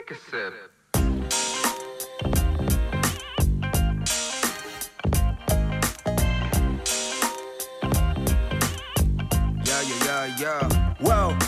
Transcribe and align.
Take 0.00 0.14
a 0.14 0.18
sip. 0.30 0.54
Yeah, 9.66 9.82
yeah, 9.88 10.06
yeah, 10.06 10.40
yeah. 10.40 10.68
Wow. 11.00 11.38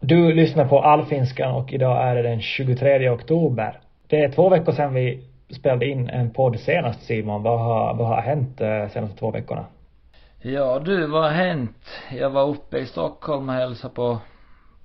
Du 0.00 0.34
lyssnar 0.34 0.68
på 0.68 0.80
Allfinskan 0.80 1.52
och 1.52 1.72
idag 1.72 2.02
är 2.02 2.14
det 2.14 2.22
den 2.22 2.40
23 2.40 3.10
oktober. 3.10 3.80
Det 4.06 4.20
är 4.20 4.32
två 4.32 4.48
veckor 4.48 4.72
sedan 4.72 4.94
vi 4.94 5.28
spelade 5.50 5.86
in 5.86 6.08
en 6.08 6.30
podd 6.30 6.60
senast 6.60 7.02
Simon. 7.02 7.42
Vad 7.42 7.60
har, 7.60 7.94
vad 7.94 8.08
har 8.08 8.20
hänt 8.20 8.60
eh, 8.60 8.88
senaste 8.88 9.18
två 9.18 9.30
veckorna? 9.30 9.64
Ja 10.42 10.78
du, 10.78 11.06
vad 11.06 11.22
har 11.22 11.30
hänt? 11.30 11.86
Jag 12.12 12.30
var 12.30 12.48
uppe 12.48 12.78
i 12.78 12.86
Stockholm 12.86 13.48
och 13.48 13.54
hälsade 13.54 13.94
på, 13.94 14.18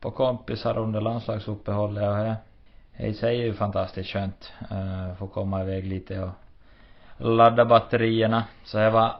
på 0.06 0.12
kompisar 0.12 0.78
under 0.78 1.02
landslagsuppehållet 1.02 2.04
och 2.04 2.16
det, 2.16 2.36
det 2.98 3.08
i 3.08 3.14
sig 3.14 3.42
är 3.42 3.46
ju 3.46 3.54
fantastiskt 3.54 4.10
skönt. 4.10 4.54
Uh, 4.72 5.16
få 5.16 5.28
komma 5.28 5.62
iväg 5.62 5.86
lite 5.86 6.20
och 6.20 6.32
ladda 7.18 7.66
batterierna. 7.66 8.44
Så 8.64 8.78
det 8.78 8.90
var, 8.90 9.12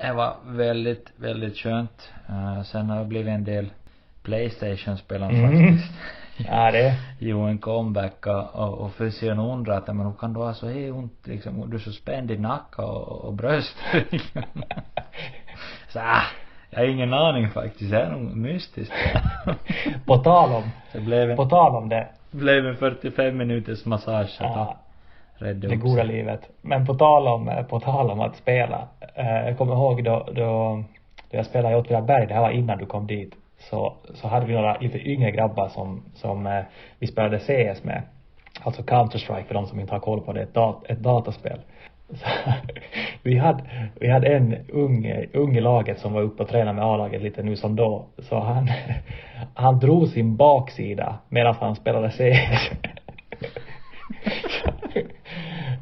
det 0.00 0.12
var 0.12 0.36
väldigt, 0.44 1.12
väldigt 1.16 1.56
skönt. 1.56 2.10
Uh, 2.30 2.62
sen 2.62 2.90
har 2.90 2.98
det 2.98 3.04
blivit 3.04 3.34
en 3.34 3.44
del 3.44 3.70
Playstation-spelande 4.22 5.36
Mm. 5.38 5.50
faktiskt. 5.50 5.94
Ja, 6.48 6.70
det 6.70 6.94
Jo, 7.18 7.40
en 7.40 7.58
comeback 7.58 8.26
och, 8.26 8.54
och, 8.54 8.78
och 8.78 8.92
fysion 8.94 9.38
undrar 9.38 9.78
att 9.78 9.86
men 9.86 10.06
hur 10.06 10.12
kan 10.12 10.32
du 10.32 10.40
ha 10.40 10.54
så 10.54 10.68
här 10.68 10.92
ont 10.92 11.26
liksom, 11.26 11.70
du 11.70 11.76
är 11.76 11.80
så 11.80 11.92
spänd 11.92 12.30
i 12.30 12.38
nacka 12.38 12.82
och, 12.82 13.24
och 13.24 13.34
bröst. 13.34 13.76
så 15.88 15.98
ah, 15.98 16.22
jag 16.76 16.82
har 16.82 16.88
ingen 16.88 17.14
aning 17.14 17.48
faktiskt, 17.48 17.90
det 17.90 18.00
är 18.00 18.10
nog 18.10 18.36
mystiskt. 18.36 18.94
På 20.06 20.16
tal 20.16 20.52
om, 20.52 20.62
det 20.92 21.00
blev 21.00 21.30
en, 21.30 21.36
på 21.36 21.44
tal 21.44 21.76
om 21.76 21.88
det. 21.88 22.08
blev 22.30 22.66
en 22.66 22.76
45 22.76 23.36
minuters 23.36 23.84
massage 23.84 24.36
Ja, 24.40 24.76
rädda 25.34 25.68
det 25.68 25.76
goda 25.76 26.02
livet. 26.02 26.40
Men 26.62 26.86
på 26.86 26.94
tal 26.94 27.28
om, 27.28 27.48
eh, 27.48 27.62
på 27.62 27.80
tal 27.80 28.10
om 28.10 28.20
att 28.20 28.36
spela. 28.36 28.88
Eh, 29.14 29.46
jag 29.48 29.58
kommer 29.58 29.74
ihåg 29.74 30.04
då, 30.04 30.28
då, 30.32 30.82
då 31.30 31.36
jag 31.36 31.46
spelade 31.46 31.74
i 31.74 31.78
Åtvidaberg, 31.78 32.26
det 32.26 32.34
här 32.34 32.40
var 32.40 32.50
innan 32.50 32.78
du 32.78 32.86
kom 32.86 33.06
dit. 33.06 33.34
Så, 33.58 33.96
så 34.14 34.28
hade 34.28 34.46
vi 34.46 34.54
några 34.54 34.78
lite 34.78 34.98
yngre 34.98 35.30
grabbar 35.30 35.68
som, 35.68 36.02
som 36.14 36.46
eh, 36.46 36.62
vi 36.98 37.06
spelade 37.06 37.38
CS 37.38 37.84
med. 37.84 38.02
Alltså 38.62 38.82
Counter-Strike 38.82 39.44
för 39.44 39.54
de 39.54 39.66
som 39.66 39.80
inte 39.80 39.92
har 39.92 40.00
koll 40.00 40.20
på 40.20 40.32
det, 40.32 40.42
ett, 40.42 40.54
dat, 40.54 40.84
ett 40.88 41.02
dataspel. 41.02 41.60
Vi 43.22 43.38
hade, 43.38 43.64
vi 44.00 44.08
hade 44.08 44.26
en 44.26 44.56
ung, 44.68 45.26
ung 45.32 45.56
i 45.56 45.60
laget 45.60 45.98
som 45.98 46.12
var 46.12 46.22
uppe 46.22 46.42
och 46.42 46.48
tränade 46.48 46.72
med 46.72 46.84
A-laget 46.84 47.22
lite 47.22 47.42
nu 47.42 47.56
som 47.56 47.76
då. 47.76 48.06
Så 48.18 48.40
han, 48.40 48.70
han 49.54 49.78
drog 49.78 50.08
sin 50.08 50.36
baksida 50.36 51.18
medan 51.28 51.54
han 51.60 51.76
spelade 51.76 52.10
CS. 52.10 52.70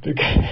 Du 0.02 0.14
kan, 0.14 0.44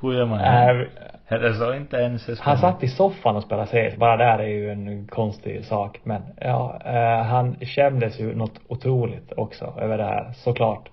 Hur 0.00 0.12
gör 0.12 0.26
man 0.26 0.38
det? 0.38 0.88
äh, 1.28 1.40
det 1.40 1.54
så 1.54 1.74
inte 1.74 1.96
ens 1.96 2.40
han 2.40 2.58
satt 2.58 2.82
i 2.82 2.88
soffan 2.88 3.36
och 3.36 3.42
spelade 3.42 3.66
CS. 3.66 3.96
Bara 3.96 4.16
där 4.16 4.38
är 4.38 4.48
ju 4.48 4.70
en 4.70 5.06
konstig 5.06 5.64
sak. 5.64 6.00
Men 6.02 6.22
ja, 6.40 6.80
eh, 6.84 7.24
han 7.24 7.56
kändes 7.60 8.20
ju 8.20 8.34
något 8.34 8.60
otroligt 8.68 9.32
också 9.36 9.74
över 9.80 9.98
det 9.98 10.04
här, 10.04 10.32
såklart. 10.32 10.90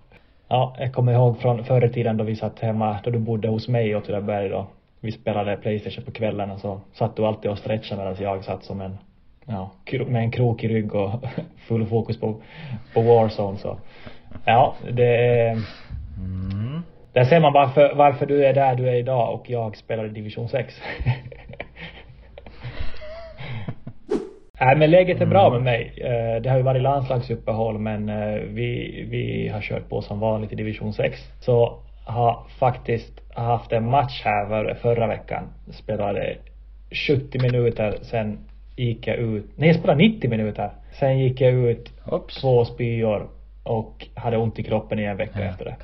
Ja, 0.53 0.75
jag 0.79 0.93
kommer 0.93 1.13
ihåg 1.13 1.39
från 1.39 1.63
förr 1.63 1.85
i 1.85 1.89
tiden 1.89 2.17
då 2.17 2.23
vi 2.23 2.35
satt 2.35 2.59
hemma, 2.59 2.99
då 3.03 3.11
du 3.11 3.19
bodde 3.19 3.47
hos 3.47 3.67
mig 3.67 3.89
i 3.89 3.95
Åtvidaberg 3.95 4.49
då. 4.49 4.67
Vi 4.99 5.11
spelade 5.11 5.57
Playstation 5.57 6.05
på 6.05 6.11
kvällen 6.11 6.51
och 6.51 6.59
så 6.59 6.81
satt 6.93 7.15
du 7.15 7.25
alltid 7.25 7.51
och 7.51 7.57
stretchade 7.57 8.01
medan 8.01 8.15
jag 8.23 8.43
satt 8.43 8.63
som 8.63 8.81
en, 8.81 8.97
ja, 9.45 9.71
med 10.07 10.21
en 10.21 10.31
krok 10.31 10.63
i 10.63 10.67
rygg 10.67 10.95
och 10.95 11.11
full 11.67 11.85
fokus 11.85 12.19
på, 12.19 12.35
på 12.93 13.01
Warzone 13.01 13.57
så. 13.57 13.77
Ja, 14.45 14.75
det 14.91 15.15
är, 15.15 15.57
Mm. 16.17 16.81
där 17.13 17.23
ser 17.23 17.39
man 17.39 17.53
varför, 17.53 17.93
varför 17.95 18.25
du 18.25 18.45
är 18.45 18.53
där 18.53 18.75
du 18.75 18.89
är 18.89 18.95
idag 18.95 19.33
och 19.33 19.49
jag 19.49 19.77
spelar 19.77 20.05
i 20.05 20.09
division 20.09 20.49
6. 20.49 20.81
Nej 24.61 24.75
men 24.77 24.91
läget 24.91 25.21
är 25.21 25.25
bra 25.25 25.49
med 25.49 25.61
mig. 25.61 25.93
Eh, 25.97 26.41
Det 26.41 26.49
har 26.49 26.57
ju 26.57 26.63
varit 26.63 26.81
landslagsuppehåll 26.81 27.77
men 27.79 28.09
eh, 28.09 28.33
vi, 28.41 29.05
vi 29.09 29.47
har 29.53 29.61
kört 29.61 29.89
på 29.89 30.01
som 30.01 30.19
vanligt 30.19 30.51
i 30.53 30.55
division 30.55 30.93
6. 30.93 31.19
Så 31.39 31.79
har 32.05 32.43
faktiskt 32.59 33.21
haft 33.35 33.71
en 33.71 33.89
match 33.89 34.21
här 34.25 34.45
för, 34.47 34.73
förra 34.73 35.07
veckan. 35.07 35.43
Spelade 35.71 36.35
70 37.07 37.39
minuter, 37.41 37.97
sen 38.01 38.39
gick 38.75 39.07
jag 39.07 39.15
ut, 39.17 39.45
nej 39.55 39.67
jag 39.69 39.75
spelade 39.77 39.97
90 40.03 40.29
minuter. 40.29 40.71
Sen 40.99 41.19
gick 41.19 41.41
jag 41.41 41.53
ut 41.53 41.91
Oops. 42.11 42.41
två 42.41 42.65
spyor 42.65 43.27
och 43.63 44.07
hade 44.15 44.37
ont 44.37 44.59
i 44.59 44.63
kroppen 44.63 44.99
i 44.99 45.03
en 45.03 45.17
vecka 45.17 45.39
Ja. 45.39 45.45
efter 45.45 45.65
det. 45.65 45.75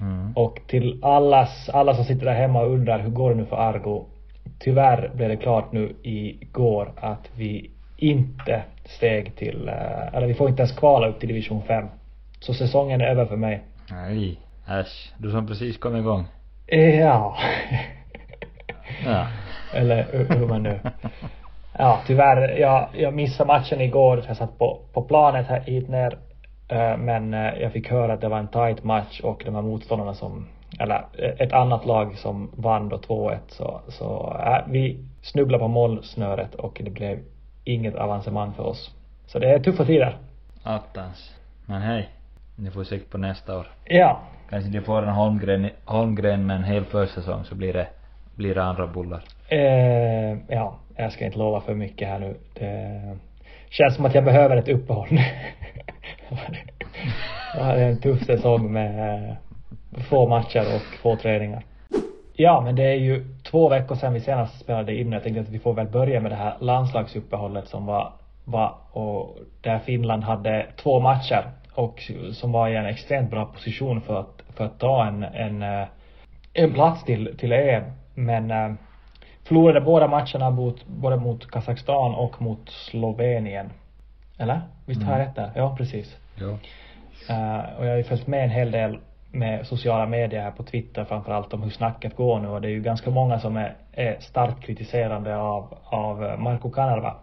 Mm. 0.00 0.32
Och 0.36 0.60
till 0.66 0.98
allas, 1.04 1.68
alla 1.72 1.94
som 1.94 2.04
sitter 2.04 2.26
där 2.26 2.34
hemma 2.34 2.60
och 2.62 2.72
undrar 2.72 2.98
hur 2.98 3.10
går 3.10 3.30
det 3.30 3.36
nu 3.36 3.44
för 3.44 3.56
Argo? 3.56 4.04
Tyvärr 4.58 5.10
blev 5.14 5.28
det 5.28 5.36
klart 5.36 5.72
nu 5.72 5.94
igår 6.02 6.92
att 6.96 7.30
vi 7.36 7.70
inte 7.96 8.62
steg 8.84 9.36
till, 9.36 9.68
eh, 9.68 10.14
eller 10.14 10.26
vi 10.26 10.34
får 10.34 10.48
inte 10.48 10.62
ens 10.62 10.78
kvala 10.78 11.06
upp 11.08 11.20
till 11.20 11.28
division 11.28 11.62
5. 11.62 11.86
Så 12.40 12.54
säsongen 12.54 13.00
är 13.00 13.06
över 13.06 13.26
för 13.26 13.36
mig. 13.36 13.62
Nej, 13.90 14.40
äsch. 14.68 15.12
Du 15.18 15.30
som 15.30 15.46
precis 15.46 15.78
kom 15.78 15.96
igång. 15.96 16.24
Ja. 16.66 17.36
Ja. 19.04 19.26
Eller 19.74 20.06
hur 20.12 20.46
man 20.46 20.62
nu. 20.62 20.80
Ja, 21.78 22.00
tyvärr. 22.06 22.58
Jag, 22.58 22.88
jag 22.92 23.14
missade 23.14 23.46
matchen 23.46 23.80
igår. 23.80 24.24
Jag 24.28 24.36
satt 24.36 24.58
på, 24.58 24.80
på 24.92 25.02
planet 25.02 25.46
här 25.46 25.60
hit 25.60 25.88
ner. 25.88 26.18
Eh, 26.68 26.96
Men 26.96 27.34
eh, 27.34 27.54
jag 27.60 27.72
fick 27.72 27.90
höra 27.90 28.12
att 28.12 28.20
det 28.20 28.28
var 28.28 28.38
en 28.38 28.48
tight 28.48 28.84
match 28.84 29.20
och 29.20 29.42
de 29.44 29.54
här 29.54 29.62
motståndarna 29.62 30.14
som, 30.14 30.46
eller 30.80 31.04
eh, 31.18 31.30
ett 31.38 31.52
annat 31.52 31.86
lag 31.86 32.18
som 32.18 32.50
vann 32.56 32.88
då 32.88 32.96
2-1 32.96 33.38
så, 33.48 33.80
så 33.88 34.36
äh, 34.46 34.72
vi 34.72 35.04
snubblade 35.22 35.62
på 35.62 35.68
målsnöret 35.68 36.54
och 36.54 36.80
det 36.84 36.90
blev 36.90 37.18
inget 37.66 37.94
avancemang 37.94 38.52
för 38.52 38.62
oss. 38.62 38.94
Så 39.26 39.38
det 39.38 39.50
är 39.50 39.58
tuffa 39.58 39.84
tider. 39.84 40.18
Attans. 40.62 41.34
Men 41.66 41.82
hej. 41.82 42.08
Ni 42.56 42.70
får 42.70 42.84
sikta 42.84 43.10
på 43.10 43.18
nästa 43.18 43.58
år. 43.58 43.66
Ja, 43.84 44.20
Kanske 44.50 44.70
de 44.70 44.80
får 44.80 45.02
en 45.02 45.08
Holmgren, 45.08 45.70
Holmgren 45.84 46.46
med 46.46 46.56
en 46.56 46.64
hel 46.64 46.84
försäsong 46.84 47.44
så 47.44 47.54
blir 47.54 47.72
det 47.72 47.88
blir 48.36 48.54
det 48.54 48.62
andra 48.62 48.86
bullar? 48.86 49.24
Eh, 49.48 50.38
ja, 50.48 50.78
jag 50.96 51.12
ska 51.12 51.24
inte 51.24 51.38
lova 51.38 51.60
för 51.60 51.74
mycket 51.74 52.08
här 52.08 52.18
nu. 52.18 52.36
Det 52.54 53.18
känns 53.68 53.94
som 53.94 54.04
att 54.04 54.14
jag 54.14 54.24
behöver 54.24 54.56
ett 54.56 54.68
uppehåll. 54.68 55.08
jag 57.54 57.64
hade 57.64 57.82
en 57.84 58.00
tuff 58.00 58.24
säsong 58.24 58.72
med 58.72 59.20
eh, 59.28 59.34
få 60.10 60.28
matcher 60.28 60.60
och 60.60 60.82
få 61.02 61.16
träningar. 61.16 61.64
Ja, 62.34 62.60
men 62.60 62.76
det 62.76 62.84
är 62.84 62.96
ju 62.96 63.24
två 63.50 63.68
veckor 63.68 63.94
sedan 63.94 64.12
vi 64.12 64.20
senast 64.20 64.60
spelade 64.60 64.94
in. 64.94 65.12
Jag 65.12 65.22
tänkte 65.22 65.40
att 65.40 65.48
vi 65.48 65.58
får 65.58 65.74
väl 65.74 65.86
börja 65.86 66.20
med 66.20 66.30
det 66.30 66.36
här 66.36 66.54
landslagsuppehållet 66.60 67.68
som 67.68 67.86
var, 67.86 68.12
var 68.44 68.74
och 68.92 69.36
där 69.60 69.78
Finland 69.78 70.24
hade 70.24 70.66
två 70.76 71.00
matcher 71.00 71.50
och 71.74 72.10
som 72.32 72.52
var 72.52 72.68
i 72.68 72.76
en 72.76 72.86
extremt 72.86 73.30
bra 73.30 73.44
position 73.46 74.00
för 74.00 74.20
att, 74.20 74.42
för 74.56 74.64
att 74.64 74.78
ta 74.78 75.06
en, 75.06 75.22
en, 75.22 75.62
eh, 75.62 75.86
en 76.52 76.72
plats 76.72 77.04
till, 77.04 77.36
till 77.38 77.52
EM. 77.52 77.84
Men 78.14 78.50
äh, 78.50 78.72
förlorade 79.44 79.80
båda 79.80 80.08
matcherna 80.08 80.50
mot, 80.50 80.86
både 80.86 81.16
mot 81.16 81.50
Kazakstan 81.50 82.14
och 82.14 82.42
mot 82.42 82.70
Slovenien. 82.70 83.70
Eller? 84.38 84.60
Visst 84.86 85.02
har 85.02 85.12
jag 85.12 85.20
Mm. 85.20 85.28
rätt 85.28 85.36
där? 85.36 85.50
Ja, 85.54 85.76
precis. 85.78 86.16
Ja. 86.34 86.46
Uh, 87.30 87.78
och 87.78 87.86
jag 87.86 87.90
har 87.90 87.96
ju 87.96 88.04
följt 88.04 88.26
med 88.26 88.44
en 88.44 88.50
hel 88.50 88.70
del 88.70 88.98
med 89.38 89.66
sociala 89.66 90.06
medier 90.06 90.42
här 90.42 90.50
på 90.50 90.62
Twitter 90.62 91.04
framförallt 91.04 91.54
om 91.54 91.62
hur 91.62 91.70
snacket 91.70 92.16
går 92.16 92.40
nu 92.40 92.48
och 92.48 92.60
det 92.60 92.68
är 92.68 92.72
ju 92.72 92.82
ganska 92.82 93.10
många 93.10 93.38
som 93.38 93.56
är, 93.56 93.74
är 93.92 94.16
starkt 94.20 94.62
kritiserande 94.62 95.36
av, 95.36 95.78
av 95.84 96.40
Marco 96.40 96.70
Kanerva. 96.70 97.14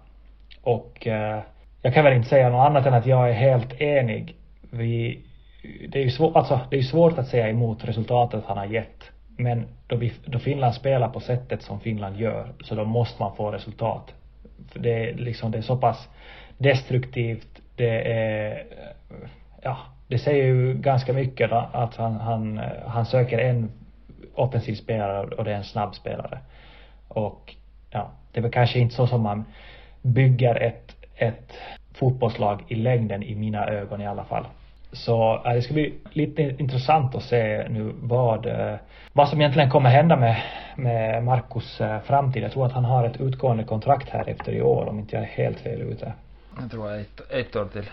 Och 0.63 1.07
eh, 1.07 1.39
jag 1.81 1.94
kan 1.94 2.04
väl 2.04 2.13
inte 2.13 2.30
säga 2.30 2.50
något 2.50 2.68
annat 2.69 2.86
än 2.86 2.94
att 2.94 3.06
jag 3.06 3.30
är 3.30 3.33
helt 3.33 3.81
enig. 3.81 4.36
Vi, 4.71 5.25
det 5.89 6.00
är 6.00 6.04
ju 6.04 6.10
svårt, 6.10 6.36
alltså 6.36 6.60
det 6.69 6.75
är 6.75 6.81
ju 6.81 6.88
svårt 6.88 7.18
att 7.18 7.27
säga 7.27 7.50
emot 7.50 7.86
resultatet 7.86 8.44
han 8.45 8.57
har 8.57 8.66
gett. 8.66 9.12
Men 9.38 9.68
då, 9.88 9.95
vi, 9.95 10.13
då 10.25 10.39
Finland 10.39 10.75
spelar 10.75 11.09
på 11.09 11.19
sättet 11.19 11.62
som 11.62 11.80
Finland 11.80 12.18
gör 12.18 12.54
så 12.63 12.75
då 12.75 12.86
måste 12.86 13.21
man 13.21 13.36
få 13.36 13.51
resultat. 13.51 14.13
För 14.71 14.80
det 14.80 15.09
är 15.09 15.13
liksom, 15.13 15.51
det 15.51 15.57
är 15.57 15.62
så 15.62 15.77
pass 15.77 16.09
destruktivt, 16.57 17.62
det 17.75 18.13
är, 18.13 18.63
ja, 19.62 19.77
det 20.13 20.19
säger 20.19 20.45
ju 20.45 20.74
ganska 20.74 21.13
mycket 21.13 21.50
då, 21.50 21.69
att 21.71 21.95
han, 21.95 22.13
han, 22.15 22.62
han 22.88 23.06
söker 23.06 23.38
en 23.38 23.71
offensiv 24.36 24.75
spelare 24.75 25.27
och 25.27 25.44
det 25.44 25.51
är 25.51 25.56
en 25.56 25.63
snabb 25.63 25.95
spelare. 25.95 26.39
Och 27.07 27.56
ja, 27.89 28.12
det 28.31 28.39
är 28.39 28.42
väl 28.42 28.51
kanske 28.51 28.80
inte 28.80 28.95
så 28.95 29.07
som 29.07 29.21
man 29.21 29.45
bygger 30.01 30.56
ett, 30.56 30.95
ett 31.15 31.54
fotbollslag 31.94 32.63
i 32.68 32.75
längden 32.75 33.24
i 33.24 33.36
mina 33.36 33.68
ögon 33.68 34.01
i 34.01 34.07
alla 34.07 34.24
fall. 34.24 34.45
Så 34.92 35.42
det 35.45 35.62
ska 35.62 35.74
bli 35.74 35.94
lite 36.12 36.42
intressant 36.42 37.16
att 37.16 37.24
se 37.24 37.68
nu 37.69 37.94
vad, 38.01 38.45
eh, 38.45 38.75
vad 39.13 39.30
som 39.30 39.42
egentligen 39.42 39.69
kommer 39.69 39.89
hända 39.89 40.16
med, 40.16 40.42
med 40.75 41.24
Marcus 41.24 41.81
eh, 41.81 42.01
framtid. 42.01 42.44
Jag 42.44 42.51
tror 42.51 42.66
att 42.66 42.74
han 42.74 42.86
har 42.86 43.06
ett 43.06 43.21
utgående 43.21 43.63
kontrakt 43.63 44.09
här 44.09 44.30
efter 44.30 44.51
i 44.51 44.62
år 44.62 44.89
om 44.89 45.00
inte 45.00 45.16
jag 45.16 45.24
är 45.24 45.27
helt 45.27 45.59
fel 45.59 45.81
ute. 45.81 46.13
Jag 46.59 46.71
tror 46.71 46.92
jag 46.92 47.01
ett, 47.01 47.31
ett 47.31 47.56
år 47.56 47.66
till. 47.66 47.89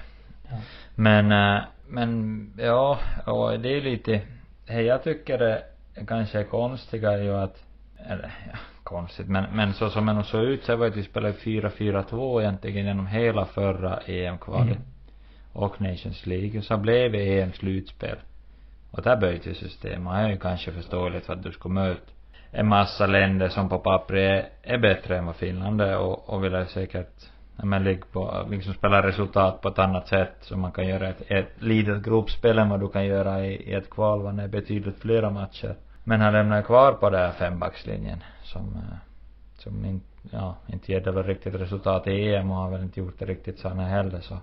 Ja. 0.51 0.57
Men, 0.95 1.33
eh, 1.33 1.63
men 1.91 2.53
ja, 2.59 2.99
och 3.27 3.61
det 3.61 3.77
är 3.77 3.81
lite, 3.81 4.21
det 4.67 4.83
jag 4.83 5.05
tycker 5.05 5.39
det 5.39 5.65
kanske 6.07 6.39
är 6.39 6.45
konstiga 6.45 7.13
är 7.13 7.23
ju 7.23 7.37
att, 7.37 7.65
eller 8.07 8.33
ja, 8.53 8.59
konstigt, 8.83 9.29
men, 9.29 9.45
men 9.53 9.73
så 9.73 9.91
som 9.91 10.07
det 10.07 10.25
såg 10.25 10.43
ut 10.43 10.65
så 10.65 10.77
var 10.77 10.85
det 10.85 10.91
att 10.91 10.97
vi 10.97 11.03
spelade 11.03 11.35
4-4-2 11.35 12.41
egentligen 12.41 12.87
genom 12.87 13.07
hela 13.07 13.45
förra 13.45 13.97
EM-kvalet. 13.97 14.77
Mm. 14.77 14.89
Och 15.53 15.81
Nations 15.81 16.27
League. 16.27 16.59
Och 16.59 16.65
så 16.65 16.77
blev 16.77 17.13
det 17.13 17.41
EM 17.41 17.53
slutspel. 17.53 18.17
Och 18.91 19.03
där 19.03 19.17
bytte 19.17 19.49
vi 19.49 19.55
system. 19.55 20.07
Och 20.07 20.15
det 20.15 20.21
är 20.21 20.29
ju 20.29 20.39
kanske 20.39 20.73
förståeligt 20.73 21.27
för 21.27 21.33
att 21.33 21.43
du 21.43 21.53
ska 21.53 21.69
möta 21.69 22.01
en 22.53 22.69
massa 22.69 23.07
länder 23.07 23.49
som 23.49 23.69
på 23.69 23.79
pappret 23.79 24.45
är, 24.63 24.75
är 24.75 24.79
bättre 24.79 25.19
än 25.19 25.27
vad 25.27 25.37
Finland 25.37 25.81
är 25.81 25.99
och, 25.99 26.29
och 26.29 26.45
vill 26.45 26.67
säkert 26.67 27.31
men 27.57 27.85
ligga 27.85 28.05
på, 28.13 28.47
liksom 28.51 28.75
spela 28.75 29.07
resultat 29.07 29.61
på 29.61 29.69
ett 29.69 29.79
annat 29.79 30.09
sätt 30.09 30.37
så 30.41 30.57
man 30.57 30.73
kan 30.73 30.87
göra 30.87 31.09
ett, 31.09 31.23
ett 31.27 31.63
litet 31.63 32.03
gruppspel 32.03 32.59
än 32.59 32.69
vad 32.69 32.81
du 32.81 32.89
kan 32.89 33.07
göra 33.07 33.47
i, 33.47 33.71
i 33.71 33.75
ett 33.75 33.91
kval 33.91 34.23
vad 34.23 34.37
det 34.37 34.43
är 34.43 34.49
betydligt 34.49 34.99
flera 34.99 35.31
matcher. 35.31 35.77
Men 36.05 36.21
han 36.21 36.33
lämnar 36.33 36.63
kvar 36.63 36.93
på 36.93 37.11
den 37.11 37.21
här 37.21 37.33
fembackslinjen 37.33 38.23
som, 38.43 38.77
eh, 38.77 38.97
som 39.59 39.85
inte, 39.85 40.07
ja, 40.31 40.57
inte 40.67 40.93
ger 40.93 41.01
det 41.01 41.13
väl 41.13 41.25
riktigt 41.25 41.55
resultat 41.55 42.07
i 42.07 42.35
EM 42.35 42.51
och 42.51 42.57
har 42.57 42.71
väl 42.71 42.83
inte 42.83 43.01
gjort 43.01 43.19
det 43.19 43.25
riktigt 43.25 43.59
så 43.59 43.69
han 43.69 43.79
är 43.79 43.89
heller 43.89 44.21
så. 44.21 44.39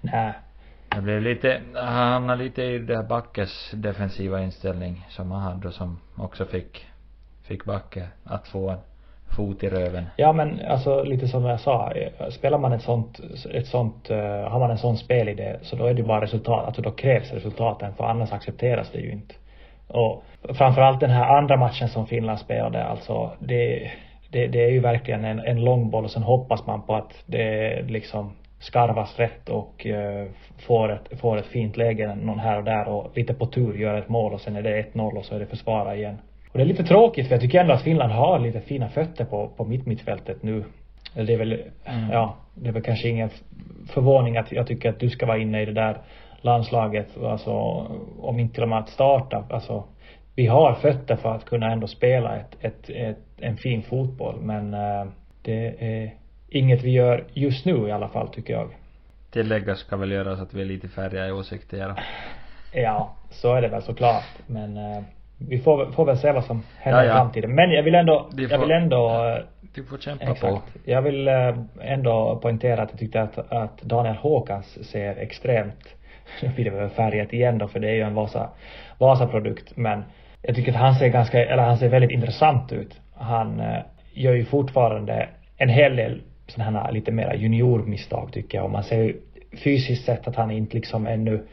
Nej. 0.00 0.34
Det 0.88 1.02
blev 1.02 1.22
lite, 1.22 1.60
han 1.74 2.12
hamnade 2.12 2.44
lite 2.44 2.62
i 2.62 2.78
det 2.78 2.96
här 2.96 3.02
Backes 3.02 3.70
defensiva 3.74 4.42
inställning 4.42 5.06
som 5.08 5.30
han 5.30 5.42
hade 5.42 5.68
och 5.68 5.74
som 5.74 6.00
också 6.16 6.44
fick, 6.44 6.86
fick 7.42 7.64
Backe 7.64 8.08
att 8.24 8.48
få 8.48 8.70
en 8.70 8.78
fot 9.36 9.62
i 9.62 9.68
röven. 9.68 10.04
Ja 10.16 10.32
men 10.32 10.60
alltså 10.68 11.02
lite 11.02 11.28
som 11.28 11.44
jag 11.44 11.60
sa, 11.60 11.92
spelar 12.30 12.58
man 12.58 12.72
ett 12.72 12.82
sånt, 12.82 13.20
ett 13.54 13.66
sånt, 13.66 14.10
uh, 14.10 14.16
har 14.48 14.58
man 14.58 14.70
en 14.70 14.78
sån 14.78 14.96
spelidé 14.96 15.56
så 15.62 15.76
då 15.76 15.86
är 15.86 15.94
det 15.94 16.00
ju 16.00 16.06
bara 16.06 16.20
resultat, 16.20 16.66
alltså 16.66 16.82
då 16.82 16.90
krävs 16.90 17.32
resultaten 17.32 17.94
för 17.94 18.04
annars 18.04 18.32
accepteras 18.32 18.90
det 18.92 18.98
ju 18.98 19.12
inte. 19.12 19.34
Och 19.88 20.22
framförallt 20.54 21.00
den 21.00 21.10
här 21.10 21.36
andra 21.36 21.56
matchen 21.56 21.88
som 21.88 22.06
Finland 22.06 22.38
spelade, 22.38 22.84
alltså 22.84 23.30
det, 23.38 23.90
det, 24.30 24.46
det 24.46 24.64
är 24.64 24.70
ju 24.70 24.80
verkligen 24.80 25.24
en, 25.24 25.38
en 25.38 25.64
lång 25.64 25.90
boll 25.90 26.04
och 26.04 26.10
sen 26.10 26.22
hoppas 26.22 26.66
man 26.66 26.82
på 26.82 26.94
att 26.94 27.12
det 27.26 27.82
liksom 27.88 28.32
skarvas 28.58 29.18
rätt 29.18 29.48
och 29.48 29.86
uh, 29.86 30.30
får 30.66 30.92
ett, 30.92 31.20
får 31.20 31.36
ett 31.36 31.46
fint 31.46 31.76
läge 31.76 32.14
någon 32.14 32.38
här 32.38 32.58
och 32.58 32.64
där 32.64 32.88
och 32.88 33.16
lite 33.16 33.34
på 33.34 33.46
tur 33.46 33.74
gör 33.74 33.98
ett 33.98 34.08
mål 34.08 34.32
och 34.32 34.40
sen 34.40 34.56
är 34.56 34.62
det 34.62 34.82
1-0 34.82 35.16
och 35.18 35.24
så 35.24 35.34
är 35.34 35.38
det 35.38 35.46
försvara 35.46 35.96
igen. 35.96 36.18
Och 36.54 36.58
det 36.58 36.64
är 36.64 36.68
lite 36.68 36.84
tråkigt 36.84 37.26
för 37.26 37.34
jag 37.34 37.40
tycker 37.40 37.60
ändå 37.60 37.72
att 37.74 37.82
Finland 37.82 38.12
har 38.12 38.38
lite 38.38 38.60
fina 38.60 38.88
fötter 38.88 39.24
på, 39.24 39.48
på 39.48 39.64
mitt 39.64 39.86
mittfältet 39.86 40.42
nu. 40.42 40.64
Det 41.14 41.32
är 41.32 41.38
väl, 41.38 41.62
Mm. 41.84 42.10
ja, 42.10 42.36
det 42.54 42.68
är 42.68 42.72
väl 42.72 42.82
kanske 42.82 43.08
ingen 43.08 43.30
förvåning 43.88 44.36
att 44.36 44.52
jag 44.52 44.66
tycker 44.66 44.88
att 44.90 45.00
du 45.00 45.10
ska 45.10 45.26
vara 45.26 45.38
inne 45.38 45.62
i 45.62 45.64
det 45.64 45.72
där 45.72 45.98
landslaget, 46.40 47.16
alltså 47.22 47.52
om 48.20 48.38
inte 48.38 48.54
till 48.54 48.62
och 48.62 48.68
med 48.68 48.78
att 48.78 48.88
starta, 48.88 49.44
alltså 49.50 49.84
vi 50.34 50.46
har 50.46 50.74
fötter 50.74 51.16
för 51.16 51.34
att 51.34 51.44
kunna 51.44 51.72
ändå 51.72 51.86
spela 51.86 52.36
ett, 52.36 52.56
ett, 52.60 52.90
ett 52.90 53.18
en 53.38 53.56
fin 53.56 53.82
fotboll 53.82 54.40
men 54.40 54.74
eh, 54.74 55.06
det 55.42 55.74
är 55.78 56.14
inget 56.48 56.82
vi 56.82 56.90
gör 56.90 57.24
just 57.32 57.64
nu 57.64 57.88
i 57.88 57.92
alla 57.92 58.08
fall 58.08 58.28
tycker 58.28 58.52
jag. 58.52 58.68
Tilläggas 59.30 59.78
ska 59.78 59.96
väl 59.96 60.10
göras 60.12 60.40
att 60.40 60.54
vi 60.54 60.60
är 60.60 60.64
lite 60.66 60.88
färdiga 60.88 61.28
i 61.28 61.32
åsikter. 61.32 61.94
Ja, 62.72 63.14
så 63.30 63.54
är 63.54 63.62
det 63.62 63.68
väl 63.68 63.82
såklart 63.82 64.24
men 64.46 64.76
eh, 64.76 65.02
vi 65.48 65.58
får, 65.58 65.86
får 65.92 66.04
väl 66.04 66.18
se 66.18 66.32
vad 66.32 66.44
som 66.44 66.62
händer 66.78 67.00
Ja, 67.02 67.06
ja. 67.08 67.12
i 67.12 67.16
framtiden. 67.16 67.54
Men 67.54 67.70
jag 67.70 67.82
vill 67.82 67.94
ändå, 67.94 68.30
Vi 68.36 68.42
jag 68.42 68.50
får- 68.50 68.58
vill 68.58 68.70
ändå 68.70 69.08
eh, 69.08 69.44
Du 69.74 69.84
får 69.84 69.98
kämpa 69.98 70.24
Exakt. 70.24 70.40
på. 70.40 70.60
Jag 70.84 71.02
vill 71.02 71.28
eh, 71.28 71.54
ändå 71.80 72.38
poängtera 72.42 72.82
att 72.82 72.90
jag 72.90 72.98
tyckte 72.98 73.22
att, 73.22 73.52
att 73.52 73.82
Daniel 73.82 74.14
Håkans 74.16 74.90
ser 74.90 75.16
extremt, 75.16 75.94
nu 76.42 76.48
blir 76.48 76.64
det 76.64 76.70
väl 76.70 76.88
färgat 76.88 77.32
igen 77.32 77.58
då 77.58 77.68
för 77.68 77.80
det 77.80 77.88
är 77.88 77.94
ju 77.94 78.00
en 78.02 78.14
Vasa, 78.14 78.50
Vasa-produkt 78.98 79.76
men 79.76 80.04
jag 80.42 80.56
tycker 80.56 80.72
att 80.72 80.78
han 80.78 80.94
ser 80.94 81.08
ganska, 81.08 81.44
eller 81.46 81.62
han 81.62 81.78
ser 81.78 81.88
väldigt 81.88 82.10
intressant 82.10 82.72
ut. 82.72 83.00
Han 83.16 83.60
eh, 83.60 83.78
gör 84.14 84.32
ju 84.34 84.44
fortfarande 84.44 85.28
en 85.56 85.68
hel 85.68 85.96
del 85.96 86.20
sådana 86.46 86.80
här 86.80 86.92
lite 86.92 87.12
mera 87.12 87.34
juniormisstag 87.34 88.32
tycker 88.32 88.58
jag 88.58 88.64
och 88.64 88.70
man 88.70 88.84
ser 88.84 89.02
ju 89.02 89.16
fysiskt 89.64 90.04
sett 90.04 90.28
att 90.28 90.36
han 90.36 90.50
inte 90.50 90.76
liksom 90.76 91.06
ännu 91.06 91.46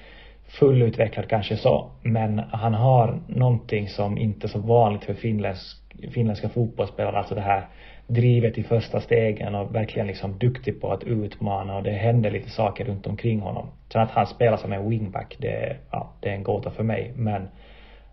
fullutvecklad 0.60 1.30
kanske 1.30 1.58
så 1.58 1.92
men 2.02 2.40
han 2.40 2.74
har 2.74 3.20
någonting 3.28 3.88
som 3.90 4.18
inte 4.18 4.48
är 4.48 4.50
så 4.50 4.60
vanligt 4.60 5.04
för 5.04 5.14
finländsk, 5.14 5.78
finländska 6.12 6.50
fotbollsspelare, 6.50 7.18
alltså 7.18 7.36
det 7.36 7.42
här 7.42 7.68
drivet 8.08 8.58
i 8.58 8.64
första 8.64 9.02
stegen 9.02 9.56
och 9.56 9.76
verkligen 9.76 10.08
liksom 10.08 10.38
duktig 10.38 10.82
på 10.82 10.94
att 10.94 11.04
utmana 11.04 11.78
och 11.78 11.84
det 11.84 11.92
händer 11.92 12.32
lite 12.32 12.50
saker 12.50 12.86
runt 12.86 13.08
omkring 13.08 13.40
honom. 13.40 13.68
Sen 13.92 14.02
att 14.02 14.12
han 14.12 14.28
spelar 14.28 14.58
som 14.58 14.74
en 14.74 14.90
wingback, 14.90 15.36
det 15.40 15.52
är, 15.52 15.80
ja, 15.92 16.12
det 16.20 16.30
är 16.30 16.34
en 16.34 16.44
gåta 16.44 16.72
för 16.72 16.84
mig 16.84 17.14
men 17.16 17.48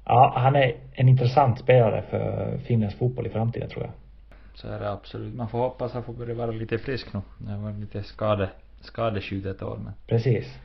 ja, 0.05 0.33
han 0.37 0.57
är 0.57 0.77
en 0.93 1.09
intressant 1.09 1.59
spelare 1.59 2.03
för 2.11 2.59
finländsk 2.59 2.99
fotboll 2.99 3.27
i 3.27 3.31
framtiden 3.31 3.69
tror 3.69 3.85
jag. 3.85 3.93
Så 4.55 4.69
är 4.69 4.81
det 4.81 4.93
absolut. 4.93 5.35
Man 5.35 5.49
får 5.49 5.59
hoppas 5.59 5.91
att 5.91 5.95
han 5.95 6.03
får 6.03 6.13
börja 6.13 6.35
vara 6.35 6.51
lite 6.51 6.79
frisk 6.79 7.15
nu. 7.15 7.21
Det 7.39 7.57
var 7.57 7.73
lite 7.73 8.03
skade, 8.03 8.49
skadeskjut 8.81 9.47
ett 9.47 9.63
år 9.63 9.79
men. 9.85 9.93
Precis. 10.07 10.59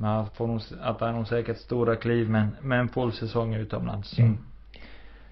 Men 0.00 0.10
han 0.10 0.26
får 0.34 0.46
nog, 0.46 0.60
att 0.82 1.00
han 1.00 1.14
nog 1.14 1.26
säkert 1.26 1.56
stora 1.56 1.96
kliv 1.96 2.30
men 2.30 2.56
med 2.62 2.80
en 2.80 2.88
full 2.88 3.12
säsong 3.12 3.54
utomlands 3.54 4.08
så, 4.08 4.22
Mm. 4.22 4.38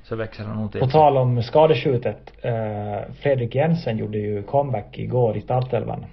så 0.02 0.16
växer 0.16 0.44
han 0.44 0.56
nog 0.56 0.72
till. 0.72 0.80
På 0.80 0.86
tal 0.86 1.16
om 1.16 1.42
skadeskjutet, 1.42 2.32
eh, 2.42 3.12
Fredrik 3.22 3.54
Jensen 3.54 3.98
gjorde 3.98 4.18
ju 4.18 4.42
comeback 4.42 4.98
igår 4.98 5.36
i 5.36 5.40
startelvan 5.40 6.04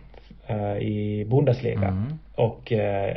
eh, 0.48 0.78
i 0.78 1.26
Bundesliga. 1.30 1.78
Mm. 1.88 2.04
Och 2.36 2.72
eh, 2.72 3.16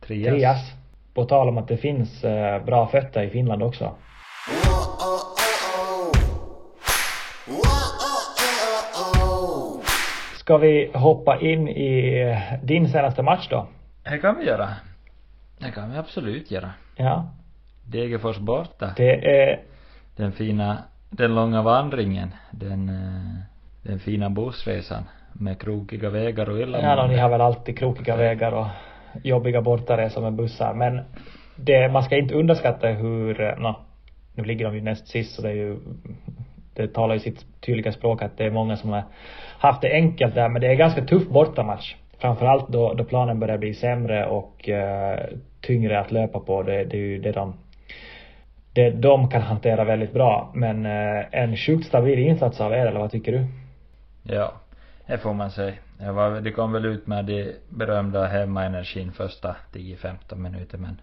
Trias. 0.00 0.28
Trias. 0.34 0.72
På 1.14 1.24
tal 1.24 1.48
om 1.48 1.58
att 1.58 1.68
det 1.68 1.76
finns 1.76 2.24
eh, 2.24 2.64
bra 2.64 2.86
fötter 2.86 3.22
i 3.22 3.28
Finland 3.30 3.62
också. 3.62 3.94
Ska 10.38 10.56
vi 10.58 10.90
hoppa 10.94 11.40
in 11.40 11.68
i 11.68 12.20
eh, 12.20 12.66
din 12.66 12.88
senaste 12.88 13.22
match 13.22 13.48
då? 13.50 13.66
Det 14.10 14.18
kan 14.18 14.38
vi 14.38 14.44
göra. 14.44 14.68
Det 15.58 15.70
kan 15.70 15.90
vi 15.90 15.98
absolut 15.98 16.50
göra. 16.50 16.70
Ja. 16.96 17.30
Degerfors 17.84 18.38
borta. 18.38 18.92
Det 18.96 19.40
är, 19.42 19.60
Den 20.16 20.32
fina 20.32 20.78
den 21.10 21.34
långa 21.34 21.62
vandringen, 21.62 22.34
den, 22.50 22.88
eh, 22.88 23.42
den 23.82 23.98
fina 23.98 24.30
bussresan 24.30 25.02
med 25.32 25.60
krokiga 25.60 26.10
vägar 26.10 26.50
och 26.50 26.58
Ja, 26.58 26.62
illamående. 26.62 27.02
då, 27.02 27.08
ni 27.08 27.18
har 27.18 27.28
väl 27.28 27.40
alltid 27.40 27.78
krokiga 27.78 28.16
vägar 28.16 28.52
och 28.52 28.66
jobbiga 29.22 29.62
bortaresor 29.62 30.22
med 30.22 30.32
bussar. 30.32 30.74
Men 30.74 31.00
det, 31.56 31.88
man 31.92 32.02
ska 32.02 32.16
inte 32.16 32.34
underskatta 32.34 32.88
hur, 32.88 33.40
eh, 33.40 33.58
nå, 33.58 33.80
nu 34.34 34.44
ligger 34.44 34.64
de 34.64 34.74
ju 34.74 34.80
näst 34.82 35.08
sist 35.08 35.34
så 35.34 35.42
det 35.42 35.48
är 35.48 35.54
ju, 35.54 35.78
det 36.74 36.94
talar 36.94 37.14
ju 37.14 37.20
sitt 37.20 37.60
tydliga 37.60 37.92
språk 37.92 38.22
att 38.22 38.36
det 38.38 38.44
är 38.44 38.50
många 38.50 38.76
som 38.76 38.90
har 38.90 39.02
haft 39.58 39.82
det 39.82 39.92
enkelt 39.92 40.34
där. 40.34 40.48
Men 40.48 40.60
det 40.60 40.68
är 40.68 40.74
ganska 40.74 41.04
tuff 41.04 41.28
bortamatch. 41.28 41.94
Framförallt 42.20 42.68
då, 42.68 42.94
då 42.94 43.04
planen 43.04 43.40
börjar 43.40 43.58
bli 43.58 43.74
sämre 43.74 44.26
och 44.26 44.68
eh, 44.68 45.20
tyngre 45.60 46.00
att 46.00 46.12
löpa 46.12 46.40
på. 46.40 46.62
Det, 46.62 46.84
det 46.84 46.96
är 46.96 47.00
ju 47.00 47.18
det 47.18 47.32
de 47.32 47.54
det 48.72 48.90
de 48.90 49.28
kan 49.28 49.42
hantera 49.42 49.84
väldigt 49.84 50.12
bra. 50.12 50.50
Men 50.54 50.86
eh, 50.86 51.24
en 51.30 51.56
sjukt 51.56 51.86
stabil 51.86 52.18
insats 52.18 52.60
av 52.60 52.72
er, 52.72 52.86
eller 52.86 53.00
vad 53.00 53.10
tycker 53.10 53.32
du? 53.32 53.46
Ja, 54.34 54.52
det 55.06 55.18
får 55.18 55.34
man 55.34 55.50
säga. 55.50 55.74
Jag 55.98 56.12
var, 56.12 56.40
det 56.40 56.52
kom 56.52 56.72
väl 56.72 56.84
ut 56.84 57.06
med 57.06 57.24
det 57.24 57.56
berömda 57.68 58.26
hemmaenergin 58.26 59.12
första 59.12 59.56
10-15 59.72 60.36
minuter 60.36 60.78
men 60.78 61.00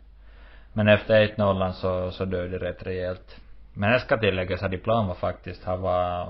men 0.73 0.87
efter 0.87 1.27
1-0 1.27 1.71
så, 1.71 2.11
så 2.11 2.25
dög 2.25 2.51
det 2.51 2.57
rätt 2.57 2.87
rejält. 2.87 3.41
Men 3.73 3.91
det 3.91 3.99
ska 3.99 4.17
tilläggas 4.17 4.63
att 4.63 4.71
de 4.71 4.77
plan 4.77 5.07
var 5.07 5.15
faktiskt, 5.15 5.63
han 5.63 5.81
var 5.81 6.29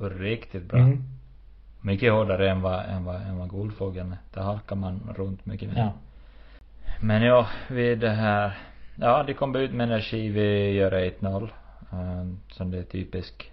riktigt 0.00 0.64
bra. 0.64 0.78
Mm. 0.78 1.02
Mycket 1.82 2.12
hårdare 2.12 2.50
än 2.50 2.62
vad, 2.62 2.84
än 2.84 3.04
vad, 3.04 3.16
än 3.16 3.38
vad 3.38 3.50
Guldfågeln 3.50 4.12
är. 4.12 4.18
Där 4.34 4.42
halkar 4.42 4.76
man 4.76 5.14
runt 5.16 5.46
mycket 5.46 5.68
mer. 5.68 5.78
Ja. 5.78 5.92
Men 7.00 7.22
ja, 7.22 7.46
vi 7.68 7.94
det 7.94 8.10
här, 8.10 8.58
ja 8.94 9.22
de 9.22 9.34
kom 9.34 9.56
ut 9.56 9.72
med 9.72 9.84
energi, 9.84 10.28
vi 10.28 10.70
gör 10.70 10.92
1-0. 10.92 11.42
Uh, 11.92 12.34
som 12.48 12.70
det 12.70 12.78
är 12.78 12.82
typisk 12.82 13.50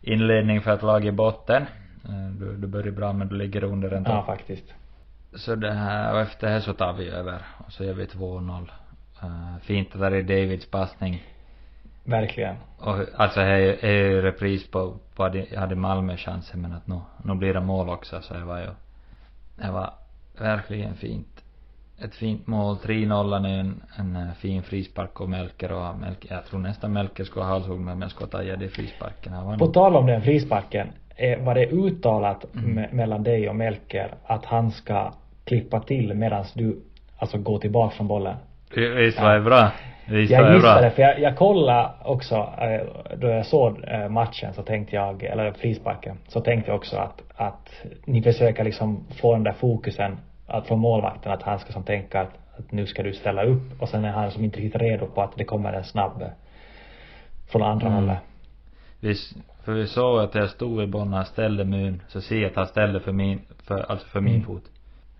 inledning 0.00 0.60
för 0.60 0.74
ett 0.74 0.82
lag 0.82 1.04
i 1.04 1.12
botten. 1.12 1.66
Uh, 2.08 2.30
du, 2.30 2.56
du 2.56 2.66
börjar 2.66 2.92
bra 2.92 3.12
men 3.12 3.28
du 3.28 3.36
ligger 3.36 3.64
under 3.64 3.90
en 3.90 4.04
Ja, 4.04 4.24
faktiskt. 4.26 4.74
Så 5.34 5.54
det 5.54 5.72
här, 5.72 6.14
och 6.14 6.20
efter 6.20 6.50
det 6.50 6.60
så 6.60 6.72
tar 6.72 6.92
vi 6.92 7.08
över. 7.08 7.42
Och 7.66 7.72
så 7.72 7.84
gör 7.84 7.94
vi 7.94 8.04
2-0. 8.04 8.70
Uh, 9.22 9.58
fint 9.62 9.94
att 9.94 10.00
det 10.00 10.06
är 10.06 10.22
Davids 10.22 10.66
passning. 10.66 11.22
Verkligen. 12.04 12.56
Och 12.78 12.96
alltså 13.16 13.40
det 13.40 13.46
är 13.46 13.84
är 13.84 14.10
ju 14.10 14.22
repris 14.22 14.70
på, 14.70 14.94
att 15.16 15.34
jag 15.34 15.60
hade 15.60 15.74
Malmö 15.74 16.16
chansen 16.16 16.60
men 16.62 16.72
att 16.72 16.86
nu, 16.86 17.00
nu 17.24 17.34
blir 17.34 17.54
det 17.54 17.60
mål 17.60 17.88
också 17.88 18.20
så 18.22 18.34
det 18.34 18.44
var 18.44 18.58
ju, 18.58 18.68
det 19.56 19.70
var 19.70 19.90
verkligen 20.38 20.94
fint. 20.94 21.44
Ett 22.04 22.14
fint 22.14 22.46
mål, 22.46 22.76
3-0 22.76 23.46
är 23.46 23.60
en, 23.60 23.82
en 23.96 24.16
eh, 24.16 24.32
fin 24.32 24.62
frispark 24.62 25.20
och 25.20 25.28
Melker 25.28 25.72
och 25.72 25.98
Melker, 25.98 26.34
jag 26.34 26.46
tror 26.46 26.60
nästan 26.60 26.92
Melker 26.92 27.24
skulle 27.24 27.44
ha 27.44 27.52
halshugg 27.52 27.80
men 27.80 28.10
skulle 28.10 28.30
ta 28.30 28.42
det 28.42 28.68
frisparken. 28.68 29.32
Han 29.32 29.46
var 29.46 29.56
På 29.56 29.66
tal 29.66 29.96
om 29.96 30.06
den 30.06 30.22
frisparken, 30.22 30.88
eh, 31.16 31.44
var 31.44 31.54
det 31.54 31.66
uttalat 31.66 32.44
Mm. 32.54 32.78
me- 32.78 32.92
mellan 32.94 33.22
dig 33.22 33.48
och 33.48 33.56
Melker 33.56 34.14
att 34.26 34.44
han 34.44 34.70
ska 34.70 35.12
klippa 35.44 35.80
till 35.80 36.14
medan 36.14 36.44
du 36.54 36.82
alltså 37.16 37.38
går 37.38 37.58
tillbaka 37.58 37.96
från 37.96 38.08
bollen? 38.08 38.36
Visst 38.74 39.20
var 39.20 39.34
det 39.34 39.40
bra? 39.40 39.70
Visst 40.06 40.32
Jag 40.32 40.54
gissade, 40.54 40.90
för 40.90 41.02
jag, 41.02 41.20
jag 41.20 41.36
kollade 41.36 41.88
också, 42.04 42.34
eh, 42.36 43.16
då 43.16 43.26
jag 43.28 43.46
såg 43.46 43.84
eh, 43.88 44.08
matchen 44.08 44.54
så 44.54 44.62
tänkte 44.62 44.96
jag, 44.96 45.22
eller 45.22 45.52
frisparken, 45.52 46.18
så 46.28 46.40
tänkte 46.40 46.70
jag 46.70 46.76
också 46.76 46.96
att, 46.96 47.22
att 47.36 47.70
ni 48.04 48.22
försöker 48.22 48.64
liksom 48.64 49.04
få 49.20 49.32
den 49.32 49.42
där 49.44 49.52
fokusen 49.52 50.16
att 50.46 50.66
från 50.66 50.78
målvakten 50.78 51.32
att 51.32 51.42
han 51.42 51.58
ska 51.58 51.72
som 51.72 51.82
tänka 51.82 52.20
att, 52.20 52.30
att 52.58 52.72
nu 52.72 52.86
ska 52.86 53.02
du 53.02 53.12
ställa 53.12 53.44
upp 53.44 53.82
och 53.82 53.88
sen 53.88 54.04
är 54.04 54.10
han 54.10 54.30
som 54.30 54.44
inte 54.44 54.60
riktigt 54.60 54.82
redo 54.82 55.06
på 55.06 55.22
att 55.22 55.36
det 55.36 55.44
kommer 55.44 55.72
en 55.72 55.84
snabb 55.84 56.22
eh, 56.22 56.28
från 57.52 57.62
andra 57.62 57.86
Mm. 57.86 57.98
hållet. 57.98 58.18
Vi, 59.00 59.10
s- 59.10 59.34
för 59.64 59.72
vi 59.72 59.86
såg 59.86 60.20
att 60.20 60.34
jag 60.34 60.50
stod 60.50 60.78
vid 60.80 60.90
bollen, 60.90 61.12
han 61.12 61.24
ställde 61.24 61.64
mun, 61.64 62.02
så 62.08 62.20
ser 62.20 62.36
jag 62.40 62.50
att 62.50 62.56
han 62.56 62.66
ställde 62.66 63.00
för 63.00 63.12
min, 63.12 63.40
för, 63.66 63.90
alltså 63.90 64.06
för 64.08 64.20
min 64.20 64.34
Mm. 64.34 64.46
fot. 64.46 64.62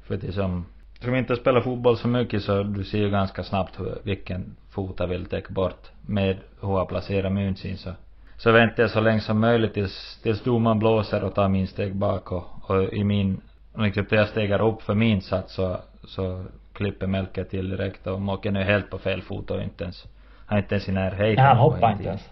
För 0.02 0.16
det 0.16 0.26
är 0.28 0.32
som, 0.32 0.66
som 1.00 1.14
inte 1.14 1.36
spelar 1.36 1.60
fotboll 1.60 1.96
så 1.96 2.08
mycket 2.08 2.42
så 2.42 2.62
du 2.62 2.84
ser 2.84 2.98
ju 2.98 3.10
ganska 3.10 3.42
snabbt 3.42 3.80
hur, 3.80 3.98
vilken 4.02 4.56
fot 4.73 4.95
jag 4.99 5.07
vill 5.07 5.26
täcka 5.26 5.52
bort 5.52 5.91
med 6.07 6.37
hur 6.61 6.79
jag 6.79 6.88
placerar 6.88 7.55
sin 7.55 7.79
så. 7.79 7.91
Så 8.37 8.52
väntar 8.52 8.83
jag 8.83 8.91
så 8.91 9.00
länge 9.00 9.21
som 9.21 9.41
möjligt 9.41 9.75
tills, 9.75 10.21
tills 10.23 10.43
domaren 10.43 10.79
blåser 10.79 11.25
och 11.25 11.35
tar 11.35 11.49
min 11.49 11.67
steg 11.67 11.95
bak 11.97 12.33
och, 12.33 12.45
och 12.67 12.93
i 12.93 13.05
min, 13.05 13.41
liksom 13.75 14.07
jag 14.11 14.29
stegar 14.29 14.62
upp 14.62 14.83
för 14.83 14.95
min 14.95 15.21
sats 15.21 15.55
så, 15.55 15.76
så 16.05 16.45
klipper 16.73 17.07
Melker 17.07 17.45
till 17.45 17.71
direkt 17.71 18.07
och 18.07 18.21
Mocken 18.21 18.57
är 18.57 18.64
helt 18.64 18.91
på 18.91 18.99
fel 18.99 19.23
fot 19.23 19.50
och 19.50 19.62
inte 19.62 19.85
ens, 19.85 20.07
han 20.47 20.59
är 20.59 20.62
inte 20.62 20.75
ens 20.75 20.88
i 20.88 20.93
närheten. 20.93 21.45
Ja, 21.45 21.49
han 21.49 21.57
hoppar 21.57 21.91
inte 21.91 22.02
in. 22.02 22.09
ens. 22.09 22.31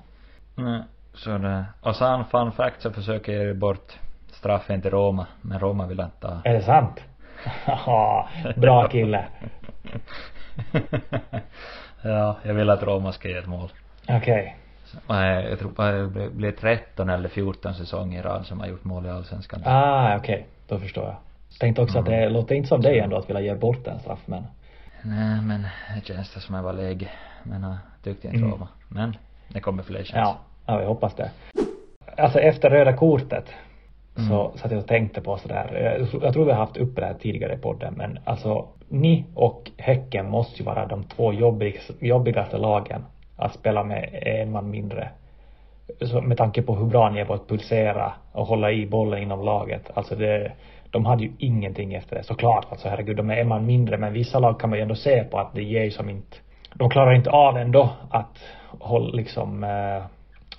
Nej, 0.54 0.82
så 1.14 1.38
det. 1.38 1.64
Och 1.80 1.96
sen 1.96 2.24
fun 2.24 2.52
fact 2.52 2.82
så 2.82 2.90
försöker 2.90 3.32
jag 3.32 3.56
bort 3.56 3.98
straffen 4.30 4.82
till 4.82 4.90
Roma, 4.90 5.26
men 5.40 5.58
Roma 5.58 5.86
vill 5.86 6.00
inte 6.00 6.20
ta. 6.20 6.40
Är 6.44 6.54
det 6.54 6.62
sant? 6.62 7.04
Bra 8.56 8.88
kille. 8.88 9.24
ja, 12.02 12.36
jag 12.42 12.54
vill 12.54 12.70
att 12.70 12.82
Roma 12.82 13.12
ska 13.12 13.28
ge 13.28 13.34
ett 13.36 13.46
mål. 13.46 13.68
Okej. 14.08 14.56
Och 15.06 15.14
jag, 15.16 15.50
jag 15.50 15.58
tror 15.58 15.92
det 15.92 16.06
blir- 16.06 16.28
blir 16.30 16.52
13 16.52 17.10
eller 17.10 17.28
14 17.28 17.74
säsonger 17.74 18.18
i 18.18 18.22
rad 18.22 18.46
som 18.46 18.60
har 18.60 18.66
gjort 18.66 18.84
mål 18.84 19.06
i 19.06 19.10
Allsvenskan. 19.10 19.62
Ah, 19.64 20.16
okej. 20.16 20.46
Då 20.68 20.78
förstår 20.78 21.04
jag. 21.04 21.16
Tänkte 21.60 21.82
också 21.82 21.98
att 21.98 22.08
Mm. 22.08 22.20
det 22.20 22.28
låter 22.28 22.54
inte 22.54 22.68
som 22.68 22.80
dig 22.80 22.98
ändå 22.98 23.16
att 23.16 23.28
vilja 23.30 23.40
ge 23.42 23.54
bort 23.54 23.86
en 23.86 23.98
straff 23.98 24.18
men. 24.26 24.46
Nej, 25.02 25.40
men 25.42 25.62
det 25.94 26.06
känns 26.06 26.34
det 26.34 26.40
som 26.40 26.54
jag 26.54 26.62
var 26.62 26.72
läge. 26.72 27.08
Men 27.42 27.62
jag 27.62 27.76
tyckte 28.04 28.26
inte 28.26 28.38
Mm. 28.38 28.50
Roma. 28.50 28.68
Men 28.88 29.16
det 29.48 29.60
kommer 29.60 29.82
fler 29.82 29.98
chanser. 29.98 30.18
Ja, 30.18 30.38
ja 30.66 30.80
jag 30.80 30.88
hoppas 30.88 31.14
det. 31.14 31.30
Alltså 32.16 32.38
efter 32.40 32.70
röda 32.70 32.92
kortet 32.92 33.44
så 34.14 34.20
Mm. 34.20 34.58
satt 34.58 34.70
jag 34.70 34.80
och 34.80 34.86
tänkte 34.86 35.20
på 35.20 35.36
sådär. 35.36 35.98
Jag, 36.12 36.22
jag 36.22 36.32
tror 36.32 36.44
vi 36.44 36.50
har 36.50 36.58
haft 36.58 36.76
uppe 36.76 37.00
det 37.00 37.06
här 37.06 37.14
tidigare 37.14 37.54
i 37.54 37.58
podden 37.58 37.94
men 37.96 38.18
alltså 38.24 38.68
ni 38.88 39.24
och 39.34 39.70
Häcken 39.76 40.30
måste 40.30 40.58
ju 40.58 40.64
vara 40.64 40.86
de 40.86 41.04
två 41.04 41.32
jobbigaste 42.00 42.58
lagen 42.58 43.04
att 43.36 43.54
spela 43.54 43.84
med 43.84 44.18
en 44.22 44.52
man 44.52 44.70
mindre. 44.70 45.08
Så 46.00 46.20
med 46.20 46.36
tanke 46.36 46.62
på 46.62 46.74
hur 46.74 46.86
bra 46.86 47.10
ni 47.10 47.20
är 47.20 47.24
på 47.24 47.34
att 47.34 47.48
pulsera 47.48 48.12
och 48.32 48.46
hålla 48.46 48.72
i 48.72 48.86
bollen 48.86 49.22
inom 49.22 49.44
laget. 49.44 49.90
Alltså 49.94 50.16
det, 50.16 50.52
de 50.90 51.04
hade 51.04 51.22
ju 51.22 51.32
ingenting 51.38 51.94
efter 51.94 52.16
det. 52.16 52.22
Såklart, 52.22 52.66
alltså 52.70 52.88
herregud, 52.88 53.16
de 53.16 53.30
är 53.30 53.36
en 53.36 53.48
man 53.48 53.66
mindre 53.66 53.98
men 53.98 54.12
vissa 54.12 54.38
lag 54.38 54.60
kan 54.60 54.70
man 54.70 54.78
ju 54.78 54.82
ändå 54.82 54.94
se 54.94 55.24
på 55.24 55.38
att 55.38 55.54
det 55.54 55.62
ger 55.62 55.84
ju 55.84 55.90
som 55.90 56.10
inte, 56.10 56.36
de 56.74 56.90
klarar 56.90 57.14
inte 57.14 57.30
av 57.30 57.56
ändå 57.56 57.90
att 58.10 58.38
hålla 58.78 59.10
liksom 59.10 59.64
eh, 59.64 60.02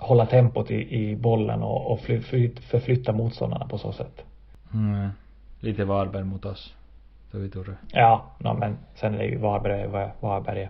hålla 0.01 0.25
tempot 0.25 0.72
i, 0.72 1.00
i 1.00 1.15
bollen 1.15 1.63
och, 1.63 1.91
och 1.91 2.00
fly, 2.00 2.22
fly, 2.22 2.51
förflytta 2.55 3.12
motståndarna 3.12 3.67
på 3.67 3.77
så 3.77 3.91
sätt. 3.91 4.25
Mm. 4.74 5.10
Lite 5.60 5.86
Varberg 5.86 6.24
mot 6.24 6.46
oss. 6.46 6.75
Då 7.31 7.39
vi 7.39 7.50
tror 7.50 7.63
det. 7.63 8.00
Ja, 8.00 8.25
no, 8.38 8.53
men 8.53 8.77
sen 8.96 9.13
är 9.13 9.17
det 9.17 9.25
ju 9.25 9.38
Varberg 9.38 9.88
Varberg. 10.20 10.70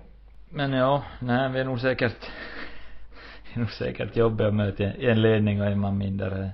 Men 0.49 0.73
ja, 0.73 1.03
nej 1.19 1.49
vi 1.51 1.59
är 1.59 1.65
nog 1.65 1.79
säkert 1.79 2.15
det 3.43 3.55
är 3.55 3.59
nog 3.59 3.71
säkert 3.71 4.15
jobbigt 4.15 4.47
att 4.47 4.53
möta 4.53 4.83
i 4.83 5.09
en 5.09 5.21
ledning 5.21 5.61
och 5.61 5.67
en 5.67 5.79
man 5.79 5.97
mindre. 5.97 6.51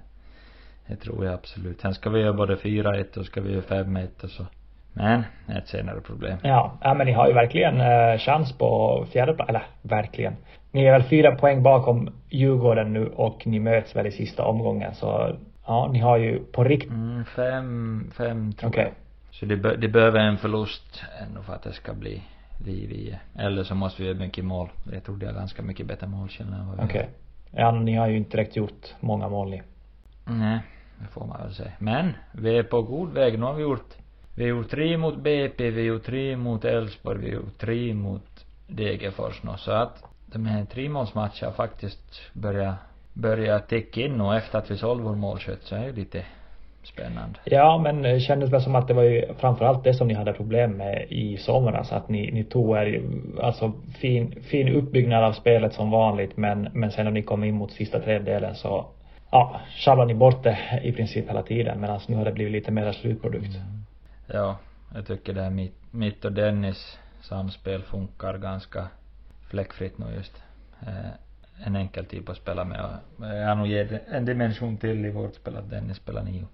Det 0.88 0.96
tror 0.96 1.26
jag 1.26 1.34
absolut. 1.34 1.82
Sen 1.82 1.94
ska 1.94 2.10
vi 2.10 2.20
göra 2.20 2.34
både 2.34 2.56
4-1 2.56 3.18
och 3.18 3.26
ska 3.26 3.42
vi 3.42 3.54
göra 3.54 3.84
5-1 3.84 4.24
och 4.24 4.30
så. 4.30 4.46
Men, 4.94 5.24
ett 5.48 5.68
senare 5.68 6.02
problem. 6.02 6.38
Ja, 6.44 6.78
ja 6.82 6.94
men 6.94 7.08
ni 7.08 7.14
har 7.14 7.28
ju 7.28 7.34
verkligen 7.34 7.82
eh, 7.82 8.18
chans 8.18 8.58
på 8.58 9.06
fjärde 9.12 9.34
plats, 9.34 9.50
eller 9.50 9.64
verkligen. 9.82 10.36
Ni 10.72 10.86
är 10.86 10.92
väl 10.92 11.04
fyra 11.04 11.36
poäng 11.36 11.64
bakom 11.64 12.10
Djurgården 12.30 12.94
nu 12.94 13.08
och 13.08 13.48
ni 13.48 13.60
möts 13.60 13.96
väl 13.96 14.08
i 14.08 14.12
sista 14.12 14.46
omgången 14.46 14.96
så 14.96 15.36
ja, 15.66 15.90
ni 15.94 16.00
har 16.00 16.18
ju 16.18 16.40
på 16.44 16.64
riktigt, 16.64 16.92
Mm, 16.92 17.26
fem, 17.26 18.12
fem 18.18 18.54
tror 18.54 18.70
okej. 18.70 18.84
jag. 18.84 18.94
Så 19.32 19.46
det, 19.46 19.58
be, 19.58 19.76
det 19.76 19.88
behöver 19.88 20.20
en 20.20 20.38
förlust 20.38 21.04
ändå 21.28 21.42
för 21.42 21.54
att 21.54 21.64
det 21.64 21.74
ska 21.74 21.94
bli 21.94 22.22
liv 22.66 22.92
i. 22.92 23.20
Eller 23.40 23.64
så 23.64 23.76
måste 23.76 24.02
vi 24.02 24.08
göra 24.08 24.20
mycket 24.20 24.46
mål. 24.46 24.70
Jag 24.92 25.04
tror 25.04 25.18
det 25.18 25.28
är 25.28 25.34
ganska 25.34 25.62
mycket 25.62 25.86
bättre 25.86 26.08
målkälla 26.08 26.56
än 26.56 26.68
vad 26.68 26.78
vi 26.78 26.84
Okej. 26.86 27.10
Ja, 27.52 27.72
ni 27.72 27.96
har 27.96 28.08
ju 28.08 28.18
inte 28.18 28.38
direkt 28.38 28.56
gjort 28.56 28.96
många 29.00 29.30
mål 29.30 29.50
ni. 29.50 29.62
Nej, 30.26 30.60
det 31.00 31.08
får 31.08 31.26
man 31.26 31.42
väl 31.42 31.54
säga. 31.54 31.72
Men, 31.80 32.14
vi 32.32 32.58
är 32.58 32.64
på 32.64 32.82
god 32.82 33.14
väg. 33.14 33.40
Nu 33.40 33.46
har 33.46 33.54
vi 33.54 33.62
gjort 33.62 33.96
vi 34.38 34.46
gjort 34.46 34.70
tre 34.70 34.98
mot 34.98 35.18
BP, 35.18 35.72
vi 35.72 35.82
gjort 35.82 36.06
tre 36.06 36.38
mot 36.38 36.66
Elfsborg, 36.66 37.18
vi 37.18 37.32
gjort 37.32 37.58
tre 37.58 37.94
mot 37.94 38.46
Degerfors 38.68 39.44
nu. 39.44 39.52
Så 39.58 39.72
att 39.72 40.04
de 40.26 40.46
här 40.46 40.66
tremålsmatcherna 40.66 41.52
faktiskt 41.52 42.22
börjat, 42.34 42.76
börjat 43.14 43.70
ticka 43.70 44.02
in 44.02 44.22
och 44.22 44.36
efter 44.36 44.60
att 44.60 44.72
vi 44.72 44.78
sålde 44.78 45.04
vår 45.04 45.16
målskytt 45.16 45.64
så 45.64 45.76
är 45.76 45.86
det 45.86 45.92
lite 45.92 46.26
spännande. 46.84 47.40
Ja, 47.44 47.78
men 47.84 48.02
det 48.02 48.20
kändes 48.20 48.54
väl 48.54 48.62
som 48.62 48.76
att 48.76 48.88
det 48.88 48.94
var 48.94 49.04
ju 49.04 49.34
framförallt 49.40 49.84
det 49.84 49.94
som 49.94 50.08
ni 50.08 50.14
hade 50.14 50.34
problem 50.34 50.72
med 50.72 51.06
i 51.10 51.38
somras. 51.38 51.92
Att 51.92 52.10
ni, 52.10 52.32
ni 52.32 52.44
tog 52.44 52.78
er, 52.78 53.02
alltså 53.42 53.74
fin, 54.00 54.44
fin 54.44 54.76
uppbyggnad 54.76 55.24
av 55.24 55.34
spelet 55.34 55.74
som 55.74 55.92
vanligt 55.92 56.38
men, 56.38 56.70
men 56.74 56.92
sen 56.92 57.06
när 57.06 57.12
ni 57.12 57.22
kom 57.22 57.44
in 57.44 57.56
mot 57.56 57.72
sista 57.72 58.00
tredjedelen 58.00 58.56
så 58.56 58.86
ja, 59.32 59.62
sjabblade 59.86 60.14
ni 60.14 60.20
bort 60.20 60.44
det 60.44 60.58
i 60.84 60.92
princip 60.92 61.30
hela 61.30 61.44
tiden 61.44 61.82
medan 61.82 62.00
nu 62.08 62.16
har 62.16 62.26
det 62.26 62.32
blivit 62.32 62.54
lite 62.54 62.72
mer 62.72 62.92
slutprodukt. 62.92 63.58
Ja, 64.28 64.58
jag 64.94 65.08
tycker 65.08 65.34
det 65.34 65.42
här 65.42 65.50
mitt, 65.50 65.76
mitt 65.92 66.26
och 66.26 66.32
Dennis 66.32 67.00
samspel 67.22 67.82
funkar 67.82 68.38
ganska 68.38 68.88
fläckfritt 69.50 69.98
nu 69.98 70.06
just. 70.16 70.44
Eh, 70.82 71.66
en 71.66 71.76
enkel 71.76 72.06
typ 72.06 72.30
att 72.30 72.38
spela 72.38 72.64
med 72.64 72.82
och 72.82 73.26
jag 73.26 73.48
har 73.48 73.56
nog 73.56 73.68
gett 73.68 74.08
en 74.08 74.26
dimension 74.26 74.78
till 74.78 75.06
i 75.06 75.12
vårt 75.12 75.36
spel 75.36 75.58
att 75.58 75.70
Dennis 75.70 75.98
spelar 75.98 76.24
nio. 76.24 76.46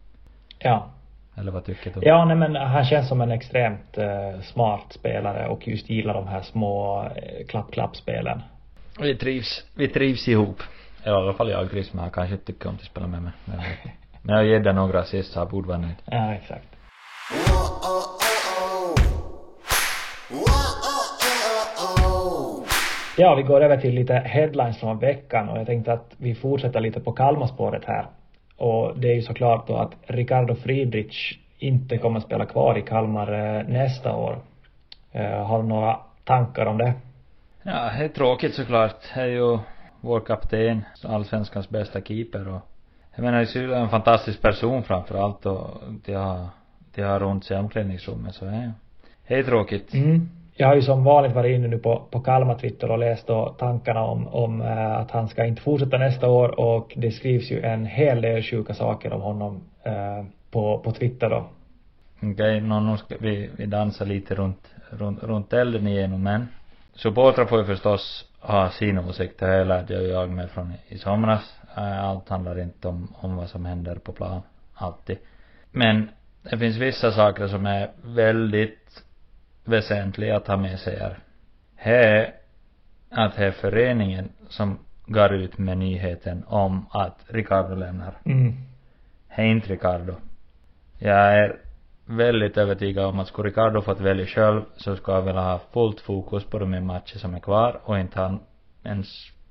Ja. 0.60 0.90
Eller 1.36 1.52
vad 1.52 1.66
tycker 1.66 1.94
du? 1.94 2.08
Ja, 2.08 2.26
nej 2.26 2.36
men 2.36 2.56
han 2.56 2.86
känns 2.86 3.08
som 3.08 3.22
en 3.22 3.32
extremt 3.32 3.98
uh, 3.98 4.42
smart 4.42 4.94
spelare 4.94 5.48
och 5.48 5.68
just 5.68 5.90
gillar 5.90 6.14
de 6.14 6.28
här 6.28 6.42
små 6.42 7.04
uh, 7.04 7.46
klapp-klapp-spelen. 7.48 8.42
Vi 9.00 9.18
trivs, 9.18 9.66
vi 9.76 9.88
trivs 9.88 10.28
ihop. 10.28 10.62
I 11.06 11.10
alla 11.10 11.34
fall 11.34 11.50
jag 11.50 11.70
trivs 11.70 11.94
med 11.94 12.04
han 12.04 12.12
kanske 12.12 12.38
tycker 12.38 12.70
om 12.70 12.76
att 12.76 12.82
spela 12.82 13.08
med 13.08 13.22
mig. 13.22 13.32
Men, 13.46 13.60
men 14.22 14.36
jag 14.36 14.46
ger 14.46 14.60
det 14.60 14.74
några 14.74 15.00
assist 15.00 15.32
så 15.32 15.40
han 15.40 15.50
borde 15.50 15.68
vara 15.68 15.78
nöjd. 15.78 15.96
Ja, 16.06 16.34
exakt. 16.34 16.73
Ja, 23.18 23.36
vi 23.36 23.44
går 23.44 23.62
över 23.62 23.78
till 23.78 23.96
lite 23.96 24.14
headlines 24.14 24.80
från 24.80 25.00
veckan 25.00 25.50
och 25.50 25.58
jag 25.58 25.66
tänkte 25.66 25.94
att 25.94 26.16
vi 26.18 26.36
fortsätter 26.36 26.80
lite 26.80 27.00
på 27.00 27.12
Kalmarspåret 27.12 27.86
här. 27.86 28.06
Och 28.58 29.00
det 29.00 29.12
är 29.12 29.16
ju 29.16 29.22
såklart 29.22 29.68
då 29.68 29.76
att 29.76 29.92
Ricardo 30.08 30.56
Friedrich 30.56 31.38
inte 31.60 31.98
kommer 31.98 32.18
att 32.18 32.26
spela 32.26 32.46
kvar 32.46 32.78
i 32.78 32.82
Kalmar 32.82 33.58
eh, 33.58 33.64
nästa 33.68 34.16
år. 34.16 34.38
Eh, 35.12 35.46
har 35.46 35.62
du 35.62 35.68
några 35.68 36.00
tankar 36.24 36.66
om 36.66 36.78
det? 36.78 36.94
Ja, 37.64 37.92
det 37.98 38.06
är 38.06 38.08
tråkigt 38.08 38.56
såklart. 38.56 38.96
Det 39.14 39.22
är 39.22 39.26
ju 39.26 39.60
vår 40.02 40.20
kapten, 40.20 40.84
allsvenskans 41.04 41.70
bästa 41.70 42.02
keeper 42.02 42.48
och 42.48 42.62
jag 43.16 43.24
menar, 43.24 43.40
det 43.40 43.56
är 43.56 43.82
en 43.82 43.90
fantastisk 43.90 44.42
person 44.42 44.84
framför 44.84 45.24
allt 45.24 45.46
och 45.46 45.70
de 46.06 46.48
de 46.96 47.02
har 47.02 47.20
runt 47.20 47.46
sig 47.46 47.58
i 47.58 47.60
omklädningsrummet 47.60 48.36
så 48.36 48.46
det 48.46 48.74
det 49.28 49.36
är 49.36 49.44
tråkigt. 49.44 49.94
Mm. 49.94 50.30
Jag 50.56 50.68
har 50.68 50.76
ju 50.76 50.82
som 50.82 51.04
vanligt 51.04 51.36
varit 51.36 51.56
inne 51.56 51.68
nu 51.68 51.78
på, 51.78 52.08
på 52.12 52.20
Kalmar 52.20 52.56
Twitter 52.56 52.92
och 52.92 52.98
läst 52.98 53.28
då 53.28 53.56
tankarna 53.60 54.02
om, 54.04 54.28
om 54.28 54.62
äh, 54.62 54.98
att 54.98 55.12
han 55.12 55.28
ska 55.28 55.46
inte 55.46 55.62
fortsätta 55.62 55.98
nästa 55.98 56.30
år 56.30 56.60
och 56.60 56.94
det 56.96 57.12
skrivs 57.12 57.52
ju 57.52 57.62
en 57.62 57.86
hel 57.86 58.22
del 58.22 58.44
sjuka 58.44 58.74
saker 58.74 59.14
om 59.14 59.22
honom 59.22 59.64
äh, 59.84 60.26
på, 60.52 60.80
på 60.80 60.92
Twitter 60.92 61.30
då. 61.30 61.46
Okej, 62.18 62.32
okay, 62.32 62.60
nu 62.60 62.98
ska 62.98 63.16
vi, 63.20 63.50
vi 63.58 63.66
dansa 63.66 64.06
lite 64.06 64.36
runt, 64.36 64.74
runt, 64.90 65.24
runt 65.24 65.54
elden 65.54 65.88
igenom 65.88 66.24
men 66.24 66.48
supportrar 66.94 67.46
får 67.46 67.60
ju 67.60 67.66
förstås 67.66 68.26
ha 68.40 68.70
sina 68.70 69.08
åsikter, 69.08 69.48
det 69.48 69.64
lärde 69.64 69.94
jag 69.94 70.04
jag 70.04 70.30
mig 70.30 70.48
från 70.48 70.74
i 70.88 70.98
somras. 70.98 71.60
Äh, 71.78 72.04
allt 72.04 72.30
handlar 72.30 72.62
inte 72.62 72.88
om, 72.88 73.08
om 73.16 73.36
vad 73.36 73.50
som 73.50 73.66
händer 73.66 73.96
på 73.96 74.12
plan, 74.12 74.42
alltid. 74.74 75.18
Men 75.72 76.10
det 76.44 76.58
finns 76.58 76.78
vissa 76.78 77.12
saker 77.12 77.48
som 77.48 77.66
är 77.66 77.92
väldigt 78.04 79.04
väsentliga 79.66 80.38
att 80.38 80.48
ha 80.48 80.58
med 80.58 80.80
sig 80.80 81.00
här. 81.00 81.20
Här 81.76 82.34
att 83.10 83.36
det 83.36 83.46
är 83.46 83.52
föreningen 83.52 84.30
som 84.50 84.80
går 85.06 85.34
ut 85.34 85.58
med 85.58 85.78
nyheten 85.78 86.44
om 86.48 86.86
att 86.92 87.20
Ricardo 87.28 87.76
lämnar. 87.76 88.18
Mm. 88.26 88.54
Är 89.30 89.46
inte 89.46 89.74
Ricardo. 89.74 90.16
Jag 91.00 91.38
är 91.38 91.60
väldigt 92.06 92.58
övertygad 92.58 93.06
om 93.06 93.20
att 93.20 93.28
skulle 93.28 93.50
Ricardo 93.50 93.82
fått 93.82 94.00
välja 94.00 94.26
själv 94.26 94.62
så 94.78 94.96
skulle 94.96 95.18
jag 95.18 95.22
vilja 95.22 95.42
ha 95.42 95.60
fullt 95.74 96.00
fokus 96.00 96.44
på 96.44 96.60
de 96.60 96.86
matcher 96.86 97.18
som 97.18 97.36
är 97.36 97.40
kvar 97.40 97.82
och 97.84 98.00
inte 98.00 98.20
han 98.20 98.40
ens 98.84 99.08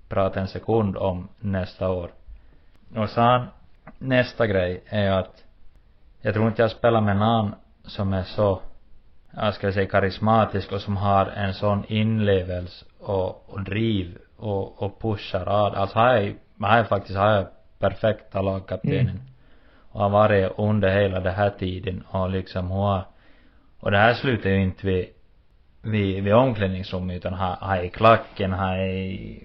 prata 0.08 0.40
en 0.40 0.48
sekund 0.48 0.96
om 0.96 1.28
nästa 1.40 1.90
år. 1.90 2.10
Och 2.96 3.10
sen 3.10 3.46
nästa 3.98 4.46
grej 4.46 4.82
är 4.86 5.10
att 5.10 5.44
jag 6.22 6.34
tror 6.34 6.48
inte 6.48 6.62
jag 6.62 6.70
spelar 6.70 7.00
med 7.00 7.16
någon 7.16 7.54
som 7.84 8.12
är 8.12 8.22
så 8.22 8.60
jag 9.36 9.54
ska 9.54 9.72
säga 9.72 9.86
karismatisk 9.86 10.72
och 10.72 10.80
som 10.80 10.96
har 10.96 11.26
en 11.26 11.54
sån 11.54 11.84
inlevelse 11.88 12.84
och, 13.00 13.50
och 13.50 13.64
driv 13.64 14.18
och, 14.36 14.82
och 14.82 15.00
pushar 15.00 15.66
ad. 15.66 15.74
Alltså 15.74 15.98
han 15.98 16.16
är, 16.16 16.34
han 16.60 16.78
är 16.78 16.84
faktiskt, 16.84 17.18
han 17.18 17.32
är 17.32 17.46
perfekta 17.78 18.42
lagkaptenen. 18.42 19.08
Mm. 19.08 19.20
Och 19.92 20.00
har 20.00 20.10
varit 20.10 20.52
under 20.56 21.00
hela 21.00 21.20
den 21.20 21.34
här 21.34 21.50
tiden 21.50 22.04
och 22.08 22.30
liksom 22.30 22.68
hon 22.70 22.82
har, 22.86 23.04
och 23.80 23.90
det 23.90 23.98
här 23.98 24.14
slutar 24.14 24.50
ju 24.50 24.62
inte 24.62 24.86
vid, 24.86 25.06
vid, 25.82 26.24
vid 26.24 26.34
omklädningsrummet 26.34 27.16
utan 27.16 27.34
han, 27.34 27.56
han 27.60 27.78
är 27.78 27.82
i 27.82 27.88
klacken, 27.88 28.52
han 28.52 28.80
är 28.80 29.38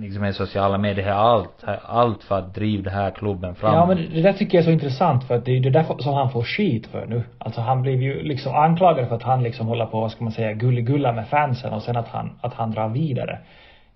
liksom 0.00 0.24
i 0.24 0.32
sociala 0.32 0.78
medier, 0.78 1.12
allt, 1.12 1.64
allt 1.82 2.22
för 2.22 2.38
att 2.38 2.54
driva 2.54 2.82
den 2.82 2.92
här 2.92 3.10
klubben 3.10 3.54
framåt. 3.54 3.76
Ja 3.76 3.86
men 3.86 4.14
det 4.14 4.22
där 4.22 4.32
tycker 4.32 4.58
jag 4.58 4.62
är 4.62 4.66
så 4.66 4.72
intressant 4.72 5.24
för 5.24 5.34
att 5.34 5.44
det 5.44 5.50
är 5.50 5.54
ju 5.54 5.60
det 5.60 5.70
där 5.70 5.84
som 5.98 6.14
han 6.14 6.30
får 6.30 6.42
skit 6.42 6.86
för 6.86 7.06
nu. 7.06 7.22
Alltså 7.38 7.60
han 7.60 7.82
blev 7.82 8.02
ju 8.02 8.22
liksom 8.22 8.54
anklagad 8.54 9.08
för 9.08 9.16
att 9.16 9.22
han 9.22 9.42
liksom 9.42 9.66
håller 9.66 9.86
på, 9.86 10.00
vad 10.00 10.10
ska 10.10 10.24
man 10.24 10.32
säga, 10.32 10.52
gulligulla 10.52 11.12
med 11.12 11.28
fansen 11.28 11.72
och 11.72 11.82
sen 11.82 11.96
att 11.96 12.08
han, 12.08 12.30
att 12.40 12.54
han 12.54 12.70
drar 12.70 12.88
vidare. 12.88 13.38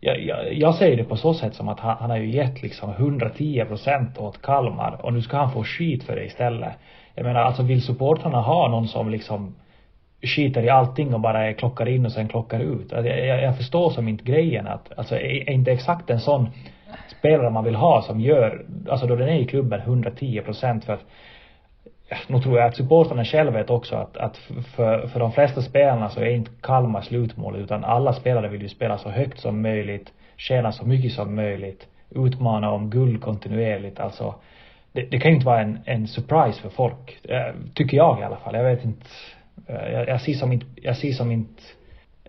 Jag, 0.01 0.21
jag, 0.21 0.55
jag 0.55 0.75
säger 0.75 0.97
det 0.97 1.05
på 1.05 1.17
så 1.17 1.35
sätt 1.35 1.55
som 1.55 1.69
att 1.69 1.81
han, 1.81 1.97
han 2.01 2.11
har 2.11 2.17
ju 2.17 2.31
gett 2.31 2.63
liksom 2.63 2.91
110 2.91 3.65
procent 3.69 4.19
åt 4.19 4.43
Kalmar 4.43 4.99
och 5.03 5.13
nu 5.13 5.23
ska 5.23 5.37
han 5.37 5.53
få 5.53 5.65
skit 5.65 6.05
för 6.05 6.17
det 6.17 6.25
istället. 6.25 6.73
Jag 7.15 7.25
menar 7.25 7.41
alltså 7.41 7.63
vill 7.63 7.83
supportrarna 7.83 8.41
ha 8.41 8.69
någon 8.69 8.89
som 8.89 9.11
liksom 9.11 9.55
skiter 10.27 10.63
i 10.63 10.69
allting 10.69 11.15
och 11.15 11.21
bara 11.21 11.53
klockar 11.53 11.89
in 11.89 12.07
och 12.07 12.13
sen 12.13 12.29
klockar 12.29 12.61
ut. 12.61 12.93
Alltså, 12.93 13.13
jag, 13.13 13.43
jag 13.43 13.57
förstår 13.57 13.91
som 13.91 14.09
inte 14.09 14.25
grejen 14.25 14.67
att, 14.67 14.99
alltså 14.99 15.15
är 15.17 15.51
inte 15.51 15.73
exakt 15.73 16.11
en 16.11 16.21
sån 16.21 16.49
spelare 17.19 17.51
man 17.51 17.65
vill 17.65 17.75
ha 17.75 18.03
som 18.03 18.21
gör, 18.21 18.65
alltså 18.89 19.07
då 19.07 19.17
den 19.17 19.29
är 19.29 19.39
i 19.39 19.47
klubben 19.47 19.81
110 19.81 20.41
procent 20.45 20.85
för 20.85 20.93
att 20.93 21.05
nu 22.27 22.41
tror 22.41 22.59
jag 22.59 22.67
att 22.67 22.77
supportrarna 22.77 23.25
själva 23.25 23.59
vet 23.59 23.71
också 23.71 23.97
att, 23.97 24.17
att 24.17 24.37
för, 24.77 25.07
för 25.07 25.21
de 25.21 25.33
flesta 25.33 25.63
spelarna 25.63 26.09
så 26.09 26.21
är 26.21 26.31
inte 26.31 26.51
Kalmar 26.61 27.01
slutmålet 27.01 27.61
utan 27.61 27.85
alla 27.85 28.13
spelare 28.13 28.49
vill 28.49 28.63
ju 28.63 28.69
spela 28.69 28.99
så 28.99 29.09
högt 29.09 29.41
som 29.41 29.63
möjligt, 29.63 30.13
tjäna 30.37 30.73
så 30.73 30.87
mycket 30.87 31.13
som 31.13 31.35
möjligt, 31.35 31.87
utmana 32.11 32.71
om 32.71 32.91
guld 32.91 33.23
kontinuerligt, 33.23 34.01
alltså 34.01 34.35
det, 34.93 35.03
det 35.11 35.19
kan 35.19 35.31
ju 35.31 35.35
inte 35.35 35.47
vara 35.47 35.61
en, 35.61 35.79
en 35.85 36.09
surprise 36.09 36.63
för 36.63 36.69
folk, 36.69 37.19
eh, 37.29 37.55
tycker 37.75 37.97
jag 37.97 38.21
i 38.21 38.23
alla 38.23 38.37
fall. 38.37 38.55
Jag 38.55 38.65
vet 38.65 38.85
inte 38.85 39.07
Eh, 39.67 39.93
jag, 39.93 40.09
jag 40.09 40.21
ser 40.21 40.35
som 40.35 40.53
inte, 40.53 40.67
jag 40.77 40.97
ser 40.97 41.13
som 41.13 41.33
inte, 41.33 41.63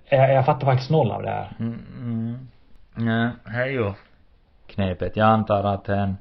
jag, 0.10 0.34
jag 0.34 0.46
fattar 0.46 0.66
faktiskt 0.66 0.90
noll 0.90 1.12
av 1.12 1.24
det 1.24 1.30
här. 1.30 1.56
Mm, 1.60 1.86
mm. 1.98 2.48
Nej, 2.96 3.32
det 3.46 3.52
är 3.52 3.66
ju 3.66 3.94
knepet. 4.68 5.16
Jag 5.16 5.28
antar 5.28 5.64
att 5.64 5.90
en 5.90 6.18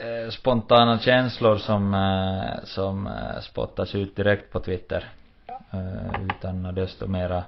eh, 0.00 0.30
spontana 0.30 0.98
känslor 0.98 1.56
som, 1.56 1.94
eh, 1.94 2.64
som 2.64 3.06
eh, 3.06 3.40
spottas 3.40 3.94
ut 3.94 4.16
direkt 4.16 4.52
på 4.52 4.60
Twitter. 4.60 5.04
Eh, 5.70 6.22
utan 6.24 6.74
desto 6.74 7.06
mera 7.06 7.44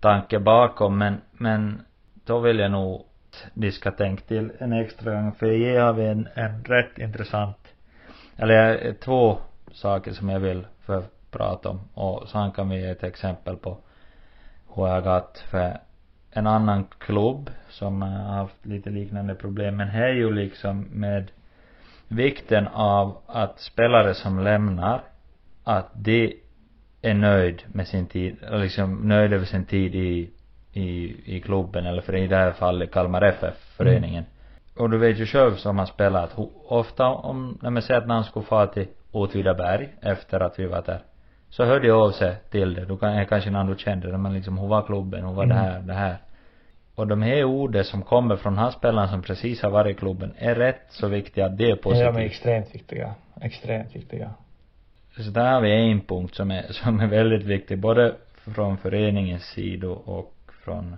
tanke 0.00 0.38
bakom. 0.38 0.98
Men, 0.98 1.20
men 1.32 1.82
då 2.24 2.38
vill 2.38 2.58
jag 2.58 2.70
nog 2.70 3.04
de 3.54 3.72
ska 3.72 3.90
tänka 3.90 4.24
till 4.24 4.52
en 4.58 4.72
extra 4.72 5.14
gång. 5.14 5.32
För 5.32 5.46
jag 5.46 5.84
har 5.84 5.92
vi 5.92 6.06
en, 6.06 6.28
en 6.34 6.64
rätt 6.64 6.98
intressant, 6.98 7.74
eller 8.36 8.86
eh, 8.86 8.92
två 8.92 9.38
saker 9.72 10.12
som 10.12 10.28
jag 10.28 10.40
vill 10.40 10.66
för 10.80 11.04
prata 11.32 11.68
om. 11.68 11.80
Och 11.94 12.28
sen 12.28 12.50
kan 12.50 12.68
vi 12.68 12.80
ge 12.80 12.90
ett 12.90 13.04
exempel 13.04 13.56
på 13.56 13.76
hur 14.74 14.86
jag 14.86 15.04
gått 15.04 15.38
för 15.50 15.78
en 16.30 16.46
annan 16.46 16.86
klubb 16.98 17.50
som 17.68 18.02
har 18.02 18.08
haft 18.10 18.66
lite 18.66 18.90
liknande 18.90 19.34
problem. 19.34 19.76
Men 19.76 19.88
här 19.88 20.02
är 20.02 20.12
ju 20.12 20.32
liksom 20.32 20.80
med 20.92 21.30
vikten 22.08 22.68
av 22.68 23.16
att 23.26 23.60
spelare 23.60 24.14
som 24.14 24.38
lämnar, 24.38 25.02
att 25.64 25.90
de 25.94 26.36
är 27.02 27.14
nöjd 27.14 27.62
med 27.66 27.88
sin 27.88 28.06
tid, 28.06 28.36
liksom 28.50 29.08
nöjd 29.08 29.32
över 29.32 29.44
sin 29.44 29.64
tid 29.64 29.94
i, 29.94 30.30
i, 30.72 31.16
i 31.36 31.40
klubben 31.40 31.86
eller 31.86 32.02
för 32.02 32.16
i 32.16 32.26
det 32.26 32.36
här 32.36 32.52
fallet 32.52 32.92
Kalmar 32.92 33.22
FF, 33.22 33.54
föreningen. 33.76 34.24
Mm. 34.24 34.28
Och 34.76 34.90
du 34.90 34.98
vet 34.98 35.18
ju 35.18 35.26
själv 35.26 35.56
som 35.56 35.78
har 35.78 35.86
spelat, 35.86 36.30
ofta 36.68 37.06
om, 37.06 37.58
när 37.62 37.70
man 37.70 37.82
säger 37.82 38.00
att 38.00 38.06
någon 38.06 38.24
skulle 38.24 38.44
få 38.44 38.66
till 38.66 38.86
Åtvidaberg 39.12 39.88
efter 40.00 40.40
att 40.40 40.58
vi 40.58 40.66
var 40.66 40.82
där 40.82 41.00
så 41.52 41.64
hörde 41.64 41.86
jag 41.86 42.00
av 42.00 42.10
sig 42.10 42.36
till 42.50 42.74
det. 42.74 42.84
Då 42.84 42.96
kanske 42.96 43.50
när 43.50 43.64
du 43.64 43.78
kände 43.78 44.10
det, 44.10 44.18
men 44.18 44.34
liksom 44.34 44.58
hon 44.58 44.68
var 44.68 44.82
klubben, 44.82 45.24
hon 45.24 45.34
var 45.34 45.44
mm. 45.44 45.56
det 45.56 45.62
här, 45.62 45.80
det 45.80 45.92
här. 45.92 46.16
Och 46.94 47.06
de 47.06 47.22
här 47.22 47.44
orden 47.44 47.84
som 47.84 48.02
kommer 48.02 48.36
från 48.36 48.58
hans 48.58 48.74
spelaren 48.74 49.08
som 49.08 49.22
precis 49.22 49.62
har 49.62 49.70
varit 49.70 49.96
i 49.96 49.98
klubben 49.98 50.34
är 50.38 50.54
rätt 50.54 50.86
så 50.88 51.08
viktiga 51.08 51.46
att 51.46 51.58
det 51.58 51.70
är 51.70 51.76
positivt. 51.76 52.06
Ja, 52.06 52.12
de 52.12 52.20
är 52.20 52.26
extremt 52.26 52.74
viktiga. 52.74 53.14
Extremt 53.40 53.96
viktiga. 53.96 54.30
Så 55.16 55.30
där 55.30 55.52
har 55.52 55.60
vi 55.60 55.90
en 55.90 56.00
punkt 56.00 56.34
som 56.34 56.50
är, 56.50 56.62
som 56.70 57.00
är 57.00 57.06
väldigt 57.06 57.44
viktig, 57.44 57.78
både 57.78 58.14
från 58.54 58.78
föreningens 58.78 59.42
sida 59.42 59.88
och 59.88 60.34
från 60.64 60.96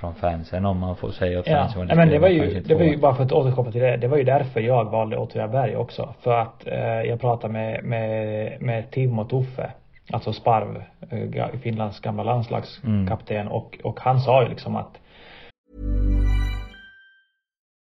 från 0.00 0.14
fansen 0.14 0.66
om 0.66 0.78
man 0.78 0.96
får 0.96 1.10
säga 1.10 1.40
åt 1.40 1.46
ja. 1.46 1.56
fansen 1.56 1.88
ja, 1.88 1.94
men 1.94 2.08
det 2.08 2.18
var 2.18 2.28
ju, 2.28 2.60
det 2.60 2.74
var 2.74 2.82
ju 2.82 2.96
bara 2.96 3.14
för 3.14 3.24
att 3.24 3.32
återkomma 3.32 3.72
till 3.72 3.80
det, 3.80 3.96
det 3.96 4.08
var 4.08 4.16
ju 4.16 4.24
därför 4.24 4.60
jag 4.60 4.84
valde 4.84 5.16
Åtvidaberg 5.16 5.76
också. 5.76 6.14
För 6.20 6.40
att 6.40 6.66
eh, 6.66 7.02
jag 7.02 7.20
pratade 7.20 7.52
med, 7.52 7.84
med, 7.84 8.62
med 8.62 8.90
Tim 8.90 9.18
och 9.18 9.30
Tuffe, 9.30 9.70
alltså 10.12 10.32
Sparv, 10.32 10.82
eh, 11.10 11.60
Finlands 11.62 12.00
gamla 12.00 12.22
landslagskapten 12.22 13.36
mm. 13.36 13.52
och, 13.52 13.78
och 13.84 14.00
han 14.00 14.20
sa 14.20 14.42
ju 14.42 14.48
liksom 14.48 14.76
att 14.76 14.98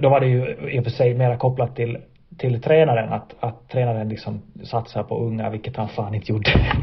Då 0.00 0.08
var 0.08 0.20
det 0.20 0.26
ju 0.26 0.70
i 0.70 0.80
och 0.80 0.84
för 0.84 0.90
sig 0.90 1.14
mera 1.14 1.36
kopplat 1.36 1.76
till, 1.76 1.98
till 2.38 2.62
tränaren 2.62 3.12
att, 3.12 3.34
att 3.40 3.68
tränaren 3.68 4.08
liksom 4.08 4.42
satsar 4.64 5.02
på 5.02 5.18
unga, 5.18 5.50
vilket 5.50 5.76
han 5.76 5.88
fan 5.88 6.14
inte 6.14 6.32
gjorde. 6.32 6.50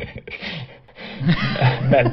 men, 1.92 2.12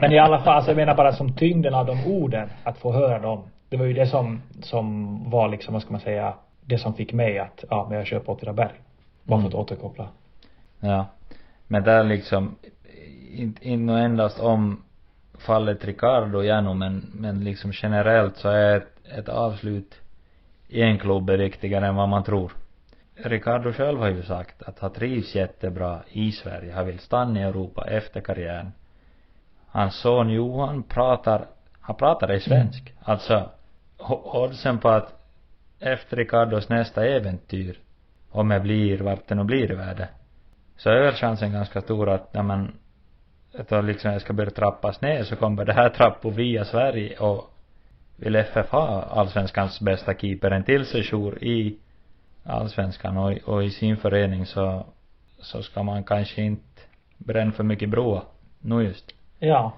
men 0.00 0.12
i 0.12 0.18
alla 0.18 0.38
fall, 0.38 0.56
alltså 0.56 0.70
jag 0.70 0.76
menar 0.76 0.94
bara 0.94 1.12
som 1.12 1.36
tyngden 1.36 1.74
av 1.74 1.86
de 1.86 2.06
orden, 2.06 2.48
att 2.64 2.78
få 2.78 2.92
höra 2.92 3.18
dem. 3.18 3.42
Det 3.68 3.76
var 3.76 3.84
ju 3.84 3.92
det 3.92 4.06
som, 4.06 4.42
som 4.62 5.18
var 5.30 5.48
liksom, 5.48 5.74
vad 5.74 5.82
ska 5.82 5.92
man 5.92 6.00
säga, 6.00 6.34
det 6.60 6.78
som 6.78 6.94
fick 6.94 7.12
mig 7.12 7.38
att, 7.38 7.64
ja 7.70 7.86
men 7.88 7.98
jag 7.98 8.06
kör 8.06 8.18
på 8.18 8.32
Åtvidaberg. 8.32 8.72
Bara 9.22 9.40
för 9.40 9.48
att 9.48 9.54
återkoppla. 9.54 10.08
Ja. 10.80 11.06
Men 11.66 11.82
där 11.82 12.04
liksom, 12.04 12.56
inte 13.34 13.68
in 13.68 13.88
endast 13.88 14.40
om 14.40 14.82
fallet 15.38 15.84
Ricardo 15.84 16.42
igenom 16.42 16.78
men, 16.78 17.10
men 17.14 17.44
liksom 17.44 17.72
generellt 17.74 18.36
så 18.36 18.48
är 18.48 18.84
ett, 19.18 19.28
avslut 19.28 20.00
i 20.68 20.82
en 20.82 20.98
klubb 20.98 21.30
är 21.30 21.38
viktigare 21.38 21.86
än 21.86 21.96
vad 21.96 22.08
man 22.08 22.24
tror. 22.24 22.52
Ricardo 23.14 23.72
själv 23.72 23.98
har 23.98 24.08
ju 24.08 24.22
sagt 24.22 24.62
att 24.62 24.78
han 24.78 24.92
trivs 24.92 25.34
jättebra 25.34 26.02
i 26.08 26.32
Sverige. 26.32 26.72
Han 26.72 26.86
vill 26.86 26.98
stanna 26.98 27.40
i 27.40 27.42
Europa 27.42 27.86
efter 27.88 28.20
karriären. 28.20 28.72
Hans 29.66 29.94
son 29.94 30.30
Johan 30.30 30.82
pratar, 30.82 31.46
han 31.80 31.96
pratar 31.96 32.32
i 32.32 32.40
svensk. 32.40 32.94
Alltså, 33.02 33.50
o- 33.98 34.44
oddsen 34.44 34.78
på 34.78 34.88
att 34.88 35.14
efter 35.80 36.16
Ricardos 36.16 36.68
nästa 36.68 37.06
äventyr, 37.06 37.78
om 38.30 38.50
jag 38.50 38.62
blir 38.62 38.98
vart 38.98 39.28
det 39.28 39.34
nu 39.34 39.44
blir 39.44 39.72
i 39.72 39.74
världen, 39.74 40.08
så 40.76 40.90
är 40.90 41.02
väl 41.02 41.14
chansen 41.14 41.52
ganska 41.52 41.80
stor 41.80 42.08
att 42.08 42.34
när 42.34 42.42
man 42.42 42.72
då 43.68 43.80
liksom 43.80 44.12
jag 44.12 44.20
ska 44.20 44.32
börja 44.32 44.50
trappas 44.50 45.00
ner 45.00 45.24
så 45.24 45.36
kommer 45.36 45.64
det 45.64 45.72
här 45.72 45.88
trappo 45.88 46.30
via 46.30 46.64
Sverige 46.64 47.18
och 47.18 47.55
vill 48.16 48.36
FF 48.36 48.70
ha 48.70 49.02
allsvenskans 49.02 49.80
bästa 49.80 50.14
keeper 50.14 50.50
en 50.50 50.64
till 50.64 50.86
sejour 50.86 51.44
i 51.44 51.76
allsvenskan 52.44 53.16
och, 53.16 53.32
och 53.44 53.64
i 53.64 53.70
sin 53.70 53.96
förening 53.96 54.46
så 54.46 54.86
så 55.38 55.62
ska 55.62 55.82
man 55.82 56.04
kanske 56.04 56.42
inte 56.42 56.80
bränna 57.18 57.52
för 57.52 57.64
mycket 57.64 57.88
broar 57.88 58.22
nu 58.60 58.82
just. 58.82 59.14
Ja. 59.38 59.72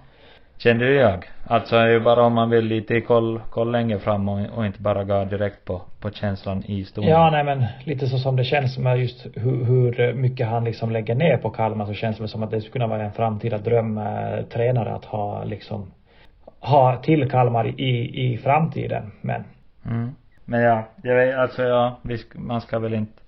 kände 0.59 0.92
jag? 0.92 1.24
Alltså 1.46 1.77
är 1.77 1.88
ju 1.88 2.01
bara 2.01 2.22
om 2.22 2.33
man 2.33 2.51
vill 2.51 2.64
lite 2.64 3.01
koll, 3.01 3.40
koll 3.51 3.72
längre 3.72 3.98
fram 3.98 4.29
och, 4.29 4.59
och 4.59 4.66
inte 4.66 4.83
bara 4.83 5.05
gå 5.05 5.24
direkt 5.24 5.64
på, 5.64 5.83
på 6.01 6.11
känslan 6.11 6.64
i 6.66 6.85
stunden 6.85 7.12
Ja, 7.12 7.31
nej 7.31 7.44
men 7.44 7.64
lite 7.85 8.07
så 8.07 8.18
som 8.18 8.37
det 8.37 8.44
känns 8.44 8.79
med 8.79 8.98
just 8.98 9.27
hur, 9.35 9.64
hur 9.64 10.14
mycket 10.14 10.46
han 10.46 10.64
liksom 10.64 10.90
lägger 10.90 11.14
ner 11.14 11.37
på 11.37 11.51
Kalmar 11.51 11.87
så 11.87 11.94
känns 11.94 12.18
det 12.18 12.29
som 12.29 12.42
att 12.42 12.51
det 12.51 12.61
skulle 12.61 12.72
kunna 12.72 12.87
vara 12.87 13.05
en 13.05 13.12
framtida 13.12 13.59
drömtränare 13.59 14.94
att 14.94 15.05
ha 15.05 15.44
liksom 15.44 15.92
ha 16.60 16.96
till 17.02 17.30
Kalmar 17.30 17.80
i, 17.80 18.24
i 18.32 18.38
framtiden. 18.38 19.12
Men 19.20 19.44
Mm. 19.90 20.14
Men 20.44 20.60
ja, 20.60 20.84
jag 21.02 21.16
vet, 21.16 21.38
alltså 21.38 21.62
ja, 21.62 21.98
vi 22.02 22.16
sk- 22.16 22.38
man 22.38 22.60
ska 22.60 22.78
väl 22.78 22.94
inte 22.94 23.22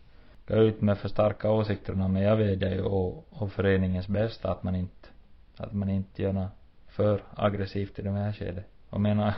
gå 0.49 0.55
ut 0.55 0.81
med 0.81 0.99
för 0.99 1.09
starka 1.09 1.51
åsikterna 1.51 2.09
men 2.09 2.23
jag 2.23 2.37
vet 2.37 2.61
det 2.61 2.75
ju 2.75 2.83
och, 2.83 3.27
och 3.31 3.53
föreningens 3.53 4.09
bästa 4.09 4.51
att 4.51 4.63
man 4.63 4.75
inte, 4.75 5.09
att 5.57 5.73
man 5.73 5.91
inte 5.91 6.23
gör 6.23 6.33
något 6.33 6.51
för 6.89 7.21
aggressivt 7.35 7.99
i 7.99 8.03
det 8.03 8.11
här 8.11 8.33
skedet. 8.33 8.65
Och 8.91 9.01
menar, 9.01 9.35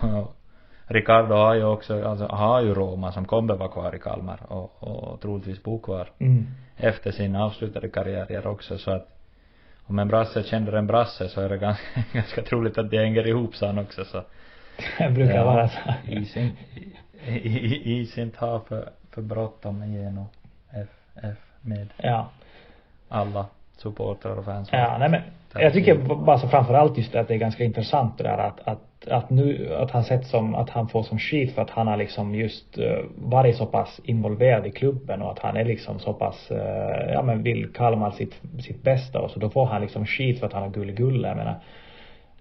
Ricardo 0.87 1.35
har 1.35 1.55
ju 1.55 1.65
också, 1.65 2.05
alltså 2.05 2.27
har 2.27 2.63
ju 2.63 2.75
Roma 2.75 3.13
som 3.13 3.25
kommer 3.25 3.55
vara 3.55 3.69
kvar 3.69 3.95
i 3.95 3.99
Kalmar 3.99 4.41
och, 4.49 4.83
och 4.83 5.21
troligtvis 5.21 5.63
bo 5.63 5.79
kvar 5.79 6.11
mm. 6.19 6.47
efter 6.77 7.11
sin 7.11 7.37
avslutade 7.37 7.89
karriär 7.89 8.47
också 8.47 8.79
så 8.79 8.91
att 8.91 9.09
om 9.87 9.99
en 9.99 10.09
brasse 10.09 10.43
känner 10.43 10.73
en 10.73 10.87
brasse 10.87 11.29
så 11.29 11.41
är 11.41 11.49
det 11.49 11.59
ganska, 11.59 11.85
ganska 12.13 12.43
troligt 12.43 12.79
att 12.79 12.91
de 12.91 12.99
hänger 12.99 13.27
ihop 13.27 13.57
sen 13.57 13.79
också 13.79 14.05
så 14.05 14.23
det 14.99 15.11
brukar 15.15 15.35
Ja, 15.35 15.45
vara 15.45 15.69
så. 15.69 15.79
Is 16.09 16.37
inte, 16.37 16.57
i- 17.27 17.49
i- 17.49 18.01
is 18.01 18.19
inte 18.19 18.39
ha 18.45 18.61
för, 18.61 18.89
för 19.11 19.23
bråttom 19.23 19.83
igenom 19.83 20.27
FF 20.73 21.39
med 21.61 21.89
Ja. 21.97 22.29
alla 23.09 23.47
supportrar 23.77 24.37
och 24.39 24.45
fans. 24.45 24.69
Ja, 24.73 24.97
nej 24.99 25.09
men 25.09 25.21
jag 25.55 25.73
tycker 25.73 25.95
bara 26.15 26.39
så 26.39 26.49
framförallt 26.49 26.99
just 26.99 27.13
det 27.13 27.21
att 27.21 27.29
det 27.29 27.35
är 27.35 27.39
ganska 27.39 27.65
intressant 27.65 28.19
det 28.19 28.25
där 28.25 28.39
att, 28.39 28.61
att, 28.69 28.79
att 29.11 29.31
nu, 29.31 29.75
att 29.75 29.91
han 29.91 30.05
sett 30.05 30.27
som, 30.27 30.55
att 30.55 30.71
han 30.71 30.89
får 30.89 31.03
som 31.03 31.19
skit 31.19 31.55
för 31.55 31.63
att 31.63 31.71
han 31.71 31.87
har 31.87 31.97
liksom 31.97 32.35
just 32.35 32.79
uh, 32.79 32.85
varit 33.17 33.57
så 33.57 33.67
pass 33.67 34.01
involverad 34.05 34.67
i 34.67 34.71
klubben 34.71 35.23
och 35.23 35.31
att 35.33 35.39
han 35.39 35.57
är 35.57 35.65
liksom 35.65 35.99
så 35.99 36.13
pass, 36.13 36.51
uh, 36.51 37.13
ja 37.13 37.23
men 37.23 37.43
vill 37.43 37.73
Kalmar 37.73 38.11
sitt, 38.11 38.41
sitt 38.61 38.83
bästa 38.83 39.21
och 39.21 39.31
så 39.31 39.39
då 39.39 39.51
får 39.51 39.67
han 39.67 39.83
liksom 39.83 40.07
skit 40.07 40.41
för 40.41 40.47
att 40.47 40.53
han 40.53 40.63
har 40.63 40.71
gulligulle, 40.71 41.29
jag 41.29 41.37
menar. 41.37 41.55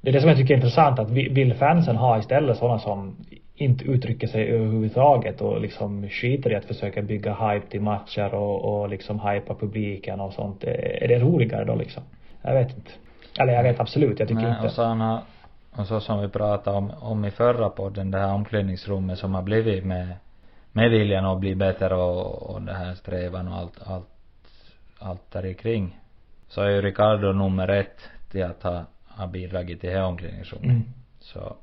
Det 0.01 0.09
är 0.09 0.13
det 0.13 0.21
som 0.21 0.29
jag 0.29 0.37
tycker 0.37 0.53
är 0.53 0.57
intressant 0.57 0.99
att 0.99 1.11
vi- 1.11 1.29
vill 1.29 1.53
fansen 1.53 1.95
ha 1.95 2.19
istället 2.19 2.57
sådana 2.57 2.79
som 2.79 3.15
inte 3.55 3.85
uttrycker 3.85 4.27
sig 4.27 4.49
överhuvudtaget 4.49 5.41
och 5.41 5.61
liksom 5.61 6.09
skiter 6.09 6.51
i 6.51 6.55
att 6.55 6.65
försöka 6.65 7.01
bygga 7.01 7.33
hype 7.33 7.67
till 7.67 7.81
matcher 7.81 8.33
och, 8.33 8.81
och 8.81 8.89
liksom 8.89 9.19
hypa 9.19 9.55
publiken 9.55 10.19
och 10.19 10.33
sånt. 10.33 10.63
Är 10.63 11.07
det 11.07 11.19
roligare 11.19 11.65
då 11.65 11.75
liksom? 11.75 12.03
Jag 12.41 12.53
vet 12.53 12.75
inte. 12.77 12.91
Eller 13.39 13.53
jag 13.53 13.63
vet 13.63 13.79
absolut, 13.79 14.19
jag 14.19 14.27
tycker 14.27 14.41
Nej, 14.41 14.51
inte. 14.51 14.65
och 14.65 14.71
så 14.71 14.83
har, 14.83 15.19
och 15.75 15.87
så 15.87 15.99
som 15.99 16.21
vi 16.21 16.27
pratade 16.27 16.77
om, 16.77 16.91
om 16.99 17.25
i 17.25 17.31
förra 17.31 17.69
podden, 17.69 18.11
det 18.11 18.19
här 18.19 18.33
omklädningsrummet 18.33 19.19
som 19.19 19.35
har 19.35 19.41
blivit 19.41 19.85
med, 19.85 20.07
med 20.71 20.91
viljan 20.91 21.25
att 21.25 21.39
bli 21.39 21.55
bättre 21.55 21.95
och, 21.95 22.49
och 22.49 22.61
det 22.61 22.73
här 22.73 22.93
strävan 22.93 23.47
och 23.47 23.55
allt, 23.55 23.79
allt, 23.85 24.07
allt 24.99 25.31
där 25.31 25.53
kring. 25.53 25.99
Så 26.47 26.61
är 26.61 26.69
ju 26.69 26.81
Ricardo 26.81 27.33
nummer 27.33 27.67
ett 27.67 28.09
till 28.31 28.43
att 28.43 28.63
ha, 28.63 28.83
ha 29.07 29.27
bidragit 29.27 29.81
till 29.81 29.89
det 29.89 29.95
här 29.95 30.05
omklädningsrummet. 30.05 30.69
Mm. 30.69 30.93
Så 31.19 31.55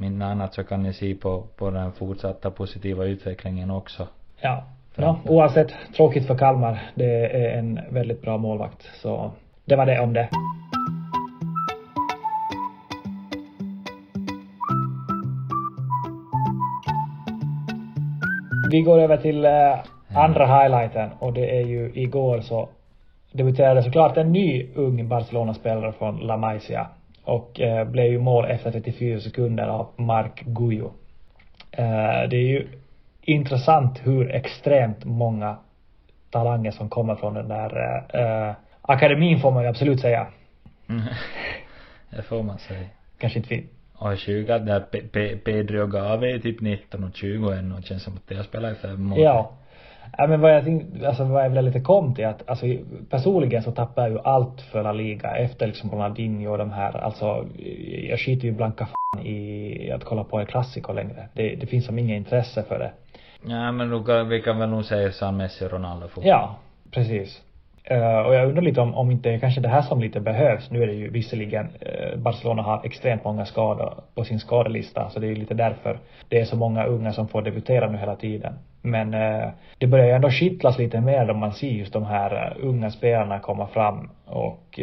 inte 0.00 0.26
annat 0.26 0.54
så 0.54 0.64
kan 0.64 0.82
ni 0.82 0.92
se 0.92 1.14
på, 1.14 1.46
på 1.56 1.70
den 1.70 1.92
fortsatta 1.92 2.50
positiva 2.50 3.04
utvecklingen 3.04 3.70
också. 3.70 4.08
Ja. 4.40 4.64
Ja, 4.98 5.20
oavsett, 5.24 5.74
tråkigt 5.96 6.26
för 6.26 6.38
Kalmar. 6.38 6.82
Det 6.94 7.26
är 7.26 7.58
en 7.58 7.80
väldigt 7.90 8.22
bra 8.22 8.38
målvakt. 8.38 8.90
Så 8.94 9.30
det 9.64 9.76
var 9.76 9.86
det 9.86 10.00
om 10.00 10.12
det. 10.12 10.28
Vi 18.70 18.82
går 18.82 18.98
över 18.98 19.16
till 19.16 19.44
eh, 19.44 19.78
andra 20.14 20.46
highlighten 20.46 21.10
och 21.18 21.32
det 21.32 21.56
är 21.56 21.66
ju 21.66 21.92
igår 21.94 22.40
så 22.40 22.68
debuterade 23.32 23.82
såklart 23.82 24.16
en 24.16 24.32
ny 24.32 24.66
ung 24.74 25.08
Barcelona-spelare 25.08 25.92
från 25.92 26.16
La 26.18 26.36
Masia 26.36 26.86
och 27.24 27.60
eh, 27.60 27.84
blev 27.84 28.06
ju 28.06 28.18
mål 28.18 28.44
efter 28.44 28.70
34 28.70 29.20
sekunder 29.20 29.68
av 29.68 29.88
Mark 29.96 30.42
Guyo. 30.46 30.92
Eh, 31.70 32.28
det 32.30 32.36
är 32.36 32.48
ju 32.48 32.68
intressant 33.22 34.00
hur 34.04 34.30
extremt 34.30 35.04
många 35.04 35.56
talanger 36.30 36.70
som 36.70 36.88
kommer 36.88 37.14
från 37.14 37.34
den 37.34 37.48
där 37.48 38.02
eh, 38.14 38.20
eh, 38.20 38.54
akademin 38.82 39.40
får 39.40 39.50
man 39.50 39.62
ju 39.62 39.68
absolut 39.68 40.00
säga. 40.00 40.26
det 42.10 42.22
får 42.22 42.42
man 42.42 42.58
säga. 42.58 42.86
Kanske 43.18 43.38
inte 43.38 43.54
vi. 43.54 43.66
Och 43.98 44.16
20, 44.18 44.58
där 44.58 44.80
Pe- 44.80 45.10
Pe- 45.10 45.36
Pedro 45.38 45.86
Gave 45.86 46.30
är 46.34 46.38
typ 46.38 46.60
19 46.60 47.04
och 47.04 47.16
20 47.16 47.50
ännu 47.50 47.74
och 47.74 47.82
känns 47.84 48.02
som 48.02 48.14
att 48.14 48.28
de 48.28 48.34
har 48.34 48.42
spelat 48.42 48.72
i 48.72 48.74
fem 48.74 49.12
år. 49.12 49.18
Ja. 49.18 49.52
Ja 50.18 50.26
men 50.26 50.40
vad 50.40 50.54
jag 50.54 50.64
tänkte, 50.64 51.08
alltså 51.08 51.24
vad 51.24 51.44
jag 51.44 51.50
väl 51.50 51.64
lite 51.64 51.80
kom 51.80 52.14
till 52.14 52.26
att, 52.26 52.48
alltså 52.50 52.66
personligen 53.10 53.62
så 53.62 53.72
tappar 53.72 54.02
jag 54.02 54.10
ju 54.10 54.18
allt 54.18 54.60
för 54.60 54.82
La 54.82 54.92
Liga 54.92 55.36
efter 55.36 55.66
liksom 55.66 55.90
Ronaldinho 55.90 56.50
och 56.52 56.58
de 56.58 56.70
här, 56.70 56.96
alltså 56.96 57.46
jag 58.08 58.20
skiter 58.20 58.44
ju 58.48 58.52
blanka 58.52 58.86
fan 58.86 59.26
i 59.26 59.90
att 59.94 60.04
kolla 60.04 60.24
på 60.24 60.40
El 60.40 60.46
Clasico 60.46 60.92
längre. 60.92 61.28
Det, 61.34 61.54
det 61.56 61.66
finns 61.66 61.86
som 61.86 61.98
inget 61.98 62.16
intresse 62.16 62.62
för 62.62 62.78
det. 62.78 62.92
Ja 63.48 63.72
men 63.72 63.90
nu 63.90 64.04
kan, 64.04 64.28
vi 64.28 64.42
kan 64.42 64.58
väl 64.58 64.68
nog 64.68 64.84
säga 64.84 65.12
San 65.12 65.36
Messi 65.36 65.64
och 65.66 65.70
Ronaldo 65.72 66.08
får. 66.08 66.24
Ja, 66.24 66.56
precis. 66.90 67.42
Uh, 67.90 68.18
och 68.18 68.34
jag 68.34 68.48
undrar 68.48 68.62
lite 68.62 68.80
om, 68.80 68.94
om 68.94 69.10
inte 69.10 69.38
kanske 69.38 69.60
det 69.60 69.68
här 69.68 69.82
som 69.82 70.00
lite 70.00 70.20
behövs. 70.20 70.70
Nu 70.70 70.82
är 70.82 70.86
det 70.86 70.92
ju 70.92 71.10
visserligen, 71.10 71.66
uh, 71.66 72.18
Barcelona 72.18 72.62
har 72.62 72.80
extremt 72.84 73.24
många 73.24 73.46
skador 73.46 73.94
på 74.14 74.24
sin 74.24 74.40
skadelista, 74.40 75.10
så 75.10 75.20
det 75.20 75.26
är 75.26 75.28
ju 75.28 75.34
lite 75.34 75.54
därför 75.54 75.98
det 76.28 76.40
är 76.40 76.44
så 76.44 76.56
många 76.56 76.84
unga 76.84 77.12
som 77.12 77.28
får 77.28 77.42
debutera 77.42 77.90
nu 77.90 77.98
hela 77.98 78.16
tiden. 78.16 78.54
Men 78.82 79.14
uh, 79.14 79.48
det 79.78 79.86
börjar 79.86 80.06
ju 80.06 80.12
ändå 80.12 80.30
kittlas 80.30 80.78
lite 80.78 81.00
mer 81.00 81.30
om 81.30 81.38
man 81.38 81.52
ser 81.52 81.68
just 81.68 81.92
de 81.92 82.04
här 82.04 82.56
unga 82.60 82.90
spelarna 82.90 83.38
komma 83.38 83.66
fram 83.66 84.10
och 84.24 84.80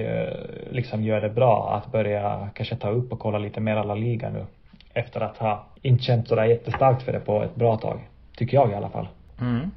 liksom 0.72 1.04
göra 1.04 1.20
det 1.20 1.30
bra 1.30 1.74
att 1.78 1.92
börja 1.92 2.50
kanske 2.54 2.76
ta 2.76 2.90
upp 2.90 3.12
och 3.12 3.20
kolla 3.20 3.38
lite 3.38 3.60
mer 3.60 3.76
alla 3.76 3.96
liga 3.96 4.30
nu. 4.30 4.46
Efter 4.94 5.22
att 5.22 5.38
ha 5.38 5.66
inte 5.82 6.04
känt 6.04 6.28
sådär 6.28 6.44
jättestarkt 6.44 7.04
för 7.04 7.12
det 7.12 7.20
på 7.20 7.44
ett 7.44 7.56
bra 7.56 7.78
tag. 7.78 8.00
Tycker 8.38 8.58
jag 8.58 8.72
i 8.72 8.74
alla 8.74 8.90
fall. 8.90 9.08
Mm. 9.42 9.72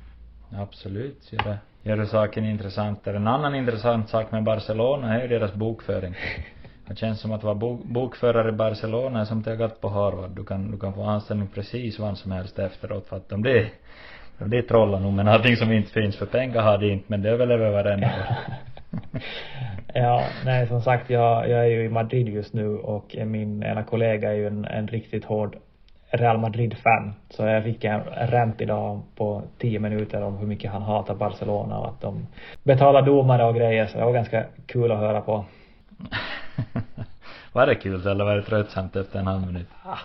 Absolut, 0.56 1.32
gör 1.32 1.42
det 1.44 1.58
gör 1.86 1.96
det 1.96 2.06
saken 2.06 2.44
intressantare. 2.44 3.16
En 3.16 3.26
annan 3.26 3.54
intressant 3.54 4.08
sak 4.08 4.32
med 4.32 4.44
Barcelona 4.44 5.14
är 5.14 5.22
ju 5.22 5.28
deras 5.28 5.54
bokföring. 5.54 6.14
Det 6.88 6.98
känns 6.98 7.20
som 7.20 7.32
att 7.32 7.44
vara 7.44 7.54
bok, 7.54 7.84
bokförare 7.84 8.48
i 8.48 8.52
Barcelona 8.52 9.20
är 9.20 9.24
som 9.24 9.42
tegat 9.42 9.80
på 9.80 9.88
Harvard. 9.88 10.30
Du 10.30 10.44
kan, 10.44 10.70
du 10.70 10.78
kan 10.78 10.94
få 10.94 11.02
anställning 11.02 11.48
precis 11.54 11.98
vad 11.98 12.18
som 12.18 12.32
helst 12.32 12.58
efteråt 12.58 13.08
för 13.08 13.16
att 13.16 13.28
de 13.28 13.42
det 13.42 13.70
de 14.38 14.48
blir 14.48 14.62
trollar 14.62 15.00
nog 15.00 15.12
men 15.12 15.28
allting 15.28 15.56
som 15.56 15.72
inte 15.72 15.92
finns 15.92 16.16
för 16.16 16.26
pengar 16.26 16.62
har 16.62 16.78
de 16.78 16.92
inte 16.92 17.04
men 17.08 17.22
det 17.22 17.30
överlever 17.30 17.70
varenda 17.70 18.36
ja, 19.94 20.24
nej 20.44 20.66
som 20.66 20.82
sagt 20.82 21.10
jag, 21.10 21.50
jag 21.50 21.60
är 21.60 21.68
ju 21.68 21.84
i 21.84 21.88
Madrid 21.88 22.28
just 22.28 22.54
nu 22.54 22.68
och 22.68 23.16
min 23.26 23.62
ena 23.62 23.82
kollega 23.82 24.30
är 24.30 24.34
ju 24.34 24.46
en, 24.46 24.64
en 24.64 24.88
riktigt 24.88 25.24
hård 25.24 25.56
Real 26.10 26.38
Madrid-fan. 26.38 27.14
Så 27.30 27.42
jag 27.42 27.64
fick 27.64 27.84
en 27.84 28.00
rant 28.04 28.60
idag 28.60 29.02
på 29.16 29.42
tio 29.58 29.78
minuter 29.78 30.22
om 30.22 30.36
hur 30.36 30.46
mycket 30.46 30.70
han 30.70 30.82
hatar 30.82 31.14
Barcelona 31.14 31.78
och 31.78 31.88
att 31.88 32.00
de 32.00 32.26
betalar 32.62 33.02
domare 33.02 33.44
och 33.44 33.54
grejer. 33.54 33.86
Så 33.86 33.98
det 33.98 34.04
var 34.04 34.12
ganska 34.12 34.44
kul 34.66 34.92
att 34.92 34.98
höra 34.98 35.20
på. 35.20 35.44
var 37.52 37.66
det 37.66 37.74
kul 37.74 38.06
eller 38.06 38.24
var 38.24 38.36
det 38.36 38.42
tröttsamt 38.42 38.96
efter 38.96 39.18
en 39.18 39.26
halv 39.26 39.46
minut? 39.46 39.68
Ah, 39.82 39.98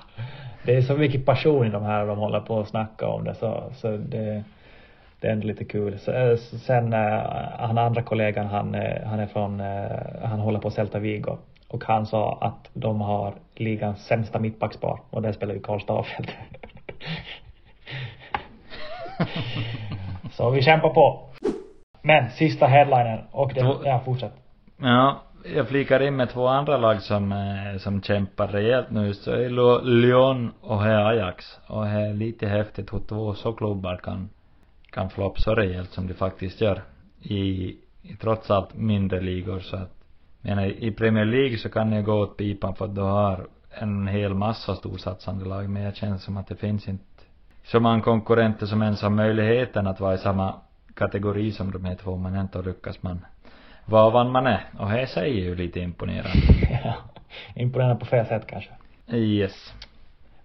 det 0.65 0.75
är 0.75 0.81
så 0.81 0.97
mycket 0.97 1.25
passion 1.25 1.67
i 1.67 1.69
de 1.69 1.83
här 1.83 2.07
de 2.07 2.17
håller 2.17 2.39
på 2.39 2.59
att 2.59 2.67
snacka 2.67 3.07
om 3.07 3.23
det 3.23 3.35
så, 3.35 3.63
så 3.75 3.97
det 3.97 4.43
det 5.19 5.27
är 5.27 5.31
ändå 5.31 5.47
lite 5.47 5.65
kul. 5.65 5.93
Eh, 5.93 6.37
sen 6.37 6.93
uh, 6.93 6.99
han 7.59 7.77
andra 7.77 8.01
kollegan 8.01 8.47
han, 8.47 8.75
uh, 8.75 9.05
han 9.05 9.19
är 9.19 9.27
från, 9.27 9.59
han 10.23 10.39
håller 10.39 10.59
på 10.59 10.71
Celta 10.71 10.99
Vigo 10.99 11.37
och 11.67 11.83
han 11.83 12.05
sa 12.05 12.37
att 12.41 12.69
de 12.73 13.01
har 13.01 13.33
ligans 13.61 14.05
sämsta 14.05 14.39
mittbackspar 14.39 15.01
och 15.09 15.21
det 15.21 15.33
spelar 15.33 15.53
ju 15.53 15.59
Karl 15.59 15.79
Staffeldt. 15.79 16.31
Så 20.31 20.49
vi 20.49 20.61
kämpar 20.61 20.89
på. 20.89 21.29
Men 22.01 22.29
sista 22.29 22.65
headlinen 22.65 23.19
och 23.31 23.53
det, 23.53 23.75
ja 23.85 24.01
fortsätt. 24.05 24.33
Ja, 24.77 25.21
jag 25.55 25.67
flikar 25.67 25.99
in 25.99 26.15
med 26.15 26.29
två 26.29 26.47
andra 26.47 26.77
lag 26.77 27.01
som, 27.01 27.31
eh, 27.31 27.77
som 27.77 28.01
kämpar 28.01 28.47
rejält 28.47 28.91
nu. 28.91 29.13
Så 29.13 29.31
är 29.31 29.81
Lyon 29.85 30.51
och 30.61 30.81
här 30.81 31.05
Ajax. 31.05 31.59
Och 31.67 31.85
det 31.85 31.89
är 31.89 32.13
lite 32.13 32.47
häftigt 32.47 32.93
hur 32.93 32.99
två 32.99 33.33
så 33.33 33.53
klubbar 33.53 33.97
kan, 33.97 34.29
kan 34.91 35.09
floppa 35.09 35.39
så 35.39 35.55
rejält 35.55 35.89
som 35.89 36.07
de 36.07 36.13
faktiskt 36.13 36.61
gör. 36.61 36.81
I, 37.21 37.75
i 38.01 38.15
trots 38.21 38.51
allt 38.51 38.73
mindre 38.73 39.21
ligor 39.21 39.59
så 39.59 39.75
att 39.75 40.00
menar 40.41 40.65
i 40.65 40.91
Premier 40.91 41.25
League 41.25 41.57
så 41.57 41.69
kan 41.69 41.89
det 41.89 42.01
gå 42.01 42.13
åt 42.13 42.37
pipan 42.37 42.75
för 42.75 42.85
att 42.85 42.95
du 42.95 43.01
har 43.01 43.47
en 43.79 44.07
hel 44.07 44.33
massa 44.33 44.75
storsatsande 44.75 45.45
lag 45.45 45.69
men 45.69 45.83
jag 45.83 45.95
känner 45.95 46.17
som 46.17 46.37
att 46.37 46.47
det 46.47 46.55
finns 46.55 46.87
inte 46.87 47.03
så 47.63 47.79
många 47.79 48.01
konkurrenter 48.01 48.65
som 48.65 48.81
ens 48.81 49.01
har 49.01 49.09
möjligheten 49.09 49.87
att 49.87 49.99
vara 49.99 50.13
i 50.13 50.17
samma 50.17 50.55
kategori 50.93 51.51
som 51.51 51.71
de 51.71 51.85
här 51.85 51.95
två. 51.95 52.17
Men 52.17 52.35
ändå 52.35 52.61
lyckas 52.61 53.03
man 53.03 53.25
vara 53.85 54.09
vad 54.09 54.25
man 54.25 54.47
är? 54.47 54.63
Och 54.79 54.91
det 54.91 55.07
säger 55.07 55.43
ju 55.43 55.55
lite 55.55 55.79
imponerande. 55.79 56.31
Ja 56.83 56.95
imponerande 57.55 57.99
på 57.99 58.05
fel 58.05 58.25
sätt 58.25 58.47
kanske. 58.47 58.71
Yes. 59.07 59.73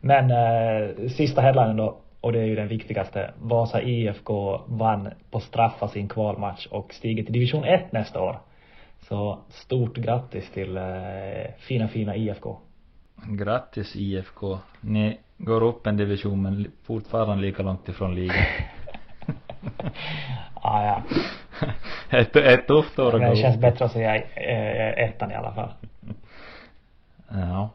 Men 0.00 0.30
eh, 0.30 1.09
sista 1.09 1.40
headlinen 1.40 1.76
då 1.76 1.98
och 2.20 2.32
det 2.32 2.40
är 2.40 2.44
ju 2.44 2.54
den 2.54 2.68
viktigaste. 2.68 3.30
Vasa 3.38 3.82
IFK 3.82 4.61
vann 4.66 5.09
på 5.30 5.40
straffar 5.40 5.88
sin 5.88 6.09
kvalmatch 6.09 6.66
och 6.66 6.94
stiger 6.94 7.22
till 7.22 7.32
division 7.32 7.64
1 7.64 7.92
nästa 7.92 8.20
år 8.20 8.40
så 9.09 9.38
stort 9.49 9.97
grattis 9.97 10.51
till 10.51 10.77
eh, 10.77 10.83
fina, 11.59 11.88
fina 11.88 12.16
IFK. 12.16 12.59
Grattis 13.25 13.97
IFK. 13.97 14.59
Ni 14.81 15.19
går 15.38 15.62
upp 15.62 15.87
en 15.87 15.97
division 15.97 16.42
men 16.42 16.71
fortfarande 16.83 17.42
lika 17.42 17.62
långt 17.62 17.88
ifrån 17.88 18.14
ligan. 18.14 18.37
ah, 20.55 20.85
ja. 20.85 21.03
ett, 22.19 22.37
ett 22.37 22.66
tufft 22.66 22.99
år 22.99 23.14
att 23.14 23.21
gå 23.21 23.31
Det 23.31 23.37
känns 23.37 23.61
bättre 23.61 23.85
att 23.85 23.92
säga 23.92 24.16
eh, 24.16 25.05
ettan 25.05 25.31
i 25.31 25.35
alla 25.35 25.53
fall. 25.53 25.71
Ja. 27.29 27.71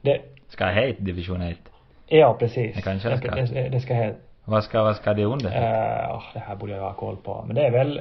Det. 0.00 0.20
Ska 0.48 0.66
det 0.66 0.72
heta 0.72 1.02
division 1.02 1.42
1? 1.42 1.58
Ja, 2.06 2.36
precis. 2.38 2.76
Det 2.76 2.82
kanske 2.82 3.08
det 3.08 3.18
ska. 3.18 3.34
Det, 3.34 3.68
det 3.68 3.80
ska 3.80 3.94
heta. 3.94 4.18
Vad 4.44 4.64
ska, 4.64 4.82
vad 4.82 4.96
ska 4.96 5.14
det 5.14 5.24
under? 5.24 5.50
Uh, 5.50 6.16
oh, 6.16 6.22
det 6.34 6.38
här 6.38 6.56
borde 6.56 6.72
jag 6.72 6.82
ha 6.82 6.92
koll 6.92 7.16
på. 7.16 7.44
Men 7.46 7.56
det 7.56 7.66
är 7.66 7.70
väl 7.70 8.00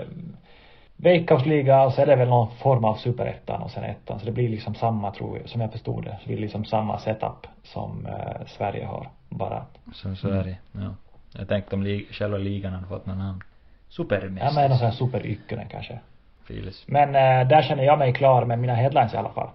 Veikkausliga 0.97 1.83
och 1.83 1.93
så 1.93 2.01
är 2.01 2.05
det 2.05 2.15
väl 2.15 2.29
någon 2.29 2.51
form 2.51 2.85
av 2.85 2.95
superettan 2.95 3.61
och 3.61 3.71
sen 3.71 3.83
ettan. 3.83 4.19
Så 4.19 4.25
det 4.25 4.31
blir 4.31 4.49
liksom 4.49 4.75
samma 4.75 5.11
tror 5.11 5.37
jag, 5.37 5.49
som 5.49 5.61
jag 5.61 5.71
förstod 5.71 6.03
det. 6.03 6.11
Så 6.11 6.19
det 6.19 6.27
blir 6.27 6.37
liksom 6.37 6.65
samma 6.65 6.99
setup 6.99 7.47
som 7.63 8.05
eh, 8.05 8.45
Sverige 8.47 8.85
har. 8.85 9.09
Bara 9.29 9.65
Som 9.93 10.15
Sverige, 10.15 10.57
mm. 10.75 10.85
ja. 10.85 10.95
Jag 11.39 11.47
tänkte 11.47 11.75
om 11.75 11.83
li 11.83 12.07
själva 12.11 12.37
ligan 12.37 12.73
hade 12.73 12.87
fått 12.87 13.05
någon 13.05 13.17
namn. 13.17 13.43
Supermästare. 13.89 14.49
Ja 14.49 14.61
men 14.61 14.69
någon 14.69 14.77
sån 14.77 14.87
här 14.87 14.93
superykkönen 14.95 15.67
kanske. 15.67 15.99
Filis. 16.47 16.83
Men 16.87 17.09
eh, 17.15 17.47
där 17.47 17.61
känner 17.61 17.83
jag 17.83 17.99
mig 17.99 18.13
klar 18.13 18.45
med 18.45 18.59
mina 18.59 18.75
headlines 18.75 19.13
i 19.13 19.17
alla 19.17 19.29
fall. 19.29 19.49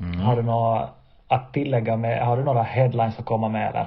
Mm. 0.00 0.20
Har 0.20 0.36
du 0.36 0.42
något 0.42 0.90
att 1.28 1.52
tillägga 1.52 1.96
med, 1.96 2.26
har 2.26 2.36
du 2.36 2.44
några 2.44 2.62
headlines 2.62 3.18
att 3.18 3.24
komma 3.24 3.48
med 3.48 3.68
eller? 3.68 3.86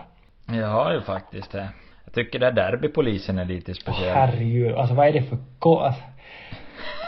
Jag 0.62 0.67
har 0.67 0.93
ju 0.93 1.01
faktiskt 1.01 1.51
det. 1.51 1.69
Jag 2.05 2.13
tycker 2.13 2.39
det 2.39 2.51
derbypolisen 2.51 3.39
är 3.39 3.45
lite 3.45 3.73
speciell. 3.73 4.09
Åh 4.09 4.13
herregud, 4.13 4.75
alltså 4.75 4.95
vad 4.95 5.07
är 5.07 5.13
det 5.13 5.21
för 5.21 5.38
ko 5.59 5.77
alltså, 5.77 6.01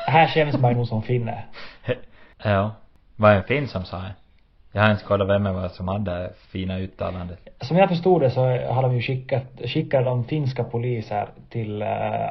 här 0.05 0.27
känns 0.27 0.57
man 0.57 0.71
ju 0.71 0.77
nog 0.77 0.87
som 0.87 1.01
finne. 1.01 1.43
ja. 2.43 2.71
Var 3.15 3.31
en 3.31 3.43
fin 3.43 3.67
som 3.67 3.85
sa 3.85 3.97
det. 3.97 4.13
Jag 4.73 4.81
har 4.81 4.91
inte 4.91 5.03
kollat 5.03 5.27
vem 5.27 5.43
det 5.43 5.51
var 5.51 5.69
som 5.69 5.87
hade 5.87 6.33
fina 6.51 6.79
uttalandet. 6.79 7.39
Som 7.61 7.77
jag 7.77 7.89
förstod 7.89 8.21
det 8.21 8.31
så 8.31 8.41
har 8.45 8.81
de 8.81 8.95
ju 8.95 9.01
skickat, 9.01 9.43
skickade 9.65 10.05
de 10.05 10.23
finska 10.23 10.63
poliser 10.63 11.29
till 11.49 11.81
äh, 11.81 11.87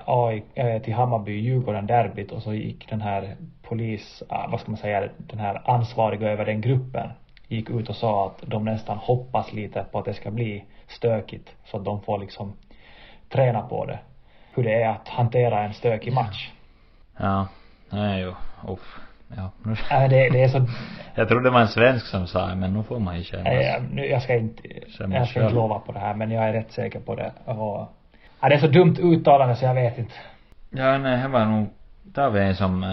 AI, 0.07 0.43
äh, 0.55 0.83
till 0.83 0.95
Hammarby, 0.95 1.33
Djurgården 1.33 1.87
derbyt 1.87 2.33
och 2.33 2.43
så 2.43 2.55
gick 2.55 2.91
den 2.91 3.01
här 3.01 3.37
polis, 3.63 4.23
äh, 4.31 4.51
vad 4.51 4.61
ska 4.61 4.71
man 4.71 4.79
säga, 4.79 5.09
den 5.17 5.39
här 5.39 5.71
ansvariga 5.71 6.31
över 6.31 6.45
den 6.45 6.61
gruppen 6.61 7.11
gick 7.49 7.71
ut 7.71 7.89
och 7.89 7.97
sa 7.97 8.27
att 8.27 8.51
de 8.51 8.65
nästan 8.65 8.99
hoppas 8.99 9.53
lite 9.53 9.85
på 9.93 9.99
att 9.99 10.05
det 10.05 10.15
ska 10.15 10.31
bli 10.31 10.65
stökigt 10.89 11.51
så 11.65 11.77
att 11.77 11.85
de 11.85 12.03
får 12.03 12.19
liksom 12.19 12.53
träna 13.29 13.63
på 13.63 13.85
det. 13.87 13.99
Hur 14.55 14.65
det 14.65 14.83
är 14.83 14.89
att 14.89 15.09
hantera 15.09 15.63
en 15.63 15.75
stökig 15.75 16.13
match. 16.13 16.51
Ja. 17.17 17.47
Nej, 17.91 18.23
jo. 18.23 18.35
Uff. 18.73 19.01
Ja. 19.37 19.51
Nej, 19.91 20.09
det, 20.09 20.29
det 20.29 20.43
är 20.43 20.49
så. 20.49 20.67
jag 21.15 21.29
trodde 21.29 21.45
det 21.45 21.51
var 21.51 21.61
en 21.61 21.69
svensk 21.69 22.07
som 22.07 22.27
sa 22.27 22.47
det, 22.47 22.55
men 22.55 22.73
nu 22.73 22.83
får 22.83 22.99
man 22.99 23.19
ju 23.19 23.25
känna 23.25 23.43
Nej, 23.43 23.83
nu, 23.93 24.07
jag 24.07 24.23
ska 24.23 24.35
inte, 24.35 24.63
jag 25.11 25.29
ska 25.29 25.43
inte 25.43 25.55
lova 25.55 25.79
på 25.79 25.93
det 25.93 25.99
här, 25.99 26.15
men 26.15 26.31
jag 26.31 26.49
är 26.49 26.53
rätt 26.53 26.73
säker 26.73 27.01
på 27.01 27.15
det. 27.15 27.33
Och, 27.45 27.89
ja, 28.41 28.49
det 28.49 28.55
är 28.55 28.59
så 28.59 28.67
dumt 28.67 28.97
uttalande 28.99 29.57
så 29.57 29.65
jag 29.65 29.75
vet 29.75 29.99
inte. 29.99 30.15
Ja, 30.71 30.99
nej, 30.99 31.23
det 31.23 31.29
var 31.29 31.45
nog, 31.45 31.67
där 32.03 32.31
var 32.31 32.39
en 32.39 32.57
som 32.57 32.85
äh, 32.85 32.89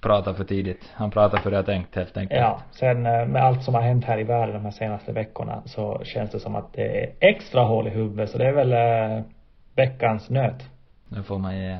pratade 0.00 0.36
för 0.36 0.44
tidigt. 0.44 0.92
Han 0.94 1.10
pratade 1.10 1.42
för 1.42 1.50
det 1.50 1.56
jag 1.56 1.66
tänkt 1.66 1.96
helt 1.96 2.16
enkelt. 2.16 2.40
Ja, 2.40 2.60
sen 2.70 3.06
äh, 3.06 3.26
med 3.26 3.44
allt 3.44 3.62
som 3.62 3.74
har 3.74 3.82
hänt 3.82 4.04
här 4.04 4.18
i 4.18 4.24
världen 4.24 4.54
de 4.54 4.64
här 4.64 4.70
senaste 4.70 5.12
veckorna 5.12 5.62
så 5.64 6.00
känns 6.04 6.30
det 6.30 6.40
som 6.40 6.56
att 6.56 6.72
det 6.72 7.02
är 7.02 7.10
extra 7.20 7.62
hål 7.62 7.86
i 7.86 7.90
huvudet, 7.90 8.30
så 8.30 8.38
det 8.38 8.46
är 8.46 8.52
väl 8.52 8.72
äh, 8.72 9.24
veckans 9.76 10.30
nöt. 10.30 10.70
Det 11.08 11.22
får 11.22 11.38
man 11.38 11.58
ge. 11.58 11.78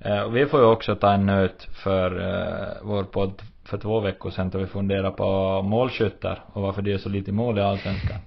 Eh, 0.00 0.20
och 0.20 0.36
vi 0.36 0.46
får 0.46 0.60
ju 0.60 0.66
också 0.66 0.96
ta 0.96 1.12
en 1.12 1.26
nöt 1.26 1.68
för 1.72 2.20
eh, 2.20 2.68
vår 2.82 3.04
podd 3.04 3.42
för 3.64 3.78
två 3.78 4.00
veckor 4.00 4.30
sedan 4.30 4.50
då 4.50 4.58
vi 4.58 4.66
funderade 4.66 5.10
på 5.10 5.62
målskyttar 5.62 6.44
och 6.52 6.62
varför 6.62 6.82
det 6.82 6.92
är 6.92 6.98
så 6.98 7.08
lite 7.08 7.32
mål 7.32 7.58
i 7.58 7.62
allsvenskan. 7.62 8.18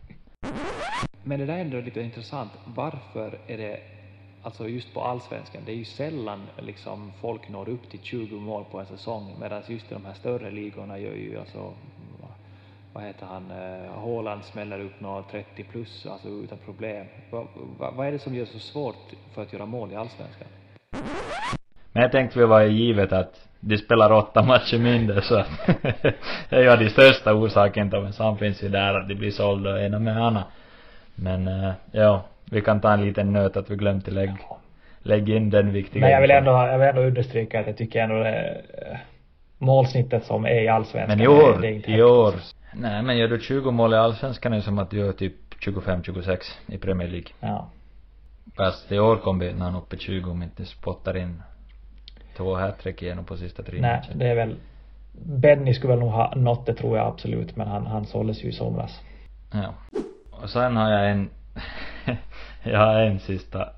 Men 1.23 1.39
det 1.39 1.45
där 1.45 1.53
är 1.53 1.61
ändå 1.61 1.81
lite 1.81 2.01
intressant. 2.01 2.51
Varför 2.65 3.39
är 3.47 3.57
det, 3.57 3.79
alltså 4.43 4.67
just 4.67 4.93
på 4.93 5.01
allsvenskan, 5.01 5.61
det 5.65 5.71
är 5.71 5.75
ju 5.75 5.85
sällan 5.85 6.41
liksom 6.57 7.11
folk 7.21 7.49
når 7.49 7.69
upp 7.69 7.89
till 7.89 7.99
20 8.03 8.35
mål 8.35 8.65
på 8.71 8.79
en 8.79 8.85
säsong 8.85 9.35
medan 9.39 9.61
just 9.67 9.91
i 9.91 9.93
de 9.93 10.05
här 10.05 10.13
större 10.13 10.51
ligorna 10.51 10.99
gör 10.99 11.15
ju 11.15 11.39
alltså 11.39 11.73
vad 12.93 13.03
heter 13.03 13.25
han, 13.25 13.51
eh, 13.51 13.91
Haaland 14.01 14.43
smäller 14.43 14.79
upp 14.79 14.99
några 14.99 15.23
30 15.23 15.63
plus, 15.63 16.05
alltså 16.05 16.27
utan 16.27 16.57
problem. 16.57 17.05
Vad, 17.31 17.47
vad, 17.77 17.93
vad 17.93 18.07
är 18.07 18.11
det 18.11 18.19
som 18.19 18.35
gör 18.35 18.45
det 18.45 18.51
så 18.51 18.59
svårt 18.59 19.13
för 19.33 19.41
att 19.41 19.53
göra 19.53 19.65
mål 19.65 19.91
i 19.91 19.95
allsvenskan? 19.95 20.47
Men 21.99 22.03
jag 22.03 22.11
tänkte 22.11 22.39
vi 22.39 22.45
var 22.45 22.61
givet 22.61 23.13
att 23.13 23.47
de 23.59 23.77
spelar 23.77 24.11
åtta 24.11 24.43
matcher 24.43 24.77
mindre 24.77 25.21
så 25.21 25.35
att 25.35 25.47
det 26.49 26.55
är 26.55 26.61
ju 26.61 26.85
de 26.85 26.89
största 26.89 27.33
orsaken 27.33 27.89
till 27.89 27.99
men 27.99 28.13
sen 28.13 28.37
finns 28.37 28.63
ju 28.63 28.69
där 28.69 28.93
att 28.93 29.07
de 29.07 29.15
blir 29.15 29.31
sålda 29.31 29.85
ena 29.85 29.99
med 29.99 30.25
andra. 30.25 30.43
Men 31.15 31.47
äh, 31.47 31.71
ja, 31.91 32.25
vi 32.45 32.61
kan 32.61 32.81
ta 32.81 32.93
en 32.93 33.05
liten 33.05 33.33
nöt 33.33 33.57
att 33.57 33.69
vi 33.69 33.75
glömt 33.75 34.05
tillägg. 34.05 34.29
lägg 35.03 35.29
in 35.29 35.49
den 35.49 35.73
viktiga 35.73 36.01
Men 36.01 36.11
jag 36.11 36.21
vill 36.21 36.31
ändå, 36.31 36.51
jag 36.51 36.79
vill 36.79 36.87
ändå 36.87 37.01
understryka 37.01 37.59
att 37.59 37.67
jag 37.67 37.77
tycker 37.77 38.03
ändå 38.03 38.15
det, 38.15 38.61
eh, 38.91 38.97
målsnittet 39.57 40.25
som 40.25 40.45
är 40.45 40.61
i 40.61 40.67
allsvenskan. 40.67 41.17
Men 41.17 41.25
i 41.25 41.27
år, 41.27 41.57
det 41.61 41.67
är 41.67 41.71
inte 41.71 41.91
i 41.91 42.03
år. 42.03 42.33
Nej 42.73 43.03
men 43.03 43.17
gör 43.17 43.27
du 43.27 43.39
20 43.39 43.71
mål 43.71 43.93
i 43.93 43.97
allsvenskan 43.97 44.53
är 44.53 44.57
det 44.57 44.63
som 44.63 44.79
att 44.79 44.89
du 44.89 44.97
gör 44.97 45.11
typ 45.11 45.35
25-26 45.65 46.37
i 46.67 46.77
Premier 46.77 47.07
League. 47.07 47.29
Ja. 47.39 47.69
Fast 48.57 48.91
i 48.91 48.99
år 48.99 49.15
kommer 49.15 49.53
han 49.59 49.75
upp 49.75 49.93
i 49.93 49.97
20 49.97 50.31
om 50.31 50.43
inte 50.43 50.65
spottar 50.65 51.17
in 51.17 51.41
två 52.39 52.55
hattrick 52.55 53.01
igenom 53.01 53.25
på 53.25 53.37
sista 53.37 53.63
tre 53.63 53.81
Nej, 53.81 53.91
matcherna. 53.91 54.15
det 54.19 54.27
är 54.27 54.35
väl 54.35 54.55
Benny 55.25 55.73
skulle 55.73 55.93
väl 55.93 55.99
nog 55.99 56.09
ha 56.11 56.33
nått 56.35 56.65
det 56.65 56.73
tror 56.73 56.97
jag 56.97 57.07
absolut, 57.07 57.55
men 57.55 57.67
han, 57.67 57.85
han 57.87 58.05
såldes 58.05 58.43
ju 58.43 58.49
i 58.49 58.51
somras. 58.51 59.01
Ja. 59.51 59.73
Och 60.31 60.49
sen 60.49 60.75
har 60.77 60.91
jag 60.91 61.11
en, 61.11 61.29
jag 62.63 62.79
har 62.79 62.95
en 63.01 63.19
sista 63.19 63.69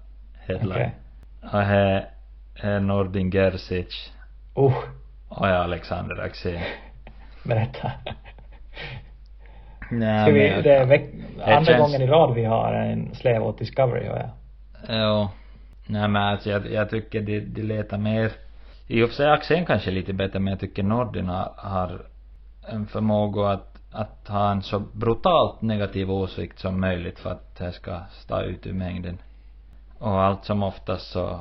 headline. 0.47 0.71
Okej. 0.71 0.91
Och 1.41 1.59
det 1.59 2.05
är 2.67 2.79
Nordin 2.79 3.31
Gerzic 3.31 4.11
Uh, 4.57 4.73
och 5.29 5.47
jag 5.47 5.55
Alexander 5.55 6.21
Axén. 6.21 6.61
berätta. 7.43 7.91
Nej, 9.91 10.21
Ska 10.25 10.31
vi, 10.31 10.49
men- 10.49 10.63
det 10.63 10.75
är 10.75 10.85
veck, 10.85 11.03
andra 11.43 11.65
känns- 11.65 11.77
gången 11.79 12.01
i 12.01 12.07
rad 12.07 12.33
vi 12.35 12.43
har 12.45 12.73
en 12.73 13.15
Slave 13.15 13.39
åt 13.39 13.59
Discovery 13.59 14.07
hör 14.07 14.17
jag. 14.17 14.29
Jo. 14.89 15.29
Nej 15.87 16.07
men 16.07 16.21
alltså 16.21 16.49
jag, 16.49 16.71
jag 16.71 16.89
tycker 16.89 17.21
de, 17.21 17.39
de 17.39 17.61
letar 17.63 17.97
mer 17.97 18.31
i 18.91 19.03
och 19.03 19.09
för 19.09 19.15
sig 19.15 19.31
Axén 19.31 19.65
kanske 19.65 19.91
lite 19.91 20.13
bättre 20.13 20.39
men 20.39 20.51
jag 20.51 20.59
tycker 20.59 20.83
Nordin 20.83 21.27
har, 21.27 21.53
har 21.57 22.01
en 22.67 22.87
förmåga 22.87 23.49
att, 23.49 23.77
att 23.91 24.27
ha 24.27 24.51
en 24.51 24.61
så 24.61 24.79
brutalt 24.79 25.61
negativ 25.61 26.11
åsikt 26.11 26.59
som 26.59 26.81
möjligt 26.81 27.19
för 27.19 27.31
att 27.31 27.55
det 27.57 27.71
ska 27.71 27.99
stå 28.11 28.41
ut 28.41 28.67
ur 28.67 28.73
mängden. 28.73 29.17
Och 29.99 30.21
allt 30.21 30.45
som 30.45 30.63
oftast 30.63 31.11
så 31.11 31.39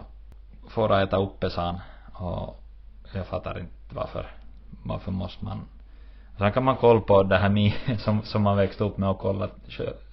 får 0.69 0.89
han 0.89 1.03
äta 1.03 1.17
upp 1.17 1.45
han 1.57 1.79
och 2.15 2.63
jag 3.15 3.27
fattar 3.27 3.59
inte 3.59 3.95
varför. 3.95 4.27
Varför 4.85 5.13
måste 5.13 5.45
man 5.45 5.61
Sen 6.39 6.53
kan 6.53 6.65
man 6.65 6.77
kolla 6.77 7.01
på 7.01 7.23
det 7.23 7.37
här 7.37 7.99
som, 7.99 8.23
som 8.23 8.43
man 8.43 8.57
växte 8.57 8.85
upp 8.85 8.99
med 8.99 9.09
och 9.09 9.19
kolla, 9.19 9.49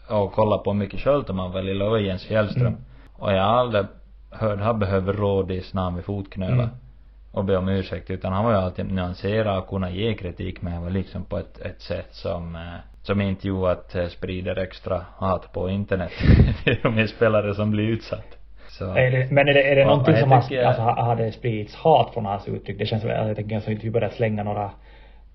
och 0.09 0.33
kolla 0.33 0.57
på 0.57 0.73
mycket 0.73 0.99
själv 0.99 1.23
när 1.27 1.33
man 1.35 1.65
lilla 1.65 1.85
och 1.85 2.01
Jens 2.01 2.23
Fjällström. 2.23 2.67
Mm. 2.67 2.81
Och 3.13 3.31
jag 3.31 3.43
har 3.43 3.59
aldrig 3.59 3.85
hört 4.31 4.59
han 4.59 4.79
behöver 4.79 5.13
rådis 5.13 5.73
när 5.73 5.81
han 5.81 5.95
vid 5.95 6.05
fotknölar. 6.05 6.63
Mm. 6.63 6.86
Och 7.31 7.45
be 7.45 7.57
om 7.57 7.69
ursäkt 7.69 8.09
utan 8.09 8.33
han 8.33 8.45
var 8.45 8.51
ju 8.51 8.57
alltid 8.57 8.91
nyanserad 8.91 9.57
och 9.57 9.67
kunna 9.67 9.89
ge 9.89 10.13
kritik 10.13 10.61
men 10.61 10.73
det 10.73 10.79
var 10.79 10.89
liksom 10.89 11.25
på 11.25 11.37
ett, 11.37 11.59
ett 11.61 11.81
sätt 11.81 12.07
som 12.11 12.55
eh, 12.55 12.61
som 13.01 13.21
inte 13.21 13.47
gjorde 13.47 13.71
att 13.71 13.89
det 13.89 14.09
sprider 14.09 14.57
extra 14.57 15.05
hat 15.17 15.53
på 15.53 15.69
internet. 15.69 16.11
till 16.63 16.77
de 16.83 17.07
spelare 17.07 17.53
som 17.55 17.71
blir 17.71 17.83
utsatt. 17.87 18.37
Så. 18.69 18.93
Är 18.95 19.11
det, 19.11 19.31
men 19.31 19.47
är 19.47 19.53
det, 19.53 19.63
är 19.71 19.75
det 19.75 19.81
Ja, 19.81 19.87
någonting 19.87 20.13
jag 20.13 20.21
som 20.21 20.31
har, 20.31 20.41
tycker- 20.41 20.63
alltså, 20.63 21.23
det 21.23 21.31
spridits 21.31 21.75
hat 21.75 22.13
från 22.13 22.25
hans 22.25 22.47
uttryck? 22.47 22.79
Det 22.79 22.85
känns 22.85 23.01
som, 23.01 23.11
jag 23.11 23.35
tänker 23.35 23.57
att 23.57 23.67
vi 23.83 23.91
börjat 23.91 24.13
slänga 24.13 24.43
några, 24.43 24.71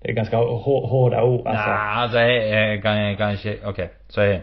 det 0.01 0.09
är 0.09 0.13
ganska 0.13 0.37
hå- 0.37 0.87
hårda 0.87 1.23
ord 1.23 1.47
alltså. 1.47 1.69
Nja, 1.69 1.77
alltså 1.77 2.19
eh, 2.19 2.57
eh, 2.73 2.81
kan, 2.81 3.17
kanske, 3.17 3.57
okej, 3.65 3.89
så 4.07 4.21
här. 4.21 4.41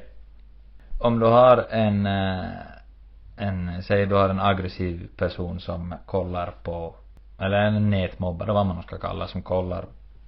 Om 1.00 1.18
du 1.18 1.26
har 1.26 1.66
en, 1.70 2.06
eh, 2.06 2.44
en, 3.36 3.82
säg 3.82 4.06
du 4.06 4.14
har 4.14 4.28
en 4.28 4.40
aggressiv 4.40 5.08
person 5.16 5.60
som 5.60 5.94
kollar 6.06 6.52
på, 6.62 6.94
eller 7.40 7.56
en 7.56 7.90
nätmobbare 7.90 8.52
vad 8.52 8.66
man 8.66 8.82
ska 8.82 8.98
kalla 8.98 9.26
som 9.26 9.42
kollar 9.42 9.84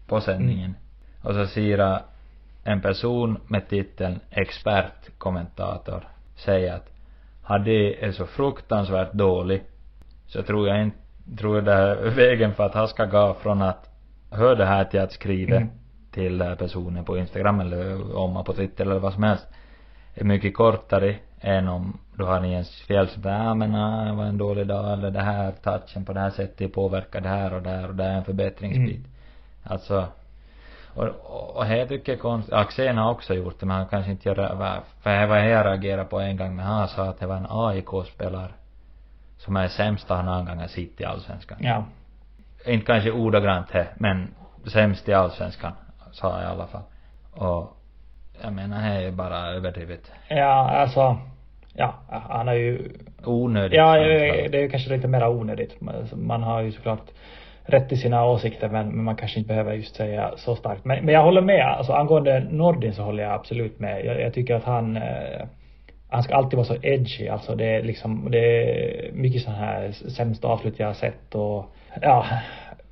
på 0.07 0.21
sändningen. 0.21 0.75
Och 1.23 1.35
så 1.35 1.47
ser 1.47 2.01
en 2.65 2.81
person 2.81 3.39
med 3.47 3.69
titeln 3.69 4.21
expertkommentator 4.31 6.09
säga 6.37 6.75
att 6.75 6.89
har 7.43 7.59
det 7.59 8.05
är 8.05 8.13
så 8.13 8.27
fruktansvärt 8.27 9.13
dålig 9.13 9.63
så 10.27 10.43
tror 10.43 10.69
jag 10.69 10.83
inte, 10.83 10.97
tror 11.39 11.55
jag 11.55 11.65
det 11.65 11.75
här 11.75 11.97
vägen 11.97 12.55
för 12.55 12.67
att 12.67 12.75
han 12.75 12.89
ska 12.89 13.05
gå 13.05 13.37
från 13.43 13.63
att 13.63 13.91
höra 14.31 14.55
det 14.55 14.67
här 14.67 14.85
till 14.85 15.01
att 15.01 15.13
skriva 15.13 15.57
Mm. 15.57 15.69
till 16.11 16.39
den 16.39 16.49
här 16.49 16.57
personen 16.57 17.05
på 17.05 17.19
Instagram 17.19 17.61
eller 17.61 18.17
om 18.17 18.33
man 18.33 18.45
på 18.45 18.53
Twitter 18.53 18.85
eller 18.85 18.99
vad 18.99 19.13
som 19.13 19.23
helst 19.23 19.49
är 20.15 20.25
mycket 20.25 20.55
kortare 20.55 21.17
än 21.41 21.69
om 21.69 21.99
du 22.23 22.27
har 22.27 22.37
en 22.37 22.51
Jens 22.51 22.83
Fjäll 22.87 23.09
som 23.09 23.23
säger 23.23 23.45
ja 23.45 23.55
men 23.55 23.75
ah, 23.75 24.05
det 24.05 24.13
var 24.13 24.25
en 24.25 24.39
dålig 24.39 24.67
dag 24.67 24.93
eller 24.93 25.11
det 25.11 25.23
här 25.23 25.53
touchen 25.63 26.05
på 26.05 26.13
det 26.13 26.21
här 26.21 26.31
sättet 26.31 26.73
påverkar 26.73 27.21
det 27.21 27.29
här 27.29 27.55
och 27.55 27.63
det 27.63 27.71
här 27.71 27.89
och 27.89 27.95
det 27.95 28.05
är 28.05 28.15
en 28.15 28.25
förbättringsbit. 28.25 28.97
Mm. 28.97 29.11
Alltså 29.65 30.07
och, 30.95 31.05
och, 31.05 31.57
och 31.57 31.65
här 31.65 31.87
tycker 31.87 32.13
jag 32.13 32.21
konst, 32.21 32.53
Axén 32.53 32.99
har 32.99 33.11
också 33.11 33.35
gjort 33.35 33.61
det 33.61 33.67
men 33.67 33.77
han 33.77 33.87
kanske 33.87 34.11
inte 34.11 34.29
gör 34.29 34.37
det, 34.37 34.83
för 35.03 35.21
det 35.21 35.27
var 35.27 35.37
jag 35.37 35.67
reagerade 35.67 36.05
på 36.05 36.21
en 36.21 36.37
gång 36.37 36.57
när 36.57 36.65
han 36.65 36.89
sa 36.89 37.05
att 37.05 37.21
det 37.21 37.27
var 37.27 37.37
en 37.37 37.47
AIK-spelare 37.49 38.53
som 39.39 39.57
är 39.57 39.69
sämsta 39.69 40.15
han 40.15 40.25
någon 40.25 40.45
gång 40.45 40.59
har 40.59 40.67
sett 40.67 41.01
i 41.01 41.05
Allsvenskan. 41.05 41.59
Ja. 41.61 41.85
Inte 42.67 42.87
kanske 42.87 43.11
ordagrant 43.11 43.73
det, 43.73 43.89
men 43.97 44.35
sämst 44.67 45.09
i 45.09 45.15
Allsvenskan, 45.15 45.73
sa 46.13 46.41
jag 46.41 46.51
i 46.51 46.53
alla 46.53 46.67
fall. 46.67 46.83
Och 47.33 47.77
jag 48.43 48.53
menar, 48.53 48.83
det 48.83 48.89
är 48.89 49.01
ju 49.01 49.11
bara 49.11 49.47
överdrivet. 49.47 50.13
Ja, 50.29 50.71
alltså. 50.71 51.19
Ja, 51.75 51.95
han 52.09 52.47
har 52.49 52.55
ju 52.55 52.79
Onödigt. 53.25 53.77
Ja, 53.77 53.97
det 54.49 54.63
är 54.65 54.69
kanske 54.69 54.91
lite 54.97 55.09
mer 55.09 55.29
onödigt. 55.29 55.81
Man- 55.81 56.09
Man 56.15 56.43
har 56.43 56.61
ju 56.63 56.73
såklart 56.73 57.11
rätt 57.65 57.93
i 57.93 57.97
sina 57.97 58.27
åsikter 58.27 58.69
men, 58.69 58.89
men 58.89 59.05
man 59.05 59.17
kanske 59.17 59.39
inte 59.39 59.49
behöver 59.49 59.73
just 59.75 59.95
säga 59.97 60.31
så 60.37 60.57
starkt. 60.57 60.85
Men, 60.85 61.05
men 61.05 61.15
jag 61.15 61.23
håller 61.23 61.41
med. 61.41 61.67
Alltså 61.67 61.93
angående 61.93 62.41
Nordin 62.51 62.93
så 62.95 63.03
håller 63.03 63.23
jag 63.23 63.33
absolut 63.33 63.79
med. 63.81 64.05
Jag, 64.05 64.21
jag 64.21 64.35
tycker 64.35 64.55
att 64.55 64.65
han 64.65 64.97
eh, 64.97 65.47
han 66.11 66.23
ska 66.23 66.35
alltid 66.35 66.57
vara 66.57 66.67
så 66.67 66.77
edgy. 66.83 67.29
Alltså 67.29 67.55
det 67.55 67.65
är 67.67 67.83
liksom, 67.83 68.29
det 68.31 68.39
är 68.39 69.13
mycket 69.13 69.43
sån 69.43 69.55
här 69.55 69.91
sämsta 69.93 70.49
avslut 70.49 70.79
jag 70.79 70.87
har 70.87 70.95
sett 70.95 71.35
och 71.35 71.65
ja, 72.03 72.27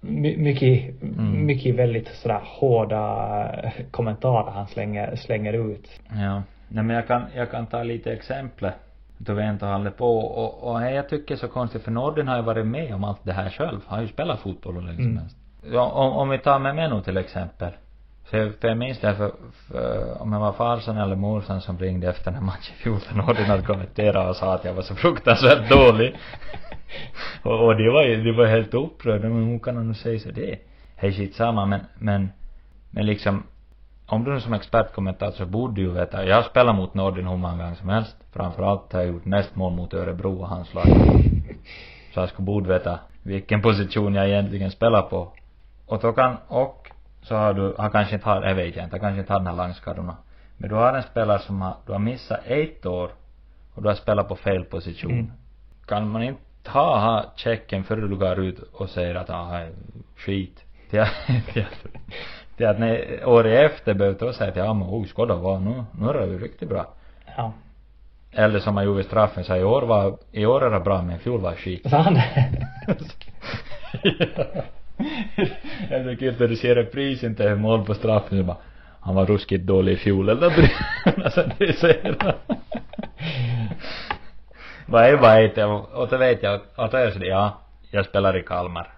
my, 0.01 0.37
mycket, 0.37 1.03
Mm. 1.03 1.47
mycket 1.47 1.75
väldigt 1.75 2.09
sådär 2.09 2.41
hårda 2.45 3.73
kommentarer 3.91 4.51
han 4.51 4.67
slänger, 4.67 5.17
slänger 5.17 5.53
ut. 5.73 6.01
Ja. 6.21 6.43
Nej 6.73 6.85
men 6.85 6.97
jag 6.97 7.07
kan, 7.07 7.23
jag 7.35 7.51
kan 7.51 7.67
ta 7.67 7.83
lite 7.83 8.13
exempel. 8.13 8.71
Då 9.19 9.35
vi 9.35 9.49
inte 9.49 9.67
håller 9.67 9.91
på 9.91 10.19
och, 10.19 10.71
och 10.71 10.83
jag 10.83 11.09
tycker 11.09 11.37
så 11.37 11.49
konstigt 11.49 11.83
för 11.83 11.91
Nordin 11.91 12.29
har 12.29 12.37
ju 12.37 12.43
varit 12.43 12.67
med 12.67 12.95
om 12.95 13.05
allt 13.05 13.25
det 13.25 13.33
här 13.33 13.51
själv. 13.51 13.81
Han 13.87 13.99
har 13.99 14.03
ju 14.03 14.09
spelat 14.09 14.41
fotboll 14.41 14.75
hur 14.75 14.83
länge 14.83 14.97
som 14.97 15.07
Mm. 15.07 15.75
Ja, 15.75 15.91
om, 15.91 16.13
om 16.13 16.29
vi 16.29 16.39
tar 16.39 16.59
med 16.59 16.75
mig 16.75 16.91
nu 16.91 17.01
till 17.01 17.17
exempel. 17.17 17.73
Så 18.31 18.37
jag, 18.37 18.55
för 18.55 18.69
jag 18.69 18.79
minns 18.79 18.99
det 19.01 19.15
för, 19.15 19.33
för 19.69 20.23
om 20.23 20.33
jag 20.33 20.41
var 20.41 20.53
farsan 20.53 20.99
eller 20.99 21.17
morsan 21.17 21.61
som 21.61 21.79
ringde 21.79 22.09
efter 22.09 22.31
den 22.31 22.45
matchen 22.45 22.75
i 22.79 22.83
fjol 22.83 22.99
när 23.11 23.23
Nordin 23.23 23.45
hade 23.45 23.63
kommenterat 23.63 24.31
och 24.31 24.37
sa 24.37 24.55
att 24.55 24.65
jag 24.65 24.75
var 24.75 24.83
så 24.83 24.95
fruktansvärt 24.95 25.71
dålig. 25.71 26.17
och, 27.43 27.67
och 27.67 27.77
det 27.77 27.91
var 27.91 28.05
ju, 28.05 28.25
det 28.25 28.33
var 28.33 28.47
helt 28.47 28.75
upprörda 28.75 29.29
men 29.29 29.43
hon 29.45 29.61
kan 29.61 29.87
nog 29.87 29.97
säga 29.97 30.21
så 30.21 30.31
det. 30.31 30.59
Hej 30.97 31.13
skitsamma 31.13 31.67
men, 31.67 31.81
men, 31.99 32.29
men 32.91 33.07
liksom 33.07 33.43
om 34.13 34.25
du 34.25 34.33
nu 34.33 34.41
som 34.41 34.53
expertkommentator 34.53 35.37
så 35.37 35.47
borde 35.47 35.75
du 35.75 35.83
ju 35.83 35.91
veta, 35.91 36.25
jag 36.27 36.37
har 36.37 36.43
spelat 36.43 36.77
mot 36.77 36.95
Nordin 36.95 37.27
hur 37.27 37.37
många 37.37 37.57
gånger 37.57 37.75
som 37.75 37.89
helst. 37.89 38.17
Framförallt 38.33 38.93
har 38.93 39.01
jag 39.01 39.09
gjort 39.09 39.25
mest 39.25 39.57
mål 39.57 39.73
mot 39.73 39.95
Örebro 39.95 40.41
och 40.41 40.49
hans 40.49 40.75
lag. 40.75 40.87
Så 42.15 42.21
jag 42.21 42.29
skulle 42.29 42.47
borde 42.47 42.69
veta 42.69 42.99
vilken 43.23 43.63
position 43.63 44.15
jag 44.15 44.29
egentligen 44.29 44.71
spelar 44.71 45.03
på. 45.03 45.33
Och 45.87 46.01
då 46.01 46.13
kan, 46.13 46.37
och 46.49 46.91
så 47.23 47.37
har 47.37 47.55
du, 47.55 47.75
han 47.79 47.91
kanske 47.91 48.15
inte 48.15 48.29
har, 48.29 48.43
jag 48.43 48.55
vet 48.55 48.67
inte, 48.67 48.81
han 48.91 49.01
kanske 49.01 49.21
inte 49.21 49.33
har 49.33 49.41
den 49.41 49.47
här 49.47 49.57
långskadorna. 49.57 50.17
Men 50.57 50.69
du 50.69 50.75
har 50.75 50.93
en 50.93 51.03
spelare 51.03 51.39
som 51.39 51.63
har, 51.63 51.77
du 51.87 51.93
har 51.93 51.99
missat 51.99 52.41
ett 52.45 52.87
år 52.87 53.11
och 53.75 53.83
du 53.83 53.89
har 53.89 53.95
spelat 53.95 54.29
på 54.29 54.37
fel 54.37 54.65
position. 54.65 55.13
Mm. 55.13 55.33
Kan 55.87 56.11
man 56.11 56.23
inte 56.23 56.71
ha, 56.71 56.99
ha 56.99 57.25
checken 57.37 57.85
före 57.85 58.01
du 58.01 58.17
går 58.17 58.39
ut 58.39 58.59
och 58.59 58.91
säger 58.91 59.15
att 59.15 59.31
ah, 59.31 59.67
skit. 60.17 60.65
Till 62.61 62.67
att, 62.67 62.77
till 62.77 62.85
att, 62.85 62.97
till 62.97 63.15
att 63.15 63.21
när, 63.21 63.29
året 63.29 63.71
efter 63.73 63.95
behöver 63.95 64.27
du 64.27 64.33
säga 64.33 64.51
att 64.51 64.57
ja 64.57 64.75
men 64.75 64.89
oj, 64.91 65.09
ska 65.09 65.27
det 65.27 65.35
vara 65.35 65.59
nu, 65.59 65.85
nu 66.01 66.09
är 66.09 66.15
det 66.15 66.27
ju 66.27 66.39
riktigt 66.39 66.69
bra. 66.69 66.95
Ja. 67.37 67.53
Eller 68.33 68.59
som 68.59 68.75
man 68.75 68.85
gjorde 68.85 69.01
i 69.01 69.05
straffen, 69.05 69.45
så 69.45 69.57
i 69.57 69.65
år 69.65 69.83
var, 69.83 70.19
i 70.33 70.47
år 70.47 70.65
är 70.65 70.71
det 70.71 70.81
bra 70.81 71.03
men 71.03 71.17
i 71.17 71.19
fjol 71.19 71.41
var 71.41 71.55
skit. 71.55 71.91
Så 71.91 71.97
han 72.07 72.21
Jag 75.91 76.05
tycker 76.05 76.29
inte 76.29 76.43
när 76.43 76.49
du 76.49 76.57
ser 76.57 76.75
reprisen 76.75 77.35
till 77.35 77.55
mål 77.55 77.85
på 77.85 77.95
straffen 77.95 78.39
så 78.39 78.45
bara 78.45 78.57
han 79.01 79.15
var 79.15 79.27
ruskigt 79.27 79.67
dålig 79.67 79.93
i 79.93 79.97
fjol 79.97 80.29
eller 80.29 80.51
nåt. 80.51 80.71
alltså 81.25 81.45
det 81.59 82.23
han. 82.23 82.33
Vad 84.87 85.05
är 85.05 85.17
vad 85.17 85.43
heter 85.43 85.61
jag 85.61 85.87
och 85.93 86.09
så 86.09 86.17
vet 86.17 86.43
jag 86.43 86.61
då 86.77 86.83
är 86.97 87.05
jag 87.05 87.27
ja 87.27 87.61
jag 87.91 88.07
spelar 88.07 88.37
i 88.37 88.43
Kalmar 88.43 88.89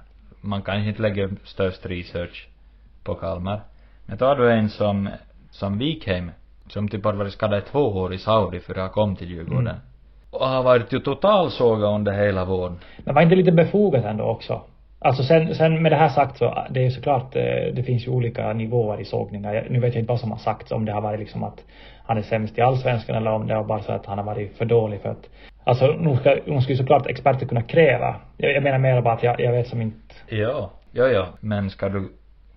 man 0.41 0.63
kanske 0.63 0.89
inte 0.89 1.03
lägger 1.03 1.31
störst 1.45 1.87
research 1.87 2.49
på 3.05 3.15
Kalmar 3.15 3.61
men 4.07 4.19
har 4.21 4.37
du 4.37 4.53
en 4.53 4.69
som 4.69 5.09
som 5.51 5.79
Wikheim 5.79 6.31
som 6.69 6.89
typ 6.89 7.05
har 7.05 7.13
varit 7.13 7.33
skadad 7.33 7.59
i 7.59 7.63
två 7.63 7.79
år 7.79 8.15
i 8.15 8.19
Saudi 8.19 8.61
för 8.61 8.73
att 8.73 8.81
han 8.81 8.91
kom 8.91 9.17
till 9.17 9.31
Djurgården 9.31 9.67
Mm. 9.67 9.81
och 10.31 10.49
har 10.49 10.63
varit 10.63 10.93
ju 10.93 10.99
totalsågad 10.99 11.95
under 11.95 12.13
hela 12.13 12.45
våren 12.45 12.79
Men 13.05 13.15
var 13.15 13.23
inte 13.23 13.35
lite 13.37 13.53
befogat 13.53 14.05
ändå 14.05 14.25
också? 14.25 14.61
Alltså 14.99 15.23
sen, 15.23 15.55
sen 15.55 15.83
med 15.83 15.93
det 15.93 15.97
här 15.97 16.09
sagt 16.09 16.39
så, 16.39 16.67
det 16.71 16.81
är 16.81 16.85
ju 16.85 16.91
såklart, 16.91 17.37
eh, 17.37 17.75
det 17.75 17.83
finns 17.87 18.07
ju 18.07 18.11
olika 18.11 18.53
nivåer 18.53 19.01
i 19.01 19.05
sågningar. 19.05 19.67
Nu 19.71 19.81
vet 19.81 19.95
jag 19.95 20.03
inte 20.03 20.13
vad 20.13 20.21
som 20.21 20.31
har 20.31 20.39
sagts, 20.39 20.73
om 20.73 20.85
det 20.85 20.93
har 20.93 21.01
varit 21.01 21.21
liksom 21.21 21.43
att 21.45 21.65
han 22.07 22.19
är 22.19 22.23
sämst 22.23 22.59
i 22.59 22.61
allsvenskan 22.61 23.17
eller 23.17 23.31
om 23.31 23.47
det 23.47 23.55
var 23.55 23.65
bara 23.65 23.83
så 23.83 23.93
att 23.93 24.07
han 24.07 24.19
har 24.19 24.25
varit 24.25 24.57
för 24.57 24.65
dålig 24.65 25.01
för 25.01 25.09
att 25.09 25.29
Alltså, 25.65 25.87
nog 25.87 26.19
ska, 26.19 26.37
nog 26.47 26.63
ska 26.63 26.73
ju 26.73 26.79
såklart 26.79 27.07
experter 27.07 27.47
kunna 27.47 27.63
kräva. 27.63 28.17
Jag, 28.37 28.53
jag 28.53 28.63
menar 28.63 28.79
mer 28.79 29.01
bara 29.01 29.15
att 29.15 29.23
jag, 29.23 29.41
jag 29.41 29.53
vet 29.53 29.69
som 29.69 29.81
inte... 29.83 30.15
Ja, 30.29 30.71
ja, 30.93 31.07
ja. 31.07 31.27
Men 31.41 31.71
ska 31.71 31.89
du, 31.89 32.09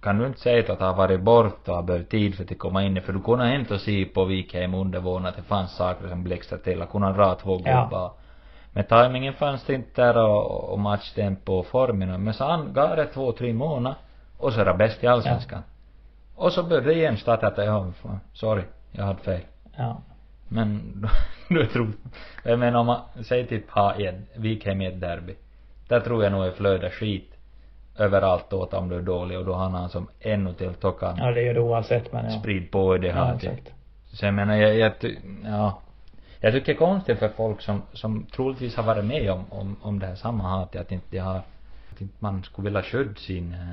kan 0.05 0.17
du 0.17 0.27
inte 0.27 0.39
säga 0.39 0.73
att 0.73 0.79
ha 0.79 0.93
varit 0.93 1.21
borta 1.21 1.71
och 1.71 1.75
ha 1.75 1.81
behövt 1.83 2.09
tid 2.09 2.35
för 2.35 2.43
att 2.43 2.59
komma 2.59 2.83
in 2.83 3.01
för 3.01 3.13
du 3.13 3.21
kunde 3.21 3.55
inte 3.55 3.79
se 3.79 4.05
på 4.05 4.25
Wikheim 4.25 4.73
under 4.73 4.99
våren 4.99 5.25
att 5.25 5.35
det 5.35 5.41
fanns 5.41 5.71
saker 5.71 6.07
som 6.07 6.23
blixtrade 6.23 6.63
till 6.63 6.81
och 6.81 6.89
kunde 6.89 7.13
dra 7.13 7.35
två 7.35 7.57
gubbar. 7.57 7.89
Ja. 7.91 8.15
Men 8.73 8.83
tajmingen 8.83 9.33
fanns 9.33 9.63
det 9.63 9.73
inte 9.73 10.01
där 10.01 10.17
och, 10.17 10.73
och 10.73 10.79
matchtempo 10.79 11.53
och 11.53 11.65
formen 11.65 12.23
men 12.23 12.33
så 12.33 12.43
han 12.43 12.73
gav 12.73 12.95
det 12.95 13.05
två, 13.05 13.31
tre 13.31 13.53
månader 13.53 13.97
och 14.37 14.53
så 14.53 14.61
är 14.61 14.65
det 14.65 14.73
bäst 14.73 15.03
i 15.03 15.07
allsvenskan. 15.07 15.61
Ja. 16.35 16.43
Och 16.43 16.51
så 16.51 16.63
började 16.63 16.87
det 16.87 16.93
igen 16.93 17.17
starta 17.17 17.47
att 17.47 17.57
ja, 17.57 17.91
sorry, 18.33 18.63
jag 18.91 19.03
hade 19.03 19.19
fel. 19.19 19.41
Ja. 19.77 20.01
Men 20.47 20.81
du 21.49 21.65
tror, 21.73 21.91
jag 22.43 22.59
menar 22.59 22.79
om 22.79 22.85
man, 22.85 23.01
säg 23.23 23.47
typ 23.47 23.69
ha 23.69 23.93
en, 23.93 24.25
Wikheim 24.35 24.81
i 24.81 24.85
ett 24.85 25.01
derby. 25.01 25.35
Där 25.87 25.99
tror 25.99 26.23
jag 26.23 26.31
nog 26.31 26.45
är 26.45 26.51
flöda 26.51 26.89
skit 26.89 27.34
överallt 27.97 28.53
åt 28.53 28.73
om 28.73 28.89
du 28.89 28.95
är 28.95 29.01
dålig 29.01 29.39
och 29.39 29.45
då 29.45 29.53
har 29.53 29.69
han 29.69 29.89
som 29.89 30.07
ännu 30.19 30.53
till 30.53 30.73
tockan. 30.73 31.15
Ja 31.17 31.31
det 31.31 31.41
gör 31.41 31.53
det 31.53 31.59
oavsett 31.59 32.13
men 32.13 32.25
ja. 32.25 32.39
Sprid 32.39 32.71
på 32.71 32.97
det 32.97 33.11
här 33.11 33.27
ja, 33.27 33.35
exakt. 33.35 33.73
Så 34.05 34.25
jag 34.25 34.33
menar 34.33 34.55
jag, 34.55 34.77
jag 34.77 34.91
ja. 35.43 35.79
Jag 36.39 36.53
tycker 36.53 36.65
det 36.65 36.71
är 36.71 36.77
konstigt 36.77 37.19
för 37.19 37.29
folk 37.29 37.61
som, 37.61 37.81
som 37.93 38.23
troligtvis 38.23 38.75
har 38.75 38.83
varit 38.83 39.05
med 39.05 39.31
om, 39.31 39.45
om, 39.49 39.75
om 39.81 39.99
det 39.99 40.05
här 40.05 40.15
samma 40.15 40.43
hatet 40.43 40.81
att 40.81 40.91
inte 40.91 41.19
har, 41.19 41.41
att 41.91 42.01
inte 42.01 42.13
man 42.19 42.43
skulle 42.43 42.65
vilja 42.65 42.81
skydda 42.83 43.15
sin, 43.15 43.53
uh, 43.53 43.71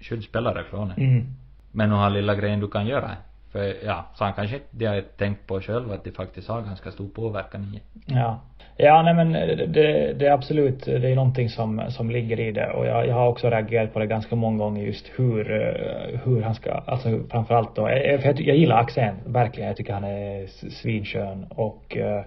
skydda 0.00 0.64
från 0.70 0.88
det. 0.88 0.94
Mm. 0.94 1.26
Men 1.72 1.88
nu 1.88 1.94
har 1.94 2.10
lilla 2.10 2.34
grejen 2.34 2.60
du 2.60 2.68
kan 2.68 2.86
göra 2.86 3.10
för 3.52 3.84
ja, 3.84 4.06
så 4.14 4.24
han 4.24 4.32
kanske 4.32 4.56
inte 4.72 4.86
har 4.86 5.00
tänkt 5.00 5.46
på 5.46 5.60
själv 5.60 5.92
att 5.92 6.04
det 6.04 6.12
faktiskt 6.12 6.48
har 6.48 6.62
ganska 6.62 6.90
stor 6.90 7.08
påverkan 7.08 7.74
i 7.74 7.80
Ja. 8.06 8.40
Ja 8.82 9.02
nej 9.02 9.14
men 9.14 9.32
det, 9.72 10.12
det 10.12 10.26
är 10.26 10.32
absolut, 10.32 10.84
det 10.84 11.08
är 11.10 11.14
någonting 11.14 11.48
som, 11.48 11.82
som 11.88 12.10
ligger 12.10 12.40
i 12.40 12.52
det 12.52 12.70
och 12.70 12.86
jag, 12.86 13.06
jag 13.06 13.14
har 13.14 13.28
också 13.28 13.50
reagerat 13.50 13.92
på 13.92 13.98
det 13.98 14.06
ganska 14.06 14.36
många 14.36 14.58
gånger 14.58 14.84
just 14.84 15.10
hur, 15.16 15.52
eh, 15.52 16.20
hur 16.24 16.42
han 16.42 16.54
ska, 16.54 16.72
alltså 16.72 17.20
framförallt 17.30 17.76
då, 17.76 17.88
eh, 17.88 18.20
för 18.20 18.26
jag, 18.28 18.40
jag 18.40 18.56
gillar 18.56 18.80
Axén, 18.80 19.14
verkligen, 19.26 19.68
jag 19.68 19.76
tycker 19.76 19.92
han 19.92 20.04
är 20.04 20.46
svinskön 20.70 21.46
och 21.50 21.96
eh, 21.96 22.24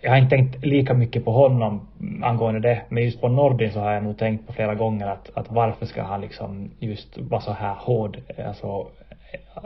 jag 0.00 0.10
har 0.10 0.18
inte 0.18 0.36
tänkt 0.36 0.64
lika 0.64 0.94
mycket 0.94 1.24
på 1.24 1.32
honom 1.32 1.88
angående 2.22 2.60
det, 2.60 2.82
men 2.88 3.04
just 3.04 3.20
på 3.20 3.28
Nordin 3.28 3.72
så 3.72 3.80
har 3.80 3.92
jag 3.92 4.04
nog 4.04 4.18
tänkt 4.18 4.46
på 4.46 4.52
flera 4.52 4.74
gånger 4.74 5.06
att, 5.06 5.30
att 5.34 5.50
varför 5.50 5.86
ska 5.86 6.02
han 6.02 6.20
liksom 6.20 6.70
just 6.78 7.18
vara 7.18 7.40
så 7.40 7.52
här 7.52 7.74
hård, 7.74 8.18
alltså 8.46 8.86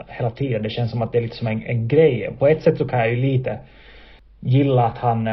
hela 0.07 0.31
tiden. 0.31 0.63
Det 0.63 0.69
känns 0.69 0.91
som 0.91 1.01
att 1.01 1.11
det 1.11 1.17
är 1.17 1.21
lite 1.21 1.35
som 1.35 1.47
en, 1.47 1.63
en 1.63 1.87
grej. 1.87 2.29
På 2.39 2.47
ett 2.47 2.63
sätt 2.63 2.77
så 2.77 2.87
kan 2.87 2.99
jag 2.99 3.09
ju 3.09 3.15
lite 3.15 3.59
gilla 4.39 4.85
att 4.85 4.97
han 4.97 5.29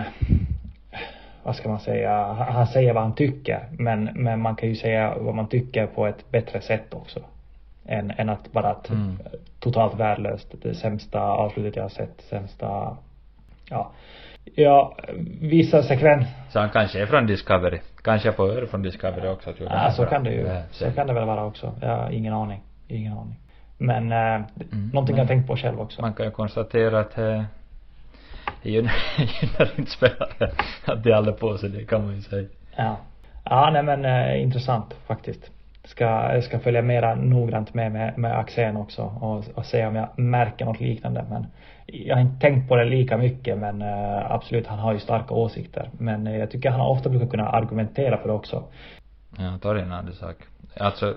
vad 1.45 1.57
ska 1.57 1.69
man 1.69 1.81
säga, 1.81 2.33
han 2.33 2.67
säger 2.67 2.93
vad 2.93 3.03
han 3.03 3.15
tycker 3.15 3.69
men, 3.79 4.05
men 4.05 4.41
man 4.41 4.57
kan 4.57 4.69
ju 4.69 4.75
säga 4.75 5.15
vad 5.19 5.35
man 5.35 5.49
tycker 5.49 5.87
på 5.87 6.07
ett 6.07 6.31
bättre 6.31 6.61
sätt 6.61 6.95
också. 6.95 7.21
Än, 7.87 8.11
än 8.11 8.29
att 8.29 8.53
bara 8.53 8.71
att 8.71 8.91
mm. 8.91 9.19
totalt 9.61 10.01
värdelöst, 10.01 10.55
det 10.63 10.75
sämsta 10.75 11.21
avslutet 11.21 11.77
jag 11.77 11.83
har 11.83 11.89
sett, 11.89 12.21
sämsta, 12.21 12.97
ja. 13.71 13.91
Ja, 14.55 14.97
vissa 15.41 15.83
sekvens. 15.83 16.27
Så 16.49 16.61
han 16.61 16.71
kanske 16.71 17.03
är 17.03 17.07
från 17.07 17.27
Discovery. 17.27 17.79
Kanske 18.03 18.33
får 18.33 18.49
höra 18.49 18.67
från 18.67 18.83
Discovery 18.83 19.29
också 19.29 19.51
jag. 19.59 19.73
Ja, 19.73 19.91
så 19.91 20.07
kan 20.07 20.25
det 20.25 20.33
ju. 20.33 20.49
Så 20.71 20.91
kan 20.91 21.07
det 21.07 21.13
väl 21.13 21.27
vara 21.27 21.45
också. 21.45 21.73
Jag 21.81 21.97
har 21.97 22.11
ingen 22.11 22.33
aning. 22.33 22.63
Ingen 22.89 23.13
aning. 23.13 23.37
Men 23.79 24.13
eh, 24.13 24.19
mm, 24.73 24.91
någonting 24.93 25.17
men 25.17 25.21
jag 25.21 25.29
tänkt 25.29 25.47
på 25.47 25.57
själv 25.57 25.81
också. 25.81 26.03
Man 26.03 26.13
kan 26.15 26.27
ju 26.27 26.33
konstatera 26.33 27.01
att 27.01 27.19
eh, 27.19 27.43
det 28.63 28.71
gynnar 28.71 29.79
inte 29.79 29.91
spelare 29.91 30.51
att 30.85 31.05
de 31.05 31.13
håller 31.13 31.33
på 31.33 31.59
sig, 31.59 31.71
det 31.71 31.85
kan 31.85 32.05
man 32.05 32.15
ju 32.15 32.23
säga. 32.23 32.49
Ja. 32.77 32.97
Ja, 33.45 33.71
nej 33.73 33.83
men 33.83 34.05
eh, 34.05 34.43
intressant 34.43 34.95
faktiskt. 35.07 35.51
Ska, 35.85 36.05
jag 36.05 36.45
ska 36.45 36.59
följa 36.59 36.83
mera 36.83 37.15
noggrant 37.15 37.75
med 37.75 37.93
med, 37.93 38.19
med 38.19 38.39
Axén 38.39 38.77
också 38.77 39.03
och, 39.03 39.45
och 39.55 39.67
se 39.67 39.87
om 39.87 39.97
jag 39.97 40.19
märker 40.19 40.65
något 40.65 40.81
liknande 40.81 41.25
men 41.31 41.47
jag 41.87 42.17
har 42.17 42.23
inte 42.23 42.41
tänkt 42.41 42.69
på 42.69 42.77
det 42.77 42.85
lika 42.85 43.17
mycket 43.17 43.59
men 43.59 43.83
eh, 43.83 44.31
absolut 44.31 44.67
han 44.67 44.79
har 44.79 44.93
ju 44.93 44.99
starka 44.99 45.35
åsikter 45.35 45.91
men 45.99 46.27
eh, 46.27 46.37
jag 46.37 46.51
tycker 46.51 46.71
han 46.71 46.81
ofta 46.81 47.09
brukar 47.09 47.27
kunna 47.27 47.49
argumentera 47.49 48.19
för 48.19 48.29
det 48.29 48.35
också. 48.35 48.65
Ja, 49.39 49.59
ta 49.63 49.73
det 49.73 49.83
en 49.83 49.93
annan 49.93 50.13
sak. 50.13 50.37
Alltså 50.77 51.15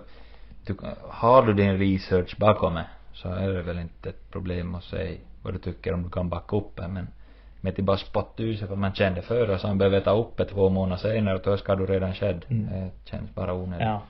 du, 0.66 0.76
har 1.10 1.44
du 1.44 1.54
din 1.54 1.78
research 1.78 2.38
bakom 2.38 2.74
det 2.74 2.86
så 3.14 3.30
är 3.30 3.50
det 3.50 3.62
väl 3.62 3.80
inte 3.80 4.10
ett 4.10 4.32
problem 4.32 4.76
att 4.76 4.84
säga 4.84 5.18
vad 5.44 5.54
du 5.54 5.60
tycker 5.60 5.94
om 5.94 6.04
du 6.04 6.10
kan 6.10 6.30
backa 6.30 6.56
upp 6.56 6.76
det 6.76 6.88
men 6.88 7.08
med 7.68 7.80
att 7.80 7.86
bara 7.86 7.98
sig 8.58 8.68
för 8.68 8.76
man 8.76 8.94
kände 8.94 9.22
för 9.22 9.50
och 9.50 9.60
så 9.60 9.68
han 9.68 9.78
behöver 9.78 10.00
ta 10.00 10.12
upp 10.12 10.38
det 10.38 10.46
två 10.46 10.70
månader 10.70 10.98
senare 10.98 11.36
och 11.36 11.42
då 11.44 11.52
är 11.52 11.58
skadan 11.58 11.88
redan 11.88 12.14
skedd. 12.14 12.46
Mm. 12.50 12.68
Det 12.70 13.10
känns 13.10 13.36
bara 13.36 13.54
onödigt. 13.54 13.88
Ja. 13.88 14.02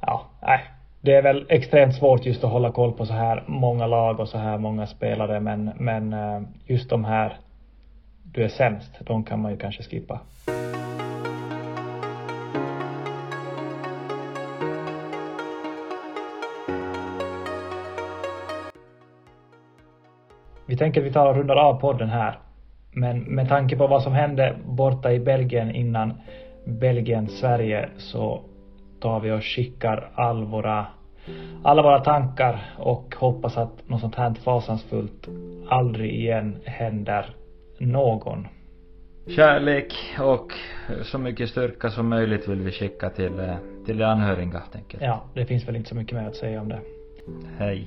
Ja, 0.00 0.26
nej. 0.42 0.60
Det 1.00 1.14
är 1.14 1.22
väl 1.22 1.46
extremt 1.48 1.94
svårt 1.94 2.26
just 2.26 2.44
att 2.44 2.50
hålla 2.50 2.72
koll 2.72 2.92
på 2.92 3.06
så 3.06 3.12
här 3.12 3.44
många 3.46 3.86
lag 3.86 4.20
och 4.20 4.28
så 4.28 4.38
här 4.38 4.58
många 4.58 4.86
spelare 4.86 5.40
men, 5.40 5.72
men 5.76 6.12
eh, 6.12 6.42
just 6.66 6.90
de 6.90 7.04
här 7.04 7.36
du 8.22 8.44
är 8.44 8.48
sämst, 8.48 8.90
de 9.00 9.24
kan 9.24 9.40
man 9.42 9.52
ju 9.52 9.58
kanske 9.58 9.82
skippa. 9.82 10.20
Vi 20.66 20.76
tänker 20.76 21.00
att 21.00 21.06
vi 21.06 21.12
tar 21.12 21.26
och 21.26 21.36
rundar 21.36 21.56
av 21.56 21.80
podden 21.80 22.08
här. 22.08 22.38
Men 22.98 23.18
med 23.20 23.48
tanke 23.48 23.76
på 23.76 23.86
vad 23.86 24.02
som 24.02 24.12
hände 24.12 24.56
borta 24.64 25.12
i 25.12 25.20
Belgien 25.20 25.70
innan 25.70 26.12
Belgien-Sverige 26.64 27.88
så 27.96 28.40
tar 29.00 29.20
vi 29.20 29.30
och 29.30 29.44
skickar 29.44 30.10
all 30.14 30.44
våra, 30.44 30.86
alla 31.62 31.82
våra 31.82 31.98
tankar 32.00 32.74
och 32.78 33.14
hoppas 33.18 33.56
att 33.56 33.88
något 33.88 34.00
sånt 34.00 34.14
här 34.14 34.34
fasansfullt 34.34 35.28
aldrig 35.68 36.14
igen 36.14 36.56
händer 36.64 37.26
någon. 37.78 38.46
Kärlek 39.36 39.94
och 40.20 40.52
så 41.02 41.18
mycket 41.18 41.48
styrka 41.48 41.90
som 41.90 42.08
möjligt 42.08 42.48
vill 42.48 42.60
vi 42.60 42.72
skicka 42.72 43.10
till, 43.10 43.38
eh, 43.38 43.56
till 43.86 43.98
de 43.98 44.04
anhöriga, 44.04 44.62
tänker 44.72 44.98
jag. 45.00 45.08
Ja, 45.08 45.24
det 45.34 45.46
finns 45.46 45.68
väl 45.68 45.76
inte 45.76 45.88
så 45.88 45.94
mycket 45.94 46.18
mer 46.18 46.26
att 46.28 46.36
säga 46.36 46.60
om 46.60 46.68
det. 46.68 46.80
Hej. 47.58 47.86